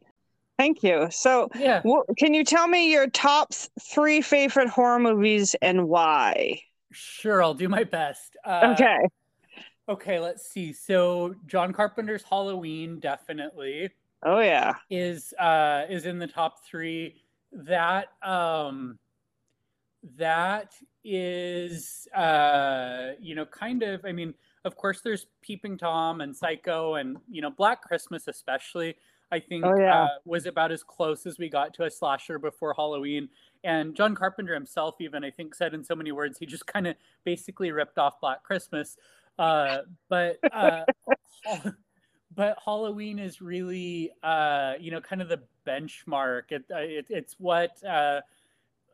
Thank 0.57 0.84
you. 0.84 1.09
So, 1.11 1.51
yeah, 1.59 1.82
can 2.16 2.34
you 2.34 2.44
tell 2.44 2.68
me 2.68 2.92
your 2.92 3.11
top 3.11 3.53
three 3.82 4.20
favorite 4.20 4.68
horror 4.68 5.01
movies 5.01 5.57
and 5.61 5.88
why? 5.88 6.62
Sure, 6.92 7.42
I'll 7.42 7.53
do 7.53 7.68
my 7.68 7.82
best. 7.82 8.36
Uh, 8.44 8.74
okay. 8.78 9.09
Okay, 9.88 10.20
let's 10.20 10.49
see. 10.49 10.72
So, 10.72 11.34
John 11.47 11.72
Carpenter's 11.72 12.22
Halloween 12.22 13.01
definitely. 13.01 13.90
Oh 14.22 14.38
yeah, 14.38 14.76
is 14.88 15.34
uh, 15.34 15.84
is 15.90 16.07
in 16.07 16.20
the 16.20 16.26
top 16.28 16.64
three. 16.64 17.22
That 17.53 18.07
um, 18.22 18.99
that 20.16 20.74
is 21.07 22.09
uh, 22.14 23.12
you 23.20 23.34
know 23.34 23.46
kind 23.46 23.82
of. 23.82 24.04
I 24.04 24.12
mean, 24.12 24.34
of 24.64 24.76
course, 24.76 25.00
there's 25.00 25.26
Peeping 25.42 25.78
Tom 25.78 26.20
and 26.20 26.36
Psycho, 26.36 26.94
and 26.94 27.18
you 27.30 27.40
know 27.40 27.50
Black 27.50 27.82
Christmas 27.82 28.28
especially. 28.28 28.96
I 29.32 29.40
think 29.40 29.64
oh, 29.64 29.76
yeah. 29.76 30.04
uh, 30.04 30.09
was 30.24 30.46
about 30.46 30.70
as 30.70 30.84
close 30.84 31.26
as 31.26 31.36
we 31.38 31.48
got 31.48 31.74
to 31.74 31.84
a 31.84 31.90
slasher 31.90 32.38
before 32.38 32.74
Halloween. 32.74 33.28
And 33.64 33.96
John 33.96 34.14
Carpenter 34.14 34.54
himself, 34.54 34.96
even 35.00 35.24
I 35.24 35.30
think, 35.32 35.54
said 35.54 35.74
in 35.74 35.82
so 35.82 35.96
many 35.96 36.12
words, 36.12 36.38
he 36.38 36.46
just 36.46 36.66
kind 36.66 36.86
of 36.86 36.94
basically 37.24 37.72
ripped 37.72 37.98
off 37.98 38.20
Black 38.20 38.44
Christmas. 38.44 38.96
Uh, 39.36 39.78
but 40.09 40.38
uh, 40.52 40.84
but 42.34 42.59
Halloween 42.64 43.18
is 43.18 43.40
really, 43.40 44.12
uh, 44.22 44.74
you 44.78 44.90
know, 44.90 45.00
kind 45.00 45.20
of 45.20 45.28
the 45.28 45.40
benchmark. 45.66 46.50
It, 46.50 46.64
uh, 46.70 46.78
it 46.78 47.07
it's 47.09 47.34
what 47.38 47.82
uh, 47.84 48.20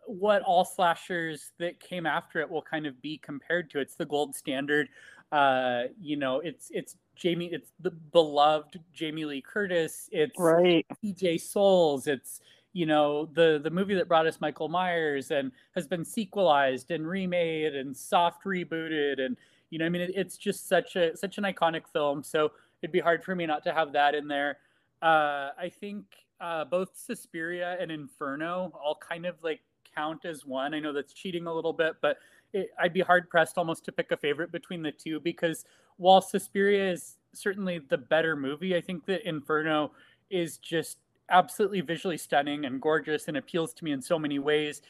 what 0.07 0.43
all 0.43 0.65
slashers 0.65 1.53
that 1.59 1.81
came 1.81 2.07
after 2.07 2.41
it 2.41 2.51
will 2.51 2.63
kind 2.63 2.87
of 2.87 3.01
be 3.01 3.19
compared 3.19 3.71
to. 3.71 3.81
It's 3.81 3.95
the 3.95 4.07
gold 4.07 4.35
standard. 4.35 4.89
Uh, 5.31 5.85
you 6.01 6.17
know, 6.17 6.41
it's 6.41 6.69
it's 6.73 6.97
Jamie, 7.17 7.51
it's 7.53 7.73
the 7.81 7.91
beloved 7.91 8.79
Jamie 8.93 9.25
Lee 9.25 9.41
Curtis. 9.41 10.09
It's 10.13 10.39
right. 10.39 10.87
PJ 11.03 11.41
Soles. 11.41 12.07
It's 12.07 12.41
you 12.73 12.87
know 12.87 13.27
the 13.33 13.61
the 13.63 13.71
movie 13.71 13.95
that 13.95 14.09
brought 14.09 14.27
us 14.27 14.41
Michael 14.41 14.69
Myers 14.69 15.31
and 15.31 15.53
has 15.75 15.87
been 15.87 16.05
sequelized 16.05 16.91
and 16.91 17.07
remade 17.07 17.75
and 17.75 17.97
soft 17.97 18.45
rebooted 18.45 19.21
and 19.21 19.37
you 19.71 19.79
know 19.79 19.87
I 19.87 19.89
mean 19.89 20.03
it, 20.03 20.13
it's 20.15 20.37
just 20.37 20.69
such 20.69 20.97
a 20.97 21.17
such 21.17 21.39
an 21.39 21.45
iconic 21.45 21.87
film. 21.93 22.23
So 22.23 22.53
it'd 22.83 22.93
be 22.93 23.01
hard 23.01 23.25
for 23.25 23.35
me 23.35 23.47
not 23.47 23.65
to 23.65 23.73
have 23.73 23.93
that 23.93 24.15
in 24.15 24.29
there. 24.29 24.59
Uh, 25.01 25.51
I 25.59 25.71
think 25.81 26.05
uh, 26.41 26.65
both 26.65 26.91
Suspiria 26.95 27.77
and 27.81 27.91
Inferno 27.91 28.73
all 28.75 28.97
kind 28.97 29.27
of 29.27 29.37
like 29.43 29.61
count 29.95 30.25
as 30.25 30.45
one. 30.45 30.75
I 30.75 30.81
know 30.81 30.93
that's 30.93 31.13
cheating 31.13 31.47
a 31.47 31.53
little 31.53 31.73
bit, 31.73 31.95
but 32.01 32.19
it, 32.53 32.71
I'd 32.79 32.93
be 32.93 33.01
hard 33.01 33.29
pressed 33.31 33.59
almost 33.59 33.85
to 33.87 33.93
pick 33.93 34.13
a 34.13 34.17
favorite 34.17 34.53
between 34.53 34.83
the 34.83 34.93
two 34.93 35.21
because 35.21 35.65
while 35.97 36.21
Suspiria 36.21 36.93
is 36.93 37.17
certainly 37.33 37.81
the 37.89 37.99
better 37.99 38.37
movie, 38.37 38.77
I 38.77 38.81
think 38.81 39.07
that 39.07 39.27
Inferno 39.29 39.93
is 40.31 40.59
just 40.59 40.99
absolutely 41.31 41.81
visually 41.81 42.19
stunning 42.19 42.65
and 42.65 42.81
gorgeous 42.81 43.29
and 43.29 43.37
appeals 43.37 43.73
to 43.75 43.85
me 43.85 43.93
in 43.93 44.03
so 44.03 44.19
many 44.19 44.39
ways 44.39 44.83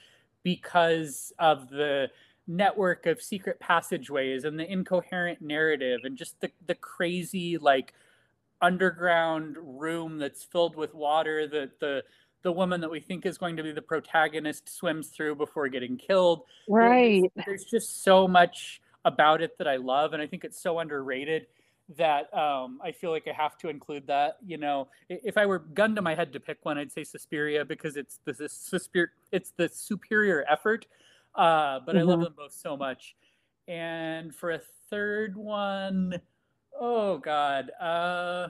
because 0.42 1.32
of 1.38 1.68
the 1.68 2.10
network 2.46 3.06
of 3.06 3.22
secret 3.22 3.60
passageways 3.60 4.44
and 4.44 4.58
the 4.58 4.70
incoherent 4.70 5.40
narrative 5.40 6.00
and 6.04 6.16
just 6.16 6.40
the, 6.40 6.50
the 6.66 6.74
crazy 6.74 7.56
like 7.56 7.94
underground 8.60 9.56
room 9.60 10.18
that's 10.18 10.42
filled 10.42 10.76
with 10.76 10.94
water 10.94 11.46
that 11.46 11.78
the 11.80 12.02
the 12.42 12.52
woman 12.52 12.80
that 12.80 12.90
we 12.90 13.00
think 13.00 13.26
is 13.26 13.38
going 13.38 13.56
to 13.56 13.62
be 13.62 13.72
the 13.72 13.82
protagonist 13.82 14.68
swims 14.68 15.08
through 15.08 15.36
before 15.36 15.68
getting 15.68 15.96
killed. 15.96 16.42
Right. 16.68 17.22
There's, 17.34 17.46
there's 17.46 17.64
just 17.64 18.02
so 18.02 18.26
much 18.26 18.80
about 19.04 19.42
it 19.42 19.56
that 19.58 19.66
I 19.66 19.76
love, 19.76 20.12
and 20.12 20.22
I 20.22 20.26
think 20.26 20.44
it's 20.44 20.60
so 20.60 20.78
underrated 20.78 21.46
that 21.96 22.32
um, 22.36 22.80
I 22.82 22.92
feel 22.92 23.10
like 23.10 23.26
I 23.28 23.32
have 23.32 23.58
to 23.58 23.68
include 23.68 24.06
that. 24.06 24.38
You 24.46 24.56
know, 24.56 24.88
if 25.08 25.36
I 25.36 25.46
were 25.46 25.58
gun 25.58 25.94
to 25.96 26.02
my 26.02 26.14
head 26.14 26.32
to 26.32 26.40
pick 26.40 26.58
one, 26.62 26.78
I'd 26.78 26.92
say 26.92 27.04
Suspiria 27.04 27.64
because 27.64 27.96
it's 27.96 28.18
the, 28.24 28.32
Suspir- 28.32 29.08
it's 29.30 29.52
the 29.56 29.68
superior 29.68 30.44
effort. 30.48 30.86
Uh, 31.34 31.80
but 31.84 31.94
mm-hmm. 31.94 31.98
I 31.98 32.02
love 32.02 32.18
mm-hmm. 32.18 32.24
them 32.24 32.34
both 32.36 32.52
so 32.52 32.76
much. 32.76 33.16
And 33.68 34.34
for 34.34 34.52
a 34.52 34.60
third 34.90 35.36
one, 35.36 36.20
oh 36.78 37.18
god, 37.18 37.70
uh, 37.80 38.48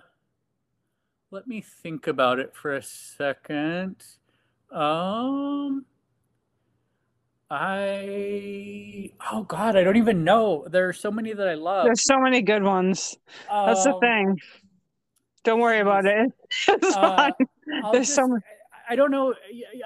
let 1.33 1.49
me 1.49 1.62
think 1.62 2.07
about 2.07 2.39
it 2.39 2.55
for 2.55 2.74
a 2.74 2.83
second. 2.83 3.97
Um, 4.70 5.87
I 7.51 9.11
oh 9.33 9.43
god, 9.45 9.76
I 9.76 9.83
don't 9.83 9.97
even 9.97 10.24
know. 10.24 10.66
There 10.70 10.89
are 10.89 10.93
so 10.93 11.11
many 11.11 11.33
that 11.33 11.49
I 11.49 11.55
love. 11.55 11.87
There's 11.87 12.05
so 12.05 12.18
many 12.18 12.43
good 12.43 12.62
ones. 12.62 13.16
Um, 13.51 13.66
That's 13.66 13.85
the 13.85 13.95
um, 13.95 14.01
thing. 14.01 14.41
Don't 15.43 15.61
worry 15.61 15.80
about 15.80 16.05
it. 16.05 16.33
It's 16.68 16.97
uh. 16.97 17.30
There's 17.93 18.07
just, 18.07 18.14
so 18.14 18.28
many. 18.28 18.43
I 18.89 18.95
don't 18.95 19.11
know. 19.11 19.35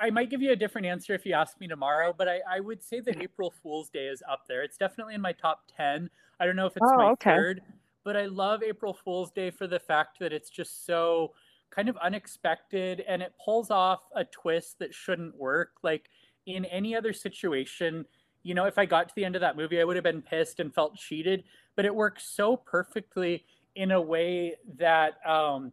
I 0.03 0.11
might 0.11 0.31
give 0.31 0.43
you 0.43 0.51
a 0.51 0.57
different 0.57 0.89
answer 0.89 1.15
if 1.15 1.25
you 1.25 1.33
ask 1.35 1.61
me 1.61 1.69
tomorrow, 1.69 2.13
but 2.17 2.29
I, 2.29 2.41
I 2.51 2.61
would 2.61 2.83
say 2.83 2.99
that 3.01 3.23
April 3.23 3.55
Fool's 3.63 3.89
Day 3.89 4.07
is 4.07 4.21
up 4.29 4.47
there. 4.49 4.63
It's 4.65 4.77
definitely 4.77 5.15
in 5.15 5.21
my 5.21 5.33
top 5.33 5.61
10. 5.77 6.11
I 6.41 6.47
don't 6.47 6.57
know 6.57 6.67
if 6.67 6.77
it's 6.77 6.91
oh, 6.93 6.97
my 6.97 7.11
okay. 7.11 7.31
third, 7.31 7.63
but 8.07 8.17
I 8.17 8.27
love 8.27 8.63
April 8.63 8.95
Fool's 8.95 9.33
Day 9.33 9.51
for 9.51 9.67
the 9.67 9.81
fact 9.81 10.21
that 10.21 10.33
it's 10.33 10.49
just 10.49 10.87
so 10.87 11.33
kind 11.71 11.89
of 11.89 11.97
unexpected 11.97 13.01
and 13.01 13.21
it 13.21 13.35
pulls 13.45 13.69
off 13.69 13.99
a 14.15 14.25
twist 14.25 14.79
that 14.79 14.95
shouldn't 14.95 15.35
work. 15.35 15.73
Like 15.83 16.09
in 16.47 16.67
any 16.67 16.95
other 16.95 17.13
situation, 17.13 18.05
you 18.45 18.55
know, 18.55 18.65
if 18.67 18.79
I 18.79 18.87
got 18.87 19.09
to 19.09 19.15
the 19.17 19.25
end 19.25 19.35
of 19.35 19.41
that 19.41 19.57
movie, 19.57 19.81
I 19.81 19.85
would 19.85 19.97
have 19.97 20.05
been 20.05 20.23
pissed 20.23 20.61
and 20.61 20.73
felt 20.73 20.95
cheated, 20.95 21.43
but 21.75 21.85
it 21.85 21.93
works 21.93 22.31
so 22.33 22.57
perfectly 22.57 23.45
in 23.75 23.91
a 23.91 24.01
way 24.01 24.55
that 24.79 25.15
um, 25.29 25.73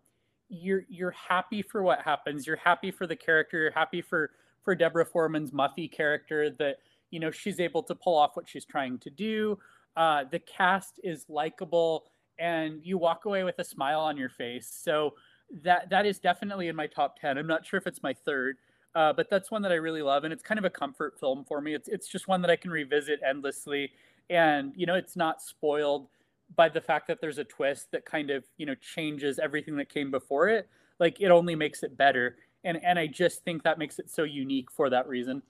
you're 0.49 0.85
you're 0.89 1.11
happy 1.11 1.61
for 1.61 1.83
what 1.83 2.01
happens. 2.01 2.47
You're 2.47 2.55
happy 2.55 2.89
for 2.89 3.05
the 3.05 3.15
character. 3.15 3.59
You're 3.59 3.71
happy 3.71 4.01
for 4.01 4.31
for 4.63 4.73
Deborah 4.73 5.05
Foreman's 5.05 5.51
Muffy 5.51 5.91
character 5.91 6.49
that 6.49 6.77
you 7.11 7.19
know 7.19 7.29
she's 7.29 7.59
able 7.59 7.83
to 7.83 7.93
pull 7.93 8.17
off 8.17 8.31
what 8.33 8.49
she's 8.49 8.65
trying 8.65 8.97
to 8.97 9.11
do. 9.11 9.59
Uh, 9.95 10.23
the 10.31 10.39
cast 10.39 10.99
is 11.03 11.25
likable, 11.29 12.05
and 12.39 12.79
you 12.83 12.97
walk 12.97 13.25
away 13.25 13.43
with 13.43 13.59
a 13.59 13.63
smile 13.63 13.99
on 13.99 14.17
your 14.17 14.29
face. 14.29 14.67
So 14.67 15.13
that 15.61 15.89
that 15.89 16.05
is 16.05 16.19
definitely 16.19 16.67
in 16.67 16.75
my 16.75 16.87
top 16.87 17.19
ten. 17.19 17.37
I'm 17.37 17.47
not 17.47 17.65
sure 17.65 17.77
if 17.77 17.87
it's 17.87 18.01
my 18.03 18.13
third, 18.13 18.57
uh, 18.95 19.13
but 19.13 19.29
that's 19.29 19.51
one 19.51 19.61
that 19.63 19.71
I 19.71 19.75
really 19.75 20.01
love, 20.01 20.23
and 20.23 20.33
it's 20.33 20.43
kind 20.43 20.57
of 20.57 20.65
a 20.65 20.69
comfort 20.69 21.19
film 21.19 21.45
for 21.45 21.61
me. 21.61 21.73
It's 21.73 21.87
it's 21.87 22.07
just 22.07 22.27
one 22.27 22.41
that 22.41 22.51
I 22.51 22.55
can 22.55 22.71
revisit 22.71 23.19
endlessly, 23.27 23.91
and 24.29 24.73
you 24.75 24.85
know, 24.85 24.95
it's 24.95 25.15
not 25.15 25.41
spoiled 25.41 26.07
by 26.55 26.69
the 26.69 26.81
fact 26.81 27.07
that 27.07 27.19
there's 27.21 27.37
a 27.37 27.43
twist 27.43 27.91
that 27.91 28.05
kind 28.05 28.29
of 28.29 28.45
you 28.57 28.65
know 28.65 28.75
changes 28.75 29.39
everything 29.39 29.75
that 29.77 29.89
came 29.89 30.11
before 30.11 30.49
it. 30.49 30.69
Like 30.99 31.21
it 31.21 31.29
only 31.29 31.55
makes 31.55 31.83
it 31.83 31.97
better, 31.97 32.37
and 32.63 32.83
and 32.83 32.97
I 32.97 33.07
just 33.07 33.43
think 33.43 33.63
that 33.63 33.77
makes 33.77 33.99
it 33.99 34.09
so 34.09 34.23
unique 34.23 34.71
for 34.71 34.89
that 34.89 35.07
reason. 35.07 35.41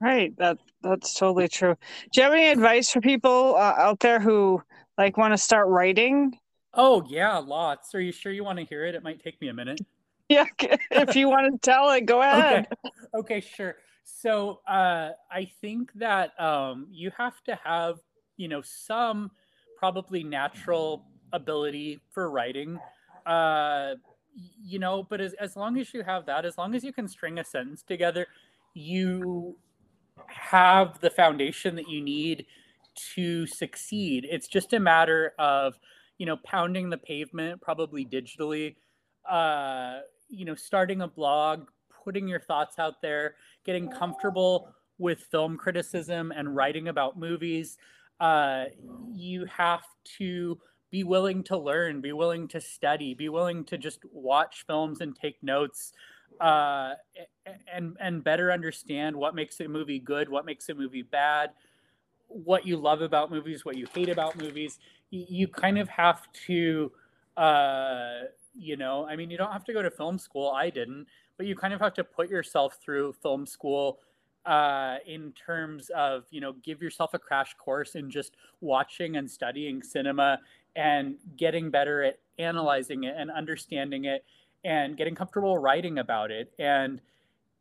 Right. 0.00 0.34
That 0.38 0.58
that's 0.82 1.14
totally 1.14 1.48
true. 1.48 1.76
Do 2.12 2.20
you 2.20 2.24
have 2.24 2.32
any 2.32 2.48
advice 2.48 2.90
for 2.90 3.00
people 3.00 3.54
uh, 3.56 3.74
out 3.76 4.00
there 4.00 4.18
who 4.18 4.62
like 4.96 5.16
want 5.16 5.34
to 5.34 5.38
start 5.38 5.68
writing 5.68 6.38
Oh 6.74 7.04
yeah, 7.08 7.38
lots. 7.38 7.94
Are 7.94 8.00
you 8.00 8.12
sure 8.12 8.32
you 8.32 8.44
want 8.44 8.58
to 8.58 8.64
hear 8.64 8.84
it? 8.84 8.94
It 8.94 9.02
might 9.02 9.22
take 9.22 9.40
me 9.40 9.48
a 9.48 9.54
minute. 9.54 9.80
Yeah, 10.28 10.44
if 10.92 11.16
you 11.16 11.28
want 11.28 11.52
to 11.52 11.58
tell 11.58 11.90
it, 11.90 12.02
go 12.06 12.22
ahead. 12.22 12.64
Okay, 13.14 13.40
okay 13.40 13.40
sure. 13.40 13.74
So 14.04 14.60
uh, 14.68 15.10
I 15.28 15.44
think 15.60 15.92
that 15.94 16.40
um, 16.40 16.86
you 16.88 17.10
have 17.18 17.42
to 17.46 17.58
have, 17.64 17.98
you 18.36 18.46
know, 18.46 18.62
some 18.62 19.32
probably 19.76 20.22
natural 20.22 21.02
ability 21.32 22.00
for 22.12 22.30
writing. 22.30 22.78
Uh, 23.26 23.94
you 24.62 24.78
know, 24.78 25.02
but 25.02 25.20
as, 25.20 25.32
as 25.34 25.56
long 25.56 25.76
as 25.78 25.92
you 25.92 26.04
have 26.04 26.26
that, 26.26 26.44
as 26.44 26.56
long 26.56 26.76
as 26.76 26.84
you 26.84 26.92
can 26.92 27.08
string 27.08 27.40
a 27.40 27.44
sentence 27.44 27.82
together, 27.82 28.28
you 28.74 29.56
have 30.28 31.00
the 31.00 31.10
foundation 31.10 31.76
that 31.76 31.88
you 31.88 32.00
need 32.00 32.46
to 33.14 33.46
succeed. 33.46 34.26
It's 34.30 34.48
just 34.48 34.72
a 34.72 34.80
matter 34.80 35.32
of 35.38 35.78
you 36.20 36.26
know, 36.26 36.36
pounding 36.44 36.90
the 36.90 36.98
pavement, 36.98 37.62
probably 37.62 38.04
digitally, 38.04 38.76
uh, 39.28 40.00
you 40.28 40.44
know, 40.44 40.54
starting 40.54 41.00
a 41.00 41.08
blog, 41.08 41.68
putting 42.04 42.28
your 42.28 42.38
thoughts 42.38 42.78
out 42.78 43.00
there, 43.00 43.36
getting 43.64 43.88
comfortable 43.88 44.70
with 44.98 45.20
film 45.30 45.56
criticism 45.56 46.30
and 46.30 46.54
writing 46.54 46.88
about 46.88 47.18
movies, 47.18 47.78
uh, 48.20 48.64
you 49.14 49.46
have 49.46 49.82
to 50.18 50.58
be 50.90 51.02
willing 51.04 51.42
to 51.44 51.56
learn, 51.56 52.02
be 52.02 52.12
willing 52.12 52.46
to 52.48 52.60
study, 52.60 53.14
be 53.14 53.30
willing 53.30 53.64
to 53.64 53.78
just 53.78 54.00
watch 54.12 54.66
films 54.66 55.00
and 55.00 55.16
take 55.16 55.42
notes, 55.42 55.94
uh, 56.38 56.94
and 57.72 57.96
and 58.00 58.22
better 58.24 58.52
understand 58.52 59.16
what 59.16 59.34
makes 59.34 59.60
a 59.60 59.68
movie 59.68 59.98
good, 59.98 60.28
what 60.28 60.44
makes 60.44 60.68
a 60.68 60.74
movie 60.74 61.02
bad, 61.02 61.50
what 62.28 62.66
you 62.66 62.76
love 62.76 63.02
about 63.02 63.30
movies, 63.30 63.64
what 63.64 63.76
you 63.76 63.86
hate 63.94 64.08
about 64.08 64.36
movies. 64.36 64.78
You, 65.10 65.26
you 65.28 65.48
kind 65.48 65.78
of 65.78 65.88
have 65.88 66.22
to, 66.46 66.92
uh, 67.36 68.20
you 68.54 68.76
know, 68.76 69.06
I 69.06 69.16
mean, 69.16 69.30
you 69.30 69.38
don't 69.38 69.52
have 69.52 69.64
to 69.64 69.72
go 69.72 69.82
to 69.82 69.90
film 69.90 70.18
school. 70.18 70.50
I 70.50 70.70
didn't, 70.70 71.06
but 71.36 71.46
you 71.46 71.56
kind 71.56 71.74
of 71.74 71.80
have 71.80 71.94
to 71.94 72.04
put 72.04 72.30
yourself 72.30 72.78
through 72.82 73.14
film 73.14 73.46
school 73.46 73.98
uh, 74.46 74.96
in 75.06 75.32
terms 75.32 75.90
of 75.94 76.24
you 76.30 76.40
know 76.40 76.54
give 76.62 76.80
yourself 76.82 77.14
a 77.14 77.18
crash 77.18 77.54
course 77.58 77.94
in 77.94 78.10
just 78.10 78.36
watching 78.60 79.16
and 79.16 79.30
studying 79.30 79.82
cinema 79.82 80.38
and 80.76 81.16
getting 81.36 81.70
better 81.70 82.02
at 82.02 82.18
analyzing 82.38 83.04
it 83.04 83.14
and 83.18 83.30
understanding 83.30 84.04
it 84.04 84.24
and 84.64 84.96
getting 84.96 85.14
comfortable 85.14 85.58
writing 85.58 85.98
about 85.98 86.30
it 86.30 86.52
and 86.58 87.00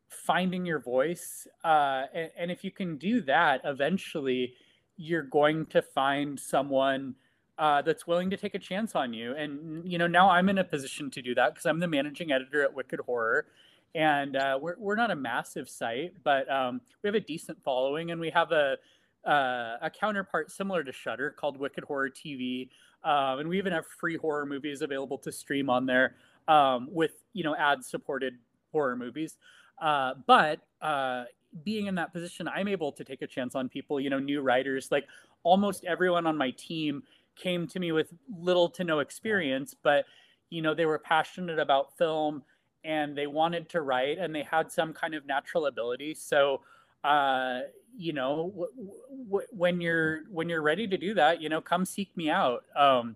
finding 0.08 0.66
your 0.66 0.80
voice 0.80 1.48
uh, 1.64 2.04
and, 2.14 2.32
and 2.38 2.52
if 2.52 2.64
you 2.64 2.72
can 2.72 2.98
do 2.98 3.22
that 3.22 3.62
eventually 3.64 4.54
you're 4.98 5.24
going 5.24 5.66
to 5.68 5.82
find 5.82 6.40
someone 6.40 7.16
uh, 7.58 7.82
that's 7.82 8.08
willing 8.08 8.30
to 8.30 8.38
take 8.38 8.56
a 8.56 8.60
chance 8.60 8.96
on 8.96 9.14
you. 9.14 9.36
And 9.36 9.90
you 9.90 9.98
know 9.98 10.08
now 10.08 10.30
i'm 10.30 10.50
in 10.50 10.58
a 10.58 10.64
position 10.64 11.12
to 11.12 11.22
do 11.22 11.36
that 11.36 11.54
because 11.54 11.66
i'm 11.66 11.80
the 11.80 11.88
managing 11.88 12.32
editor 12.32 12.64
at 12.64 12.74
wicked 12.74 13.00
horror. 13.02 13.48
And 13.96 14.36
uh, 14.36 14.60
we're, 14.62 14.76
we're 14.78 14.96
not 14.96 15.12
a 15.12 15.16
massive 15.16 15.70
site 15.70 16.14
but 16.24 16.50
um, 16.52 16.82
we 17.04 17.08
have 17.08 17.16
a 17.16 17.20
decent 17.20 17.62
following 17.64 18.12
and 18.12 18.20
we 18.20 18.30
have 18.30 18.52
a 18.52 18.78
uh, 19.26 19.78
a 19.82 19.90
counterpart 19.90 20.50
similar 20.50 20.84
to 20.84 20.94
Shudder 20.94 21.30
called 21.32 21.58
Wicked 21.58 21.84
Horror 21.84 22.10
TV, 22.10 22.70
um, 23.04 23.40
and 23.40 23.50
we 23.50 23.58
even 23.58 23.74
have 23.74 23.86
free 23.86 24.16
horror 24.16 24.46
movies 24.46 24.82
available 24.82 25.18
to 25.20 25.32
stream 25.32 25.70
on 25.70 25.86
there 25.86 26.16
um, 26.50 26.90
with 26.92 27.12
you 27.34 27.44
know 27.46 27.56
ad 27.56 27.86
supported 27.86 28.34
horror 28.74 28.98
movies. 28.98 29.38
Uh, 29.82 30.16
but 30.28 30.60
uh, 30.82 31.24
being 31.64 31.86
in 31.86 31.96
that 31.96 32.12
position, 32.12 32.50
I'm 32.50 32.68
able 32.68 32.92
to 32.92 33.04
take 33.06 33.22
a 33.22 33.28
chance 33.28 33.56
on 33.56 33.70
people, 33.70 34.00
you 34.02 34.10
know, 34.10 34.20
new 34.20 34.42
writers. 34.42 34.90
Like 34.92 35.06
almost 35.44 35.86
everyone 35.86 36.28
on 36.28 36.36
my 36.36 36.52
team 36.52 37.04
came 37.38 37.68
to 37.68 37.80
me 37.80 37.94
with 37.94 38.12
little 38.38 38.68
to 38.72 38.84
no 38.84 39.00
experience, 39.00 39.74
but 39.82 40.06
you 40.50 40.62
know 40.62 40.74
they 40.74 40.86
were 40.86 41.00
passionate 41.00 41.60
about 41.60 41.98
film 41.98 42.44
and 42.84 43.16
they 43.18 43.28
wanted 43.28 43.70
to 43.70 43.82
write 43.82 44.18
and 44.18 44.34
they 44.34 44.44
had 44.44 44.72
some 44.72 44.94
kind 44.94 45.14
of 45.14 45.26
natural 45.26 45.68
ability. 45.68 46.16
So 46.16 46.62
uh, 47.04 47.62
you 47.98 48.14
know, 48.14 48.52
w- 48.54 48.92
w- 49.30 49.48
when 49.52 49.80
you're 49.80 50.22
when 50.32 50.50
you're 50.50 50.62
ready 50.62 50.88
to 50.88 50.98
do 50.98 51.14
that, 51.14 51.42
you 51.42 51.50
know, 51.50 51.62
come 51.62 51.86
seek 51.86 52.16
me 52.18 52.30
out. 52.30 52.66
Um, 52.76 53.16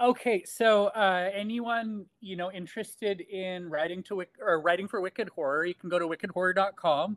okay, 0.00 0.44
so 0.44 0.86
uh, 0.88 1.30
anyone 1.32 2.06
you 2.20 2.36
know 2.36 2.50
interested 2.52 3.20
in 3.20 3.68
writing 3.68 4.02
to 4.04 4.24
or 4.40 4.60
writing 4.60 4.88
for 4.88 5.00
Wicked 5.00 5.28
Horror, 5.30 5.66
you 5.66 5.74
can 5.74 5.88
go 5.88 5.98
to 5.98 6.06
wickedhorror.com, 6.06 7.16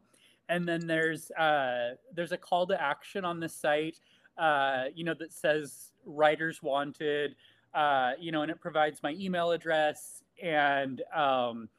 and 0.49 0.68
then 0.68 0.88
there's 0.88 1.32
uh, 1.32 1.95
there's 2.14 2.32
a 2.32 2.38
call 2.38 2.68
to 2.68 2.82
action 2.82 3.26
on 3.26 3.39
the 3.39 3.49
site, 3.49 3.99
uh, 4.38 4.86
you 4.95 5.03
know, 5.03 5.14
that 5.14 5.34
says 5.34 5.91
writers 6.05 6.61
wanted, 6.61 7.36
uh, 7.74 8.11
you 8.20 8.32
know, 8.32 8.41
and 8.41 8.51
it 8.51 8.59
provides 8.59 9.01
my 9.03 9.11
email 9.11 9.51
address 9.51 10.24
and 10.41 11.01
um, 11.16 11.70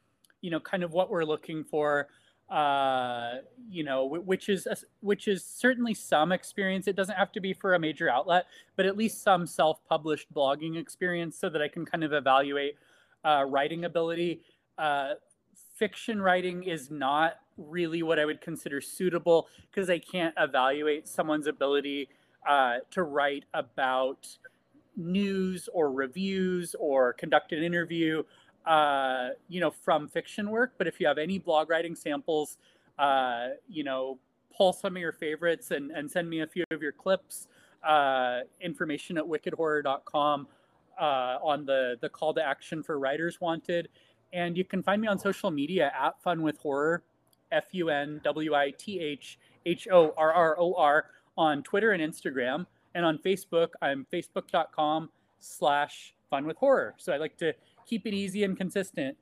you 0.41 0.51
know, 0.51 0.59
kind 0.59 0.83
of 0.83 0.93
what 0.93 1.09
we're 1.09 1.25
looking 1.25 1.63
for 1.63 2.07
uh, 2.49 3.35
you 3.69 3.83
know, 3.83 4.05
which 4.05 4.49
is 4.49 4.67
which 5.01 5.27
is 5.27 5.43
certainly 5.43 5.93
some 5.93 6.31
experience. 6.31 6.87
It 6.87 6.95
doesn't 6.95 7.15
have 7.15 7.31
to 7.33 7.39
be 7.41 7.53
for 7.53 7.73
a 7.73 7.79
major 7.79 8.09
outlet, 8.09 8.45
but 8.75 8.85
at 8.85 8.95
least 8.95 9.23
some 9.23 9.47
self-published 9.47 10.33
blogging 10.33 10.77
experience, 10.77 11.37
so 11.37 11.49
that 11.49 11.61
I 11.61 11.67
can 11.67 11.85
kind 11.85 12.03
of 12.03 12.13
evaluate 12.13 12.77
uh, 13.23 13.45
writing 13.47 13.85
ability. 13.85 14.41
Uh, 14.77 15.13
fiction 15.75 16.21
writing 16.21 16.63
is 16.63 16.91
not 16.91 17.39
really 17.57 18.03
what 18.03 18.19
I 18.19 18.25
would 18.25 18.41
consider 18.41 18.81
suitable 18.81 19.47
because 19.71 19.89
I 19.89 19.99
can't 19.99 20.33
evaluate 20.37 21.07
someone's 21.07 21.47
ability 21.47 22.09
uh, 22.47 22.77
to 22.91 23.03
write 23.03 23.45
about 23.53 24.27
news 24.97 25.67
or 25.73 25.91
reviews 25.91 26.75
or 26.79 27.13
conduct 27.13 27.51
an 27.51 27.63
interview 27.63 28.23
uh, 28.65 29.29
you 29.47 29.59
know, 29.59 29.71
from 29.71 30.07
fiction 30.07 30.49
work. 30.49 30.73
But 30.77 30.87
if 30.87 30.99
you 30.99 31.07
have 31.07 31.17
any 31.17 31.39
blog 31.39 31.69
writing 31.69 31.95
samples, 31.95 32.57
uh, 32.97 33.49
you 33.67 33.83
know, 33.83 34.19
pull 34.55 34.73
some 34.73 34.95
of 34.95 35.01
your 35.01 35.11
favorites 35.11 35.71
and, 35.71 35.91
and 35.91 36.09
send 36.09 36.29
me 36.29 36.41
a 36.41 36.47
few 36.47 36.63
of 36.71 36.81
your 36.81 36.91
clips. 36.91 37.47
Uh, 37.83 38.39
information 38.61 39.15
at 39.15 39.23
wickedhorror.com 39.23 40.47
uh, 40.99 41.37
on 41.43 41.65
the 41.65 41.97
the 42.01 42.09
call 42.09 42.33
to 42.33 42.43
action 42.43 42.81
for 42.81 42.97
writers 42.97 43.39
wanted, 43.39 43.89
and 44.33 44.57
you 44.57 44.63
can 44.63 44.81
find 44.81 45.01
me 45.01 45.07
on 45.07 45.19
social 45.19 45.51
media 45.51 45.91
at 45.99 46.19
Fun 46.23 46.41
with 46.41 46.57
Horror, 46.57 47.03
F 47.51 47.65
U 47.73 47.89
N 47.89 48.21
W 48.23 48.55
I 48.55 48.71
T 48.71 48.99
H 48.99 49.37
H 49.67 49.87
O 49.91 50.13
R 50.17 50.33
R 50.33 50.59
O 50.59 50.73
R 50.73 51.05
on 51.37 51.61
Twitter 51.61 51.91
and 51.91 52.01
Instagram, 52.01 52.65
and 52.95 53.05
on 53.05 53.19
Facebook 53.19 53.69
I'm 53.83 54.07
facebook.com 54.11 55.09
slash 55.39 56.15
Fun 56.29 56.47
with 56.47 56.57
Horror. 56.57 56.95
So 56.97 57.13
I 57.13 57.17
like 57.17 57.37
to 57.37 57.53
keep 57.85 58.05
it 58.05 58.13
easy 58.13 58.43
and 58.43 58.57
consistent. 58.57 59.17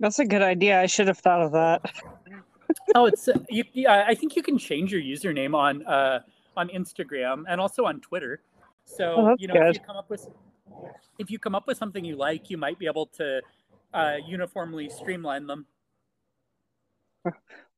That's 0.00 0.18
a 0.18 0.24
good 0.24 0.42
idea. 0.42 0.80
I 0.80 0.86
should 0.86 1.08
have 1.08 1.18
thought 1.18 1.42
of 1.42 1.52
that. 1.52 1.92
oh, 2.94 3.06
it's 3.06 3.28
you, 3.48 3.64
yeah. 3.72 4.04
I 4.06 4.14
think 4.14 4.36
you 4.36 4.42
can 4.42 4.58
change 4.58 4.92
your 4.92 5.02
username 5.02 5.54
on 5.54 5.84
uh, 5.86 6.20
on 6.56 6.68
Instagram 6.68 7.44
and 7.48 7.60
also 7.60 7.84
on 7.84 8.00
Twitter. 8.00 8.40
So 8.84 9.14
oh, 9.16 9.36
you 9.38 9.48
know, 9.48 9.54
good. 9.54 9.70
if 9.70 9.74
you 9.74 9.86
come 9.86 9.96
up 9.96 10.10
with 10.10 10.28
if 11.18 11.30
you 11.30 11.38
come 11.38 11.54
up 11.54 11.66
with 11.66 11.76
something 11.76 12.04
you 12.04 12.16
like, 12.16 12.50
you 12.50 12.56
might 12.56 12.78
be 12.78 12.86
able 12.86 13.06
to 13.06 13.42
uh, 13.92 14.16
uniformly 14.26 14.88
streamline 14.88 15.46
them. 15.46 15.66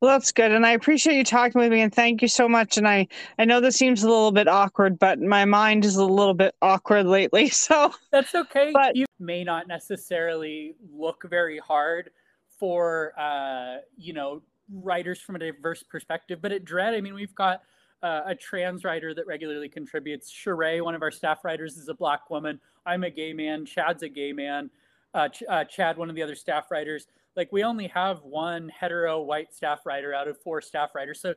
Well, 0.01 0.13
that's 0.13 0.33
good, 0.33 0.51
and 0.51 0.65
I 0.65 0.71
appreciate 0.71 1.17
you 1.17 1.25
talking 1.25 1.61
with 1.61 1.71
me, 1.71 1.83
and 1.83 1.95
thank 1.95 2.23
you 2.23 2.29
so 2.29 2.49
much. 2.49 2.79
And 2.79 2.89
I, 2.89 3.07
I 3.39 3.45
know 3.45 3.61
this 3.61 3.77
seems 3.77 4.03
a 4.03 4.09
little 4.09 4.33
bit 4.33 4.49
awkward, 4.49 4.99
but 4.99 5.21
my 5.21 5.45
mind 5.45 5.85
is 5.85 5.97
a 5.97 6.05
little 6.07 6.33
bit 6.33 6.55
awkward 6.63 7.05
lately, 7.05 7.49
so 7.51 7.93
that's 8.11 8.35
okay. 8.35 8.71
But 8.73 8.97
you 8.97 9.05
may 9.19 9.45
not 9.45 9.69
necessarily 9.69 10.75
look 10.91 11.25
very 11.29 11.59
hard 11.59 12.11
for, 12.59 13.13
uh, 13.19 13.83
you 13.99 14.15
know, 14.15 14.41
writers 14.73 15.21
from 15.21 15.37
a 15.37 15.39
diverse 15.39 15.83
perspective, 15.83 16.41
but 16.41 16.51
at 16.51 16.65
Dread, 16.65 16.95
I 16.95 17.03
mean, 17.03 17.13
we've 17.13 17.35
got 17.35 17.61
uh, 18.03 18.23
a 18.25 18.35
trans 18.35 18.85
writer 18.85 19.13
that 19.13 19.27
regularly 19.27 19.69
contributes. 19.69 20.33
Sheree, 20.33 20.83
one 20.83 20.95
of 20.95 21.03
our 21.03 21.11
staff 21.11 21.45
writers, 21.45 21.77
is 21.77 21.89
a 21.89 21.95
black 21.95 22.31
woman. 22.31 22.59
I'm 22.87 23.05
a 23.05 23.11
gay 23.11 23.35
man. 23.35 23.67
Chad's 23.67 24.03
a 24.03 24.09
gay 24.09 24.33
man. 24.33 24.71
Uh, 25.13 25.29
Ch- 25.29 25.43
uh, 25.47 25.65
Chad, 25.65 25.99
one 25.99 26.09
of 26.09 26.17
the 26.17 26.23
other 26.23 26.35
staff 26.35 26.71
writers 26.71 27.07
like 27.41 27.51
we 27.53 27.65
only 27.65 27.87
have 27.87 28.23
one 28.23 28.69
hetero 28.69 29.23
white 29.23 29.55
staff 29.55 29.87
writer 29.87 30.13
out 30.13 30.29
of 30.29 30.37
four 30.43 30.61
staff 30.61 30.95
writers. 30.95 31.21
So 31.23 31.33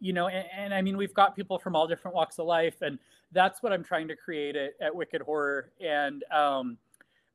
you 0.00 0.12
know 0.12 0.28
and, 0.28 0.46
and, 0.56 0.72
i 0.72 0.80
mean 0.80 0.96
we've 0.96 1.12
got 1.12 1.34
people 1.34 1.58
from 1.58 1.74
all 1.74 1.84
different 1.88 2.14
walks 2.14 2.38
of 2.38 2.46
life 2.46 2.82
and 2.82 3.00
that's 3.32 3.64
what 3.64 3.72
i'm 3.72 3.82
trying 3.82 4.06
to 4.06 4.14
create 4.14 4.54
at, 4.54 4.70
at 4.80 4.94
wicked 4.94 5.20
horror. 5.20 5.70
And 5.84 6.22
um, 6.30 6.78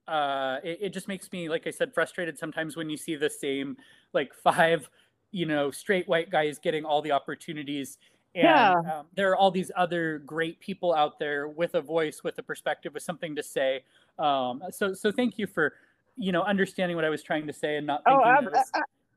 uh, 0.08 0.60
it, 0.64 0.78
it, 0.82 0.90
just 0.94 1.10
makes 1.10 1.30
me 1.34 1.50
like 1.50 1.68
i 1.68 1.72
said 1.72 1.94
frustrated 1.94 2.40
sometimes 2.40 2.78
when 2.78 2.90
you 2.90 2.96
see 2.96 3.18
the 3.18 3.30
same 3.30 3.76
like 4.14 4.34
five 4.34 4.90
you 5.32 5.46
know 5.46 5.72
straight 5.72 6.08
white 6.08 6.30
guys 6.30 6.58
getting 6.60 6.86
all 6.86 7.02
the 7.02 7.12
opportunities. 7.12 7.98
And 8.36 8.46
Yeah. 8.46 9.00
um, 9.00 9.08
there 9.14 9.30
are 9.32 9.36
all 9.36 9.52
these 9.52 9.72
other 9.76 10.20
great 10.20 10.60
people 10.60 10.94
out 10.94 11.20
there 11.20 11.50
with 11.50 11.76
a 11.76 11.82
voice 11.82 12.24
with 12.24 12.38
a 12.40 12.44
perspective 12.44 12.94
with 12.94 13.04
something 13.04 13.36
to 13.36 13.44
say. 13.44 13.84
Um, 14.18 14.64
so 14.72 14.94
so 14.94 15.12
thank 15.12 15.38
you 15.38 15.48
for 15.48 15.74
you 16.18 16.32
know, 16.32 16.44
understanding 16.44 16.96
what 16.96 17.06
I 17.06 17.10
was 17.10 17.24
trying 17.24 17.48
to 17.48 17.54
say 17.54 17.78
and 17.78 17.88
not 17.88 18.02
Oh, 18.06 18.24
ab- 18.24 18.46
was, 18.46 18.72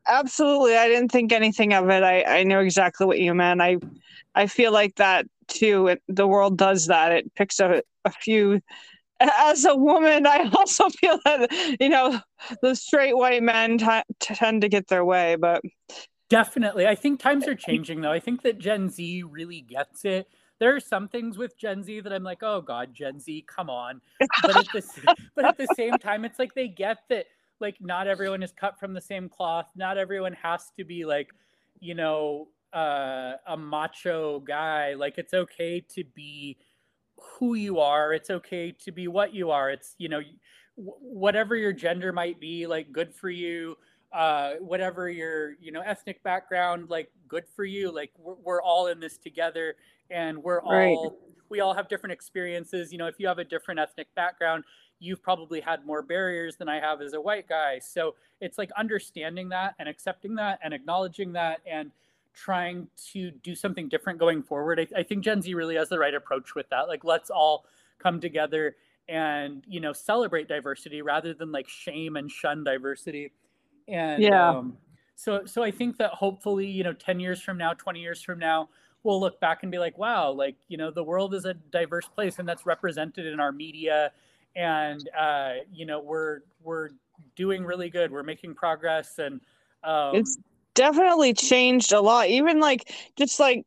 absolutely. 0.07 0.76
I 0.76 0.88
didn't 0.88 1.11
think 1.12 1.32
anything 1.32 1.72
of 1.74 1.88
it. 1.90 2.03
I, 2.03 2.22
I 2.22 2.42
know 2.44 2.61
exactly 2.61 3.07
what 3.07 3.18
you 3.18 3.34
meant. 3.34 3.61
I, 3.61 3.76
I 4.34 4.47
feel 4.47 4.72
like 4.72 4.97
that 4.97 5.26
too. 5.49 5.88
It, 5.88 6.03
the 6.09 6.26
world 6.26 6.57
does 6.59 6.86
that. 6.86 7.12
It 7.12 7.34
picks 7.34 7.61
a, 7.61 7.82
a 8.05 8.11
few. 8.11 8.61
As 9.18 9.64
a 9.64 9.74
woman, 9.74 10.26
I 10.26 10.51
also 10.57 10.88
feel 10.90 11.18
that 11.24 11.51
you 11.80 11.88
know 11.88 12.20
the 12.62 12.74
straight 12.74 13.16
white 13.16 13.42
men 13.42 13.78
t- 13.78 14.03
tend 14.20 14.62
to 14.62 14.68
get 14.68 14.88
their 14.88 15.05
way, 15.05 15.36
but 15.36 15.62
definitely. 16.28 16.86
I 16.86 16.94
think 16.94 17.20
times 17.20 17.47
are 17.49 17.55
changing 17.55 18.01
though. 18.01 18.12
I 18.12 18.20
think 18.20 18.42
that 18.42 18.59
Gen 18.59 18.90
Z 18.90 19.22
really 19.24 19.61
gets 19.62 20.05
it. 20.05 20.28
There 20.59 20.74
are 20.74 20.80
some 20.80 21.09
things 21.09 21.36
with 21.36 21.57
Gen 21.59 21.82
Z 21.82 22.00
that 22.00 22.12
I'm 22.12 22.22
like, 22.22 22.42
oh 22.42 22.61
God, 22.61 22.94
Gen 22.94 23.20
Z, 23.20 23.44
come 23.46 23.68
on. 23.68 24.00
But 24.42 24.57
at 24.57 24.66
the 24.72 25.14
but 25.34 25.44
at 25.44 25.59
the 25.59 25.68
same 25.76 25.98
time, 25.98 26.24
it's 26.24 26.38
like 26.38 26.54
they 26.54 26.68
get 26.68 26.98
that 27.11 27.26
like 27.61 27.76
not 27.80 28.07
everyone 28.07 28.42
is 28.42 28.52
cut 28.52 28.78
from 28.78 28.94
the 28.94 29.00
same 29.00 29.28
cloth. 29.28 29.66
Not 29.76 29.98
everyone 29.98 30.34
has 30.34 30.70
to 30.78 30.84
be 30.84 31.04
like, 31.04 31.30
you 31.80 31.94
know, 31.94 32.48
uh, 32.72 33.34
a 33.46 33.57
macho 33.57 34.40
guy. 34.40 34.94
Like 34.94 35.18
it's 35.18 35.34
okay 35.34 35.80
to 35.94 36.04
be 36.14 36.57
who 37.18 37.54
you 37.54 37.80
are. 37.80 38.12
It's 38.12 38.30
okay 38.30 38.72
to 38.84 38.92
be 38.92 39.09
what 39.09 39.34
you 39.34 39.50
are. 39.50 39.70
It's 39.70 39.94
you 39.98 40.09
know, 40.09 40.20
whatever 40.76 41.57
your 41.57 41.72
gender 41.72 42.12
might 42.12 42.40
be. 42.40 42.66
Like 42.66 42.92
good 42.92 43.14
for 43.14 43.30
you. 43.30 43.76
Uh, 44.17 44.55
whatever 44.61 45.11
your 45.11 45.55
you 45.61 45.73
know 45.73 45.83
ethnic 45.83 46.23
background, 46.23 46.89
like 46.91 47.11
good 47.29 47.45
for 47.55 47.64
you. 47.64 47.93
Like 47.93 48.12
we're, 48.19 48.35
we're 48.43 48.62
all 48.62 48.89
in 48.89 49.01
this 49.01 49.19
together, 49.19 49.77
and 50.11 50.43
we're 50.43 50.62
Right. 50.62 50.99
all 50.99 51.19
we 51.51 51.61
all 51.61 51.75
have 51.75 51.89
different 51.89 52.12
experiences. 52.14 52.93
You 52.93 52.99
know, 52.99 53.07
if 53.07 53.17
you 53.21 53.29
have 53.29 53.39
a 53.39 53.45
different 53.45 53.79
ethnic 53.81 54.09
background, 54.17 54.64
you've 55.01 55.23
probably 55.23 55.61
had 55.61 55.85
more 55.87 56.03
barriers 56.03 56.57
than 56.57 56.69
I 56.69 56.81
have 56.81 57.03
as 57.03 57.12
a 57.12 57.21
white 57.21 57.49
guy. 57.49 57.79
So 57.79 58.14
it's 58.41 58.59
like 58.59 58.71
understanding 58.79 59.51
that 59.51 59.75
and 59.79 59.89
accepting 59.89 60.35
that 60.37 60.59
and 60.62 60.75
acknowledging 60.75 61.33
that 61.35 61.61
and 61.67 61.93
trying 62.35 62.89
to 63.12 63.31
do 63.31 63.55
something 63.55 63.89
different 63.89 64.19
going 64.19 64.43
forward. 64.43 64.81
I, 64.81 65.01
I 65.01 65.03
think 65.03 65.25
Gen 65.25 65.43
Z 65.43 65.55
really 65.55 65.77
has 65.77 65.89
the 65.89 65.99
right 65.99 66.14
approach 66.14 66.55
with 66.55 66.69
that. 66.71 66.89
Like, 66.89 67.05
let's 67.05 67.31
all 67.31 67.67
come 67.99 68.21
together 68.21 68.77
and 69.09 69.62
you 69.69 69.79
know 69.81 69.93
celebrate 69.93 70.49
diversity 70.49 71.01
rather 71.01 71.33
than 71.33 71.53
like 71.53 71.69
shame 71.69 72.17
and 72.17 72.31
shun 72.31 72.64
diversity. 72.64 73.33
And 73.89 74.22
Yeah. 74.22 74.34
um, 74.34 74.78
so 75.14 75.45
so 75.47 75.62
I 75.62 75.70
think 75.70 75.97
that 75.99 76.11
hopefully 76.12 76.66
you 76.66 76.84
know 76.84 76.93
ten 76.93 77.20
years 77.20 77.41
from 77.43 77.59
now, 77.59 77.72
twenty 77.74 78.01
years 78.01 78.22
from 78.22 78.39
now, 78.39 78.68
we'll 79.03 79.20
look 79.20 79.41
back 79.41 79.62
and 79.62 79.72
be 79.72 79.78
like, 79.78 79.97
wow, 79.99 80.30
like 80.30 80.57
you 80.68 80.76
know 80.76 80.91
the 80.91 81.05
world 81.05 81.34
is 81.34 81.45
a 81.45 81.55
diverse 81.55 82.09
place 82.09 82.39
and 82.39 82.49
that's 82.49 82.66
represented 82.66 83.26
in 83.26 83.41
our 83.41 83.53
media, 83.53 84.12
and 84.55 85.09
uh, 85.18 85.55
you 85.72 85.87
know 85.87 86.01
we're 86.01 86.41
we're 86.62 86.91
doing 87.37 87.64
really 87.64 87.91
good. 87.91 88.11
We're 88.11 88.22
making 88.22 88.55
progress 88.55 89.18
and. 89.18 89.41
Um, 89.84 90.16
It's 90.16 90.39
definitely 90.74 91.34
changed 91.34 91.93
a 91.93 92.01
lot. 92.01 92.28
Even 92.28 92.61
like 92.61 92.93
just 93.16 93.39
like 93.41 93.64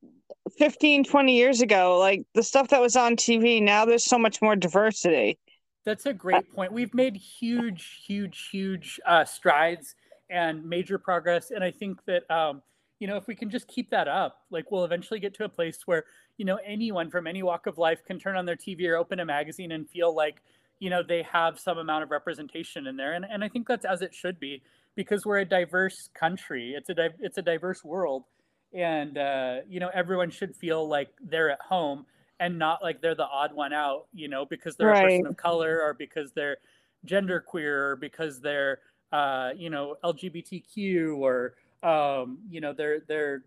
15, 0.58 1.04
20 1.04 1.36
years 1.36 1.62
ago, 1.62 1.98
like 1.98 2.24
the 2.34 2.44
stuff 2.44 2.70
that 2.70 2.82
was 2.82 2.96
on 2.96 3.16
TV, 3.16 3.62
now 3.62 3.86
there's 3.86 4.06
so 4.06 4.18
much 4.18 4.42
more 4.42 4.56
diversity. 4.56 5.38
That's 5.86 6.06
a 6.06 6.14
great 6.14 6.54
point. 6.54 6.72
We've 6.72 6.94
made 6.94 7.16
huge, 7.16 8.04
huge, 8.06 8.50
huge 8.52 9.00
uh, 9.06 9.26
strides 9.26 9.96
and 10.30 10.64
major 10.66 10.98
progress, 10.98 11.52
and 11.52 11.64
I 11.64 11.72
think 11.72 12.04
that 12.06 12.30
um, 12.32 12.62
you 13.00 13.08
know 13.08 13.18
if 13.18 13.28
we 13.28 13.36
can 13.36 13.50
just 13.50 13.68
keep 13.68 13.90
that 13.92 14.08
up, 14.08 14.42
like 14.50 14.72
we'll 14.72 14.86
eventually 14.86 15.20
get 15.20 15.34
to 15.36 15.44
a 15.44 15.50
place 15.50 15.80
where 15.86 16.06
you 16.38 16.46
know 16.46 16.60
anyone 16.66 17.10
from 17.10 17.28
any 17.28 17.44
walk 17.44 17.68
of 17.68 17.78
life 17.78 18.04
can 18.06 18.20
turn 18.20 18.36
on 18.36 18.46
their 18.46 18.56
TV 18.56 18.88
or 18.88 18.96
open 18.96 19.20
a 19.20 19.26
magazine 19.26 19.72
and 19.72 19.90
feel 19.90 20.16
like 20.16 20.42
you 20.80 20.90
know 20.90 21.04
they 21.04 21.24
have 21.24 21.60
some 21.60 21.78
amount 21.78 22.04
of 22.04 22.12
representation 22.12 22.88
in 22.88 22.98
there, 22.98 23.14
and 23.14 23.26
and 23.30 23.44
I 23.44 23.50
think 23.50 23.68
that's 23.68 23.86
as 23.86 24.02
it 24.02 24.14
should 24.14 24.40
be 24.40 24.62
because 24.96 25.26
we're 25.26 25.40
a 25.40 25.46
diverse 25.46 26.10
country. 26.14 26.74
It's 26.76 26.90
a 26.90 26.94
di- 26.94 27.16
it's 27.20 27.38
a 27.38 27.44
diverse 27.44 27.84
world, 27.84 28.26
and 28.74 29.18
uh, 29.18 29.58
you 29.68 29.80
know 29.80 29.90
everyone 29.94 30.30
should 30.30 30.56
feel 30.56 30.88
like 30.88 31.10
they're 31.22 31.50
at 31.50 31.62
home 31.62 32.06
and 32.40 32.58
not 32.58 32.82
like 32.82 33.02
they're 33.02 33.16
the 33.16 33.28
odd 33.28 33.54
one 33.54 33.74
out, 33.74 34.08
you 34.14 34.28
know, 34.28 34.46
because 34.46 34.76
they're 34.78 34.92
a 34.92 35.02
person 35.02 35.26
of 35.28 35.36
color 35.38 35.82
or 35.82 35.94
because 35.94 36.32
they're 36.32 36.58
genderqueer 37.06 37.92
or 37.92 37.96
because 37.98 38.40
they're 38.40 38.80
uh, 39.12 39.52
you 39.56 39.70
know 39.70 39.98
LGBTQ 40.04 41.18
or 41.18 41.56
um, 41.84 42.40
you 42.50 42.62
know 42.62 42.74
they're 42.74 43.02
they're 43.08 43.44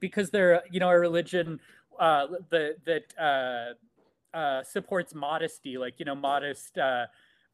because 0.00 0.30
they're 0.30 0.62
you 0.70 0.80
know 0.80 0.88
a 0.90 0.98
religion 0.98 1.60
uh, 1.98 2.26
that 2.50 2.76
that 2.84 3.14
uh, 3.18 4.36
uh, 4.36 4.62
supports 4.62 5.14
modesty, 5.14 5.78
like 5.78 5.98
you 5.98 6.04
know 6.04 6.14
modest 6.14 6.78
uh, 6.78 7.06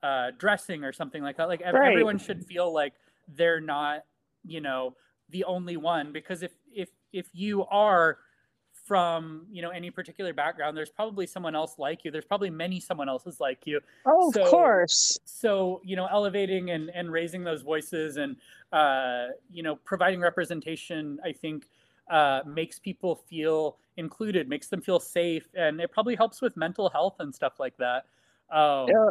uh, 0.03 0.31
dressing 0.39 0.85
or 0.85 0.93
something 0.93 1.23
like 1.23 1.37
that. 1.37 1.49
Like 1.49 1.63
Right. 1.73 1.85
everyone 1.85 2.19
should 2.19 2.45
feel 2.45 2.73
like 2.73 2.95
they're 3.29 3.61
not 3.61 4.05
you 4.45 4.61
know 4.61 4.95
the 5.31 5.45
only 5.45 5.77
one 5.77 6.13
because 6.13 6.43
if 6.43 6.53
if 6.75 6.89
if 7.13 7.27
you 7.33 7.65
are 7.67 8.19
from 8.85 9.47
you 9.51 9.62
know 9.62 9.70
any 9.70 9.91
particular 9.91 10.33
background 10.35 10.76
there's 10.76 10.91
probably 10.91 11.24
someone 11.26 11.55
else 11.55 11.78
like 11.78 12.05
you 12.05 12.11
there's 12.11 12.24
probably 12.24 12.51
many 12.51 12.80
someone 12.80 13.09
else's 13.09 13.39
like 13.41 13.64
you 13.64 13.80
Oh, 14.05 14.33
So- 14.33 14.43
of 14.43 14.49
course. 14.49 15.18
so 15.24 15.80
you 15.85 15.95
know 15.95 16.07
elevating 16.11 16.70
and, 16.70 16.91
and 16.91 17.11
raising 17.12 17.45
those 17.45 17.62
voices 17.62 18.16
and 18.16 18.37
uh, 18.72 19.28
you 19.53 19.62
know 19.62 19.76
providing 19.76 20.20
representation 20.20 21.18
i 21.24 21.30
think 21.33 21.68
uh, 22.11 22.41
makes 22.45 22.78
people 22.80 23.14
feel 23.14 23.76
included 23.97 24.49
makes 24.49 24.66
them 24.68 24.80
feel 24.80 24.99
safe 24.99 25.47
and 25.55 25.80
it 25.80 25.93
probably 25.93 26.16
helps 26.16 26.41
with 26.43 26.57
mental 26.57 26.91
health 26.91 27.16
and 27.20 27.33
stuff 27.35 27.61
like 27.61 27.76
that 27.76 28.07
um, 28.51 28.89
Yeah. 28.89 29.11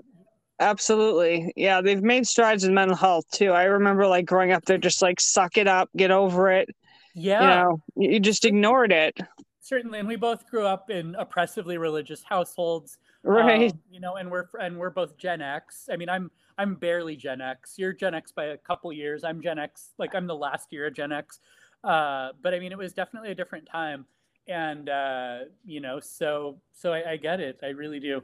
Absolutely. 0.60 1.52
Yeah, 1.56 1.82
they've 1.82 2.04
made 2.04 2.28
strides 2.28 2.64
in 2.66 2.74
mental 2.76 2.96
health 2.96 3.26
too. 3.32 3.52
I 3.52 3.64
remember 3.64 4.06
like 4.06 4.26
growing 4.28 4.52
up, 4.52 4.64
they're 4.66 4.78
just 4.78 5.02
like, 5.02 5.20
suck 5.20 5.58
it 5.58 5.68
up, 5.68 5.90
get 5.98 6.12
over 6.12 6.52
it. 6.52 6.70
yeah 7.16 7.42
You 7.42 7.48
know, 7.48 7.82
you 7.96 8.12
you 8.12 8.20
just 8.20 8.46
ignored 8.46 8.92
it. 8.92 9.18
Certainly 9.62 10.00
and 10.00 10.08
we 10.08 10.16
both 10.16 10.48
grew 10.50 10.66
up 10.66 10.90
in 10.90 11.16
oppressively 11.16 11.78
religious 11.78 12.24
households 12.24 12.98
Right. 13.24 13.72
Um, 13.72 13.80
you 13.90 14.00
know, 14.00 14.18
and 14.18 14.30
we're 14.30 14.48
and 14.60 14.78
we're 14.78 14.90
both 14.92 15.18
Gen 15.18 15.42
X. 15.42 15.90
I 15.92 15.96
mean, 15.96 16.10
I'm 16.10 16.30
I'm 16.58 16.76
barely 16.76 17.16
Gen 17.16 17.42
X. 17.42 17.76
You're 17.78 17.94
Gen 17.94 18.14
X 18.14 18.32
by 18.32 18.46
a 18.46 18.58
couple 18.58 18.92
years. 18.94 19.24
I'm 19.24 19.42
Gen 19.42 19.58
X. 19.58 19.94
Like 19.98 20.14
I'm 20.16 20.28
the 20.28 20.36
last 20.36 20.74
year 20.74 20.88
of 20.88 20.94
Gen 20.94 21.12
X. 21.12 21.40
Uh, 21.84 22.34
but 22.42 22.54
I 22.54 22.60
mean, 22.60 22.72
it 22.72 22.78
was 22.78 22.94
definitely 22.94 23.32
a 23.32 23.36
different 23.36 23.66
time, 23.66 24.06
and 24.48 24.90
uh, 24.90 25.40
you 25.66 25.80
know, 25.82 26.00
so 26.00 26.60
so 26.74 26.94
I, 26.94 27.12
I 27.12 27.18
get 27.18 27.40
it. 27.40 27.60
I 27.64 27.70
really 27.70 28.00
do. 28.00 28.22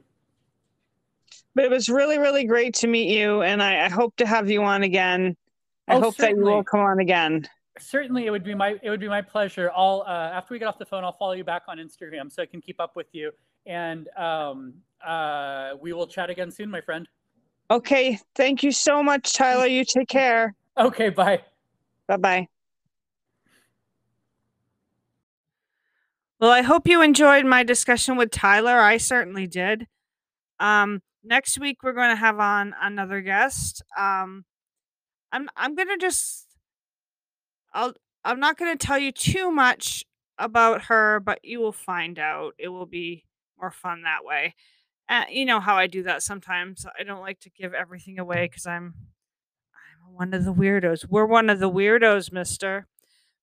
But 1.56 1.66
it 1.66 1.72
was 1.72 1.90
really, 1.90 2.18
really 2.20 2.46
great 2.46 2.76
to 2.76 2.88
meet 2.88 3.10
you. 3.16 3.42
And 3.42 3.62
I, 3.62 3.86
I 3.86 3.90
hope 3.90 4.16
to 4.18 4.26
have 4.26 4.50
you 4.50 4.64
on 4.64 4.84
again. 4.84 5.36
I 5.88 5.96
Oh, 5.96 5.98
hope 5.98 6.18
that 6.18 6.36
you 6.36 6.44
will 6.46 6.64
come 6.64 6.82
on 6.82 7.00
again. 7.00 7.48
Certainly, 7.80 8.26
it 8.26 8.32
would 8.32 8.44
be 8.44 8.56
my 8.56 8.76
it 8.82 8.90
would 8.90 9.00
be 9.00 9.08
my 9.08 9.22
pleasure. 9.22 9.72
I'll 9.76 10.04
uh, 10.08 10.32
after 10.34 10.54
we 10.54 10.60
get 10.60 10.68
off 10.68 10.78
the 10.78 10.86
phone, 10.86 11.04
I'll 11.04 11.18
follow 11.18 11.34
you 11.34 11.44
back 11.44 11.64
on 11.68 11.78
Instagram 11.78 12.32
so 12.32 12.42
I 12.42 12.46
can 12.46 12.62
keep 12.62 12.80
up 12.80 12.96
with 12.96 13.08
you, 13.14 13.32
and 13.66 14.08
um, 14.18 14.74
uh, 15.06 15.72
we 15.82 15.94
will 15.94 16.08
chat 16.08 16.30
again 16.30 16.52
soon, 16.52 16.70
my 16.70 16.82
friend. 16.82 17.08
Okay. 17.70 18.20
Thank 18.36 18.64
you 18.64 18.72
so 18.72 19.04
much, 19.04 19.34
Tyler. 19.34 19.66
You 19.66 19.84
take 19.84 20.08
care. 20.08 20.56
Okay, 20.78 21.10
bye. 21.10 21.42
Bye 22.08 22.18
bye. 22.18 22.48
Well, 26.40 26.52
I 26.52 26.62
hope 26.62 26.88
you 26.88 27.02
enjoyed 27.02 27.46
my 27.46 27.64
discussion 27.64 28.16
with 28.16 28.32
Tyler. 28.32 28.80
I 28.80 28.98
certainly 28.98 29.48
did. 29.48 29.88
Um, 30.60 31.02
next 31.24 31.60
week 31.60 31.84
we're 31.84 31.94
going 31.94 32.12
to 32.12 32.16
have 32.16 32.40
on 32.40 32.76
another 32.80 33.22
guest. 33.22 33.82
Um, 33.98 34.46
I'm 35.32 35.50
I'm 35.58 35.76
going 35.76 35.90
to 35.90 35.98
just 35.98 36.47
I'll 37.74 37.94
I'm 38.24 38.40
not 38.40 38.58
going 38.58 38.78
to 38.78 38.88
tell 38.88 39.00
you 39.00 39.12
too 39.12 39.52
much 39.52 40.04
about 40.38 40.84
her, 40.86 41.20
but 41.20 41.40
you 41.44 41.60
will 41.60 41.72
find 41.72 42.20
out. 42.20 42.54
It 42.58 42.68
will 42.70 42.86
be 42.86 43.26
more 43.60 43.72
fun 43.72 44.04
that 44.04 44.26
way. 44.26 44.54
Uh, 45.10 45.24
you 45.30 45.46
know 45.46 45.60
how 45.60 45.78
I 45.78 45.88
do 45.88 46.04
that 46.04 46.22
sometimes. 46.22 46.86
I 47.00 47.04
don't 47.04 47.22
like 47.22 47.40
to 47.42 47.50
give 47.50 47.74
everything 47.74 48.20
away 48.20 48.46
because 48.46 48.66
I'm 48.68 48.94
I'm 49.74 50.14
one 50.14 50.34
of 50.34 50.44
the 50.44 50.54
weirdos. 50.54 51.06
We're 51.10 51.26
one 51.26 51.50
of 51.50 51.60
the 51.60 51.72
weirdos, 51.72 52.32
Mister. 52.32 52.88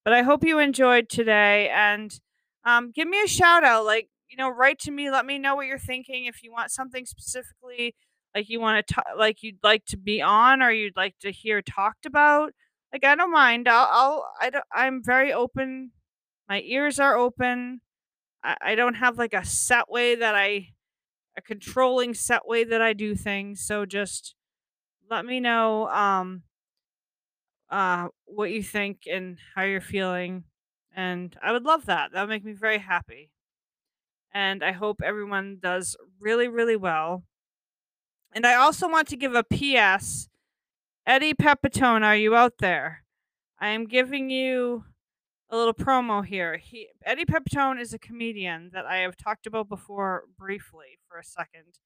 But 0.04 0.12
I 0.12 0.22
hope 0.22 0.44
you 0.44 0.58
enjoyed 0.58 1.08
today 1.08 1.70
and 1.70 2.20
um, 2.66 2.92
give 2.94 3.08
me 3.08 3.22
a 3.22 3.26
shout 3.26 3.64
out. 3.64 3.86
Like, 3.86 4.08
you 4.28 4.36
know, 4.36 4.50
write 4.50 4.78
to 4.80 4.90
me. 4.90 5.10
Let 5.10 5.24
me 5.24 5.38
know 5.38 5.54
what 5.56 5.66
you're 5.66 5.78
thinking. 5.78 6.26
If 6.26 6.42
you 6.42 6.52
want 6.52 6.70
something 6.70 7.06
specifically, 7.06 7.94
like 8.34 8.50
you 8.50 8.60
want 8.60 8.86
to, 8.86 9.02
like 9.16 9.42
you'd 9.42 9.62
like 9.62 9.86
to 9.86 9.96
be 9.96 10.20
on, 10.20 10.62
or 10.62 10.70
you'd 10.70 10.96
like 10.96 11.14
to 11.20 11.30
hear 11.30 11.62
talked 11.62 12.04
about. 12.04 12.52
Like, 12.94 13.04
I 13.04 13.16
don't 13.16 13.32
mind. 13.32 13.68
I'll, 13.68 13.88
I'll 13.90 14.32
I 14.40 14.50
don't, 14.50 14.64
I'm 14.72 15.02
very 15.02 15.32
open. 15.32 15.90
My 16.48 16.62
ears 16.64 17.00
are 17.00 17.16
open. 17.16 17.80
I, 18.42 18.56
I 18.62 18.74
don't 18.76 18.94
have 18.94 19.18
like 19.18 19.34
a 19.34 19.44
set 19.44 19.90
way 19.90 20.14
that 20.14 20.36
I, 20.36 20.68
a 21.36 21.42
controlling 21.42 22.14
set 22.14 22.46
way 22.46 22.64
that 22.64 22.80
I 22.80 22.92
do 22.92 23.16
things. 23.16 23.66
So 23.66 23.84
just 23.84 24.36
let 25.10 25.26
me 25.26 25.40
know, 25.40 25.88
um, 25.88 26.44
uh, 27.68 28.08
what 28.26 28.52
you 28.52 28.62
think 28.62 29.00
and 29.10 29.38
how 29.56 29.64
you're 29.64 29.80
feeling 29.80 30.44
and 30.94 31.36
I 31.42 31.52
would 31.52 31.64
love 31.64 31.86
that. 31.86 32.12
That 32.12 32.22
would 32.22 32.30
make 32.30 32.44
me 32.44 32.52
very 32.52 32.78
happy. 32.78 33.30
And 34.32 34.64
I 34.64 34.72
hope 34.72 35.00
everyone 35.02 35.58
does 35.60 35.96
really, 36.20 36.48
really 36.48 36.76
well. 36.76 37.24
And 38.32 38.46
I 38.46 38.54
also 38.54 38.88
want 38.88 39.08
to 39.08 39.16
give 39.16 39.34
a 39.34 39.44
PS. 39.44 40.28
Eddie 41.06 41.34
Pepitone, 41.34 42.02
are 42.02 42.16
you 42.16 42.34
out 42.34 42.54
there? 42.60 43.04
I 43.60 43.68
am 43.68 43.84
giving 43.84 44.30
you 44.30 44.84
a 45.50 45.56
little 45.56 45.74
promo 45.74 46.24
here. 46.24 46.56
He 46.56 46.88
Eddie 47.04 47.26
Pepitone 47.26 47.78
is 47.78 47.92
a 47.92 47.98
comedian 47.98 48.70
that 48.72 48.86
I 48.86 48.96
have 48.98 49.14
talked 49.14 49.46
about 49.46 49.68
before 49.68 50.24
briefly 50.38 50.98
for 51.06 51.18
a 51.18 51.24
second. 51.24 51.78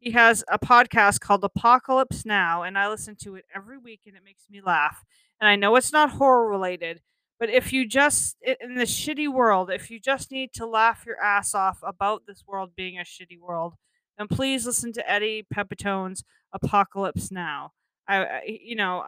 He 0.00 0.10
has 0.10 0.42
a 0.50 0.58
podcast 0.58 1.20
called 1.20 1.44
Apocalypse 1.44 2.26
Now, 2.26 2.64
and 2.64 2.76
I 2.76 2.88
listen 2.88 3.14
to 3.22 3.36
it 3.36 3.44
every 3.54 3.78
week 3.78 4.00
and 4.04 4.16
it 4.16 4.24
makes 4.24 4.50
me 4.50 4.60
laugh. 4.60 5.04
And 5.40 5.48
I 5.48 5.54
know 5.54 5.76
it's 5.76 5.92
not 5.92 6.10
horror 6.10 6.48
related, 6.48 7.02
but 7.38 7.48
if 7.48 7.72
you 7.72 7.86
just 7.86 8.36
in 8.42 8.74
this 8.74 8.92
shitty 8.92 9.32
world, 9.32 9.70
if 9.70 9.92
you 9.92 10.00
just 10.00 10.32
need 10.32 10.52
to 10.54 10.66
laugh 10.66 11.04
your 11.06 11.22
ass 11.22 11.54
off 11.54 11.78
about 11.84 12.22
this 12.26 12.42
world 12.48 12.72
being 12.76 12.98
a 12.98 13.02
shitty 13.02 13.38
world, 13.40 13.74
then 14.18 14.26
please 14.26 14.66
listen 14.66 14.92
to 14.94 15.08
Eddie 15.08 15.46
Pepitone's 15.54 16.24
Apocalypse 16.52 17.30
Now. 17.30 17.70
I, 18.08 18.40
you 18.46 18.76
know, 18.76 19.04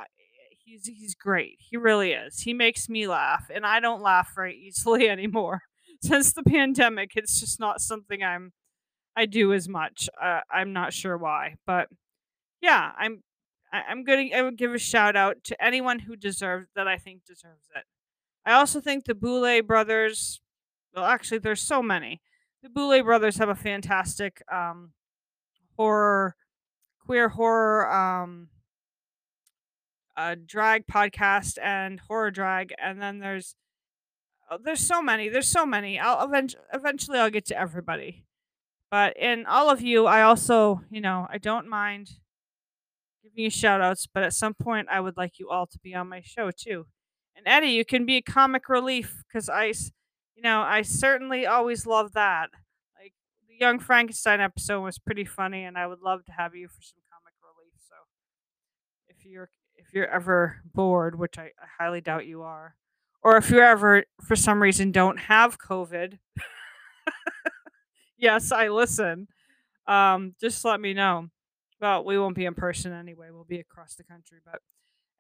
he's 0.64 0.86
he's 0.86 1.14
great. 1.14 1.58
He 1.58 1.76
really 1.76 2.12
is. 2.12 2.40
He 2.40 2.52
makes 2.54 2.88
me 2.88 3.06
laugh, 3.06 3.50
and 3.54 3.64
I 3.66 3.80
don't 3.80 4.02
laugh 4.02 4.30
very 4.34 4.56
easily 4.56 5.08
anymore. 5.10 5.62
Since 6.02 6.32
the 6.32 6.42
pandemic, 6.44 7.12
it's 7.16 7.40
just 7.40 7.58
not 7.58 7.80
something 7.80 8.22
I'm 8.22 8.52
I 9.16 9.26
do 9.26 9.52
as 9.52 9.68
much. 9.68 10.08
Uh, 10.20 10.40
I'm 10.50 10.72
not 10.72 10.92
sure 10.92 11.18
why, 11.18 11.56
but 11.66 11.88
yeah, 12.60 12.92
I'm 12.96 13.22
I'm 13.72 14.04
gonna 14.04 14.28
I 14.34 14.42
would 14.42 14.56
give 14.56 14.74
a 14.74 14.78
shout 14.78 15.16
out 15.16 15.42
to 15.44 15.64
anyone 15.64 16.00
who 16.00 16.16
deserves 16.16 16.68
that 16.74 16.88
I 16.88 16.96
think 16.98 17.24
deserves 17.26 17.68
it. 17.74 17.84
I 18.46 18.54
also 18.54 18.80
think 18.80 19.04
the 19.04 19.14
Boulet 19.14 19.66
brothers. 19.66 20.40
Well, 20.94 21.04
actually, 21.04 21.38
there's 21.38 21.60
so 21.60 21.82
many. 21.82 22.20
The 22.62 22.70
Boulet 22.70 23.04
brothers 23.04 23.36
have 23.36 23.48
a 23.48 23.54
fantastic 23.54 24.42
um, 24.50 24.92
horror, 25.76 26.34
queer 27.04 27.28
horror, 27.28 27.92
um, 27.92 28.48
uh, 30.18 30.34
drag 30.44 30.86
podcast 30.88 31.58
and 31.62 32.00
horror 32.00 32.32
drag, 32.32 32.74
and 32.82 33.00
then 33.00 33.20
there's 33.20 33.54
oh, 34.50 34.58
there's 34.62 34.84
so 34.84 35.00
many. 35.00 35.28
There's 35.28 35.48
so 35.48 35.64
many. 35.64 35.98
I'll 35.98 36.26
eventually 36.26 36.62
eventually 36.74 37.18
I'll 37.20 37.30
get 37.30 37.46
to 37.46 37.58
everybody. 37.58 38.24
But 38.90 39.16
in 39.16 39.46
all 39.46 39.70
of 39.70 39.80
you, 39.80 40.06
I 40.06 40.22
also, 40.22 40.82
you 40.90 41.00
know, 41.00 41.26
I 41.30 41.38
don't 41.38 41.68
mind 41.68 42.10
giving 43.22 43.44
you 43.44 43.50
shout 43.50 43.80
outs, 43.80 44.08
but 44.12 44.22
at 44.24 44.32
some 44.32 44.54
point 44.54 44.88
I 44.90 44.98
would 45.00 45.16
like 45.16 45.38
you 45.38 45.50
all 45.50 45.66
to 45.66 45.78
be 45.78 45.94
on 45.94 46.08
my 46.08 46.20
show 46.22 46.50
too. 46.50 46.86
And 47.36 47.46
Eddie, 47.46 47.68
you 47.68 47.84
can 47.84 48.04
be 48.04 48.16
a 48.16 48.22
comic 48.22 48.68
relief 48.68 49.22
because 49.28 49.48
I, 49.48 49.66
you 50.34 50.42
know, 50.42 50.62
I 50.62 50.82
certainly 50.82 51.46
always 51.46 51.86
love 51.86 52.14
that. 52.14 52.48
Like 53.00 53.12
the 53.48 53.56
Young 53.60 53.78
Frankenstein 53.78 54.40
episode 54.40 54.80
was 54.80 54.98
pretty 54.98 55.24
funny, 55.24 55.64
and 55.64 55.78
I 55.78 55.86
would 55.86 56.00
love 56.00 56.24
to 56.24 56.32
have 56.32 56.56
you 56.56 56.66
for 56.66 56.82
some 56.82 56.98
comic 57.12 57.34
relief. 57.44 57.74
So 57.86 57.94
if 59.08 59.24
you're 59.24 59.50
if 59.78 59.92
you're 59.92 60.06
ever 60.06 60.58
bored, 60.74 61.18
which 61.18 61.38
I, 61.38 61.50
I 61.60 61.66
highly 61.78 62.00
doubt 62.00 62.26
you 62.26 62.42
are, 62.42 62.74
or 63.22 63.36
if 63.36 63.50
you 63.50 63.60
ever 63.60 64.04
for 64.22 64.36
some 64.36 64.62
reason 64.62 64.92
don't 64.92 65.18
have 65.18 65.58
COVID, 65.58 66.18
yes, 68.18 68.52
I 68.52 68.68
listen. 68.68 69.28
Um, 69.86 70.34
just 70.40 70.64
let 70.64 70.80
me 70.80 70.92
know. 70.92 71.28
Well, 71.80 72.04
we 72.04 72.18
won't 72.18 72.36
be 72.36 72.44
in 72.44 72.54
person 72.54 72.92
anyway. 72.92 73.28
We'll 73.30 73.44
be 73.44 73.60
across 73.60 73.94
the 73.94 74.04
country, 74.04 74.38
but 74.44 74.60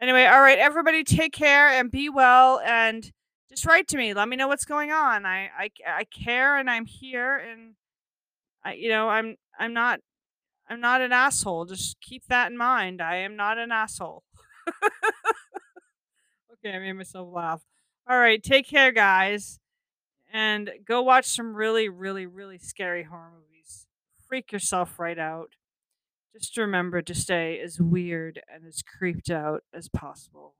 anyway, 0.00 0.24
all 0.26 0.40
right, 0.40 0.58
everybody, 0.58 1.04
take 1.04 1.32
care 1.32 1.68
and 1.68 1.90
be 1.90 2.08
well, 2.08 2.60
and 2.64 3.10
just 3.48 3.64
write 3.64 3.88
to 3.88 3.96
me. 3.96 4.12
Let 4.12 4.28
me 4.28 4.36
know 4.36 4.48
what's 4.48 4.64
going 4.64 4.90
on. 4.90 5.24
I 5.24 5.50
I, 5.56 5.70
I 5.86 6.04
care, 6.04 6.56
and 6.58 6.68
I'm 6.68 6.84
here, 6.84 7.36
and 7.36 7.74
I, 8.64 8.74
you 8.74 8.88
know, 8.88 9.08
I'm 9.08 9.36
I'm 9.58 9.72
not 9.72 10.00
I'm 10.68 10.80
not 10.80 11.00
an 11.00 11.12
asshole. 11.12 11.64
Just 11.64 12.00
keep 12.00 12.26
that 12.28 12.50
in 12.50 12.58
mind. 12.58 13.00
I 13.00 13.16
am 13.16 13.36
not 13.36 13.58
an 13.58 13.72
asshole. 13.72 14.22
Okay, 16.52 16.74
I 16.74 16.78
made 16.78 16.92
myself 16.92 17.28
laugh. 17.32 17.62
All 18.08 18.18
right, 18.18 18.42
take 18.42 18.68
care, 18.68 18.92
guys, 18.92 19.58
and 20.32 20.70
go 20.86 21.02
watch 21.02 21.26
some 21.26 21.54
really, 21.54 21.88
really, 21.88 22.26
really 22.26 22.58
scary 22.58 23.04
horror 23.04 23.32
movies. 23.34 23.86
Freak 24.28 24.52
yourself 24.52 24.98
right 24.98 25.18
out. 25.18 25.54
Just 26.38 26.56
remember 26.58 27.02
to 27.02 27.14
stay 27.14 27.60
as 27.60 27.80
weird 27.80 28.42
and 28.52 28.66
as 28.66 28.82
creeped 28.82 29.30
out 29.30 29.64
as 29.74 29.88
possible. 29.88 30.54